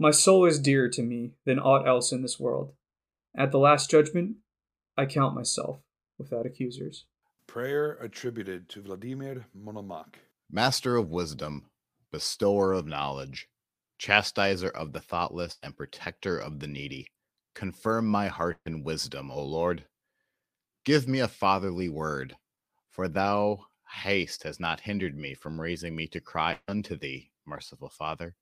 My 0.00 0.10
soul 0.10 0.46
is 0.46 0.58
dearer 0.58 0.88
to 0.88 1.02
me 1.02 1.30
than 1.46 1.60
aught 1.60 1.86
else 1.86 2.10
in 2.10 2.22
this 2.22 2.40
world. 2.40 2.72
At 3.36 3.52
the 3.52 3.58
last 3.60 3.88
judgment, 3.88 4.38
I 4.96 5.06
count 5.06 5.36
myself 5.36 5.78
without 6.18 6.44
accusers. 6.44 7.04
Prayer 7.46 7.92
attributed 8.00 8.68
to 8.70 8.82
Vladimir 8.82 9.46
Monomakh. 9.56 10.16
Master 10.52 10.96
of 10.96 11.10
wisdom, 11.10 11.70
bestower 12.10 12.72
of 12.72 12.84
knowledge, 12.84 13.48
chastiser 13.98 14.68
of 14.70 14.92
the 14.92 15.00
thoughtless, 15.00 15.56
and 15.62 15.76
protector 15.76 16.36
of 16.38 16.58
the 16.58 16.66
needy. 16.66 17.06
Confirm 17.54 18.06
my 18.08 18.26
heart 18.26 18.58
in 18.66 18.82
wisdom, 18.82 19.30
O 19.30 19.44
Lord. 19.44 19.84
Give 20.84 21.06
me 21.06 21.20
a 21.20 21.28
fatherly 21.28 21.88
word, 21.88 22.36
for 22.90 23.06
thou 23.06 23.66
haste 24.02 24.42
has 24.42 24.58
not 24.58 24.80
hindered 24.80 25.16
me 25.16 25.34
from 25.34 25.60
raising 25.60 25.94
me 25.94 26.08
to 26.08 26.20
cry 26.20 26.58
unto 26.66 26.96
thee, 26.96 27.30
merciful 27.46 27.88
Father. 27.88 28.34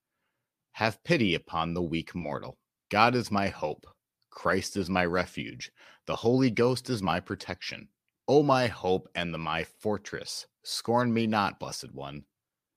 Have 0.72 1.04
pity 1.04 1.34
upon 1.34 1.74
the 1.74 1.82
weak 1.82 2.14
mortal. 2.14 2.56
God 2.90 3.16
is 3.16 3.30
my 3.30 3.48
hope, 3.48 3.86
Christ 4.30 4.78
is 4.78 4.88
my 4.88 5.04
refuge, 5.04 5.70
the 6.06 6.16
Holy 6.16 6.50
Ghost 6.50 6.88
is 6.88 7.02
my 7.02 7.20
protection. 7.20 7.88
O 8.30 8.42
my 8.42 8.66
hope 8.66 9.08
and 9.14 9.32
the 9.32 9.38
my 9.38 9.64
fortress, 9.64 10.46
scorn 10.62 11.14
me 11.14 11.26
not, 11.26 11.58
blessed 11.58 11.94
one, 11.94 12.26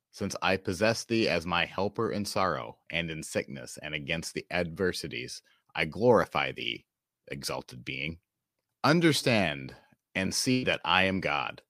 since 0.09 0.33
I 0.41 0.55
possess 0.55 1.03
thee 1.03 1.27
as 1.27 1.45
my 1.45 1.65
helper 1.65 2.09
in 2.09 2.23
sorrow 2.23 2.77
and 2.89 3.11
in 3.11 3.21
sickness 3.21 3.77
and 3.83 3.93
against 3.93 4.33
the 4.33 4.45
adversities 4.49 5.41
I 5.75 5.85
glorify 5.85 6.53
thee, 6.53 6.85
exalted 7.29 7.83
being. 7.83 8.19
Understand 8.85 9.75
and 10.15 10.33
see 10.33 10.63
that 10.63 10.79
I 10.85 11.03
am 11.03 11.19
God, 11.19 11.61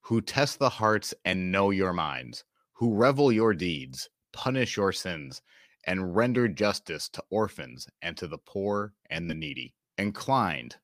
who 0.00 0.22
test 0.22 0.58
the 0.58 0.70
hearts 0.70 1.12
and 1.26 1.52
know 1.52 1.68
your 1.68 1.92
minds, 1.92 2.44
who 2.72 2.94
revel 2.94 3.30
your 3.30 3.52
deeds, 3.52 4.08
punish 4.32 4.78
your 4.78 4.92
sins, 4.92 5.42
and 5.86 6.16
render 6.16 6.48
justice 6.48 7.10
to 7.10 7.22
orphans 7.28 7.88
and 8.00 8.16
to 8.16 8.26
the 8.26 8.38
poor 8.38 8.94
and 9.10 9.28
the 9.28 9.34
needy. 9.34 9.74
Inclined, 9.98 10.76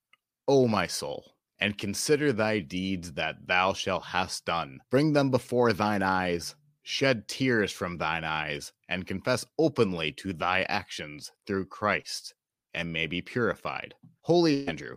O 0.47 0.69
my 0.69 0.87
soul, 0.87 1.34
and 1.59 1.79
consider 1.79 2.33
thy 2.33 2.59
deeds 2.59 3.13
that 3.13 3.47
thou 3.47 3.73
shalt 3.73 4.05
hast 4.05 4.45
done. 4.45 4.81
Bring 4.91 5.13
them 5.13 5.31
before 5.31 5.73
thine 5.73 6.03
eyes, 6.03 6.55
shed 6.83 7.29
tears 7.29 7.73
from 7.73 7.99
thine 7.99 8.25
eyes, 8.25 8.73
and 8.89 9.07
confess 9.07 9.47
openly 9.59 10.13
to 10.13 10.33
thy 10.33 10.63
actions 10.65 11.31
through 11.47 11.67
Christ 11.67 12.35
and 12.75 12.93
may 12.93 13.07
be 13.07 13.23
purified. 13.23 13.95
Holy 14.23 14.67
Andrew, 14.67 14.97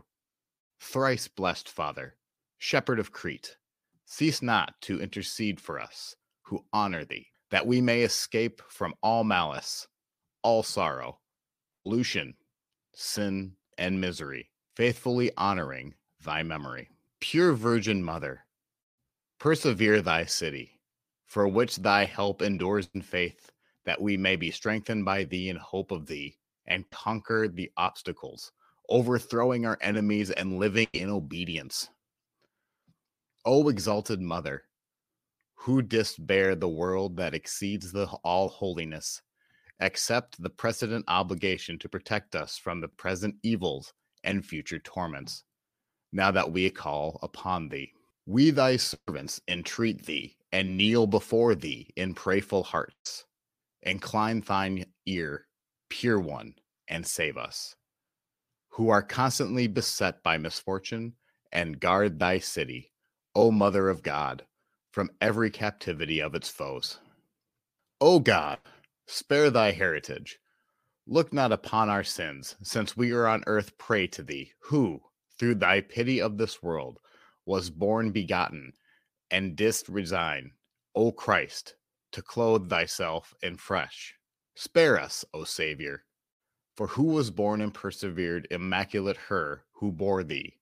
thrice 0.80 1.28
blessed 1.28 1.70
Father, 1.70 2.16
Shepherd 2.58 3.00
of 3.00 3.12
Crete, 3.12 3.58
cease 4.06 4.42
not 4.42 4.74
to 4.82 5.00
intercede 5.00 5.62
for 5.62 5.80
us 5.80 6.16
who 6.42 6.66
honor 6.74 7.06
thee, 7.06 7.28
that 7.52 7.68
we 7.68 7.82
may 7.82 8.02
escape 8.02 8.62
from 8.68 8.94
all 9.04 9.24
malice, 9.24 9.88
all 10.42 10.64
sorrow, 10.64 11.20
pollution, 11.84 12.34
sin, 12.94 13.54
and 13.78 14.02
misery, 14.02 14.50
faithfully 14.76 15.32
honoring 15.38 15.94
thy 16.24 16.44
memory. 16.44 16.90
Pure 17.20 17.54
Virgin 17.54 18.04
Mother, 18.04 18.46
persevere 19.40 20.02
thy 20.02 20.26
city, 20.26 20.80
for 21.26 21.48
which 21.48 21.78
thy 21.78 22.06
help 22.06 22.42
endures 22.42 22.90
in 22.94 23.02
faith, 23.02 23.52
that 23.86 24.02
we 24.02 24.18
may 24.18 24.36
be 24.36 24.52
strengthened 24.52 25.06
by 25.06 25.24
thee 25.24 25.50
in 25.50 25.56
hope 25.56 25.92
of 25.92 26.06
thee 26.06 26.38
and 26.68 26.90
conquer 26.90 27.48
the 27.48 27.72
obstacles, 27.78 28.52
overthrowing 28.90 29.66
our 29.66 29.78
enemies 29.82 30.30
and 30.32 30.60
living 30.60 30.88
in 30.94 31.10
obedience. 31.10 31.90
O 33.46 33.70
exalted 33.70 34.20
Mother, 34.22 34.64
who 35.56 35.82
didst 35.82 36.26
bear 36.26 36.56
the 36.56 36.68
world 36.68 37.18
that 37.18 37.34
exceeds 37.34 37.92
the 37.92 38.06
all 38.24 38.50
holiness, 38.50 39.22
accept 39.80 40.42
the 40.42 40.50
precedent 40.50 41.06
obligation 41.08 41.80
to 41.80 41.90
protect 41.90 42.36
us 42.36 42.58
from 42.58 42.82
the 42.82 42.88
present 42.88 43.36
evils 43.44 43.94
and 44.24 44.46
future 44.46 44.80
torments, 44.80 45.44
now 46.12 46.32
that 46.32 46.52
we 46.52 46.70
call 46.70 47.20
upon 47.22 47.70
thee. 47.70 47.92
We 48.26 48.52
thy 48.52 48.78
servants 48.78 49.42
entreat 49.48 50.06
thee 50.06 50.36
and 50.52 50.78
kneel 50.78 51.08
before 51.08 51.56
thee 51.56 51.90
in 51.96 52.14
prayerful 52.14 52.64
hearts. 52.64 53.26
Incline 53.84 54.42
thine 54.42 54.86
ear 55.06 55.48
pure 55.90 56.20
one, 56.20 56.56
and 56.88 57.06
save 57.06 57.38
us, 57.38 57.76
who 58.70 58.90
are 58.90 59.02
constantly 59.02 59.68
beset 59.68 60.24
by 60.24 60.38
misfortune, 60.38 61.14
and 61.52 61.80
guard 61.80 62.20
thy 62.20 62.40
city, 62.40 62.92
O 63.36 63.52
Mother 63.52 63.90
of 63.90 64.04
God, 64.04 64.46
from 64.92 65.10
every 65.22 65.50
captivity 65.50 66.20
of 66.20 66.36
its 66.36 66.50
foes. 66.50 67.00
O 68.02 68.20
God, 68.20 68.60
spare 69.06 69.50
thy 69.50 69.72
heritage. 69.72 70.40
Look 71.08 71.32
not 71.32 71.52
upon 71.52 71.90
our 71.90 72.04
sins, 72.04 72.56
since 72.62 72.98
we 72.98 73.12
are 73.12 73.28
on 73.28 73.44
earth 73.48 73.78
pray 73.78 74.08
to 74.08 74.24
thee, 74.24 74.52
who, 74.64 75.02
through 75.40 75.56
thy 75.56 75.82
pity 75.82 76.22
of 76.22 76.38
this 76.38 76.62
world, 76.62 77.00
was 77.46 77.70
born 77.70 78.12
begotten, 78.12 78.74
and 79.32 79.56
didst 79.56 79.90
resign, 79.90 80.52
O 80.96 81.12
Christ, 81.12 81.76
to 82.12 82.22
clothe 82.22 82.70
thyself 82.70 83.34
in 83.42 83.58
flesh 83.58 84.18
Spare 84.60 85.00
us, 85.00 85.24
O 85.36 85.44
Savior, 85.44 86.04
for 86.76 86.88
who 86.88 87.04
was 87.04 87.30
born 87.30 87.62
and 87.62 87.72
persevered 87.72 88.48
immaculate 88.50 89.18
her 89.30 89.64
who 89.74 89.92
bore 89.92 90.24
thee, 90.24 90.58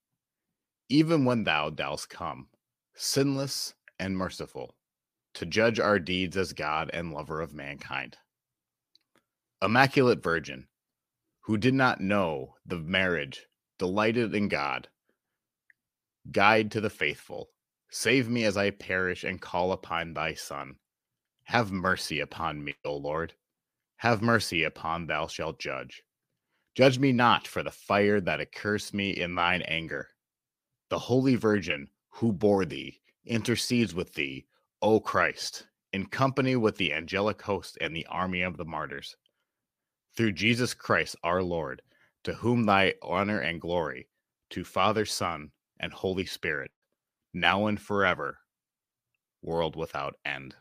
even 0.90 1.24
when 1.24 1.44
thou 1.44 1.70
dost 1.70 2.10
come, 2.10 2.50
sinless 2.94 3.72
and 3.98 4.14
merciful, 4.14 4.76
to 5.32 5.46
judge 5.46 5.80
our 5.80 5.98
deeds 5.98 6.36
as 6.36 6.52
God 6.52 6.90
and 6.92 7.10
lover 7.10 7.40
of 7.40 7.54
mankind. 7.54 8.18
Immaculate 9.62 10.22
Virgin, 10.22 10.68
who 11.40 11.56
did 11.56 11.72
not 11.72 11.98
know 11.98 12.56
the 12.66 12.78
marriage, 12.78 13.46
delighted 13.78 14.34
in 14.34 14.48
God, 14.48 14.88
guide 16.30 16.70
to 16.72 16.80
the 16.80 16.90
faithful, 16.90 17.50
save 17.90 18.28
me 18.28 18.44
as 18.44 18.56
I 18.56 18.70
perish 18.70 19.24
and 19.24 19.40
call 19.40 19.72
upon 19.72 20.14
thy 20.14 20.34
Son. 20.34 20.76
Have 21.44 21.70
mercy 21.72 22.20
upon 22.20 22.64
me, 22.64 22.74
O 22.84 22.96
Lord 22.96 23.34
have 23.96 24.20
mercy 24.20 24.62
upon 24.62 25.06
thou 25.06 25.26
shalt 25.26 25.58
judge. 25.58 26.02
Judge 26.74 26.98
me 26.98 27.12
not 27.12 27.46
for 27.46 27.62
the 27.62 27.70
fire 27.70 28.20
that 28.20 28.40
accursed 28.40 28.92
me 28.92 29.10
in 29.10 29.34
thine 29.34 29.62
anger. 29.62 30.08
The 30.90 30.98
Holy 30.98 31.34
Virgin 31.36 31.88
who 32.10 32.32
bore 32.32 32.64
thee 32.64 33.00
intercedes 33.24 33.94
with 33.94 34.14
thee, 34.14 34.46
O 34.82 35.00
Christ, 35.00 35.66
in 35.92 36.06
company 36.06 36.56
with 36.56 36.76
the 36.76 36.92
angelic 36.92 37.40
host 37.40 37.78
and 37.80 37.96
the 37.96 38.06
army 38.06 38.42
of 38.42 38.56
the 38.56 38.64
martyrs. 38.64 39.16
Through 40.14 40.32
Jesus 40.32 40.74
Christ 40.74 41.16
our 41.24 41.42
Lord, 41.42 41.80
to 42.26 42.34
whom 42.34 42.66
thy 42.66 42.92
honor 43.02 43.38
and 43.38 43.60
glory, 43.60 44.08
to 44.50 44.64
Father, 44.64 45.04
Son, 45.06 45.52
and 45.78 45.92
Holy 45.92 46.26
Spirit, 46.26 46.72
now 47.32 47.68
and 47.68 47.80
forever, 47.80 48.40
world 49.42 49.76
without 49.76 50.16
end. 50.24 50.56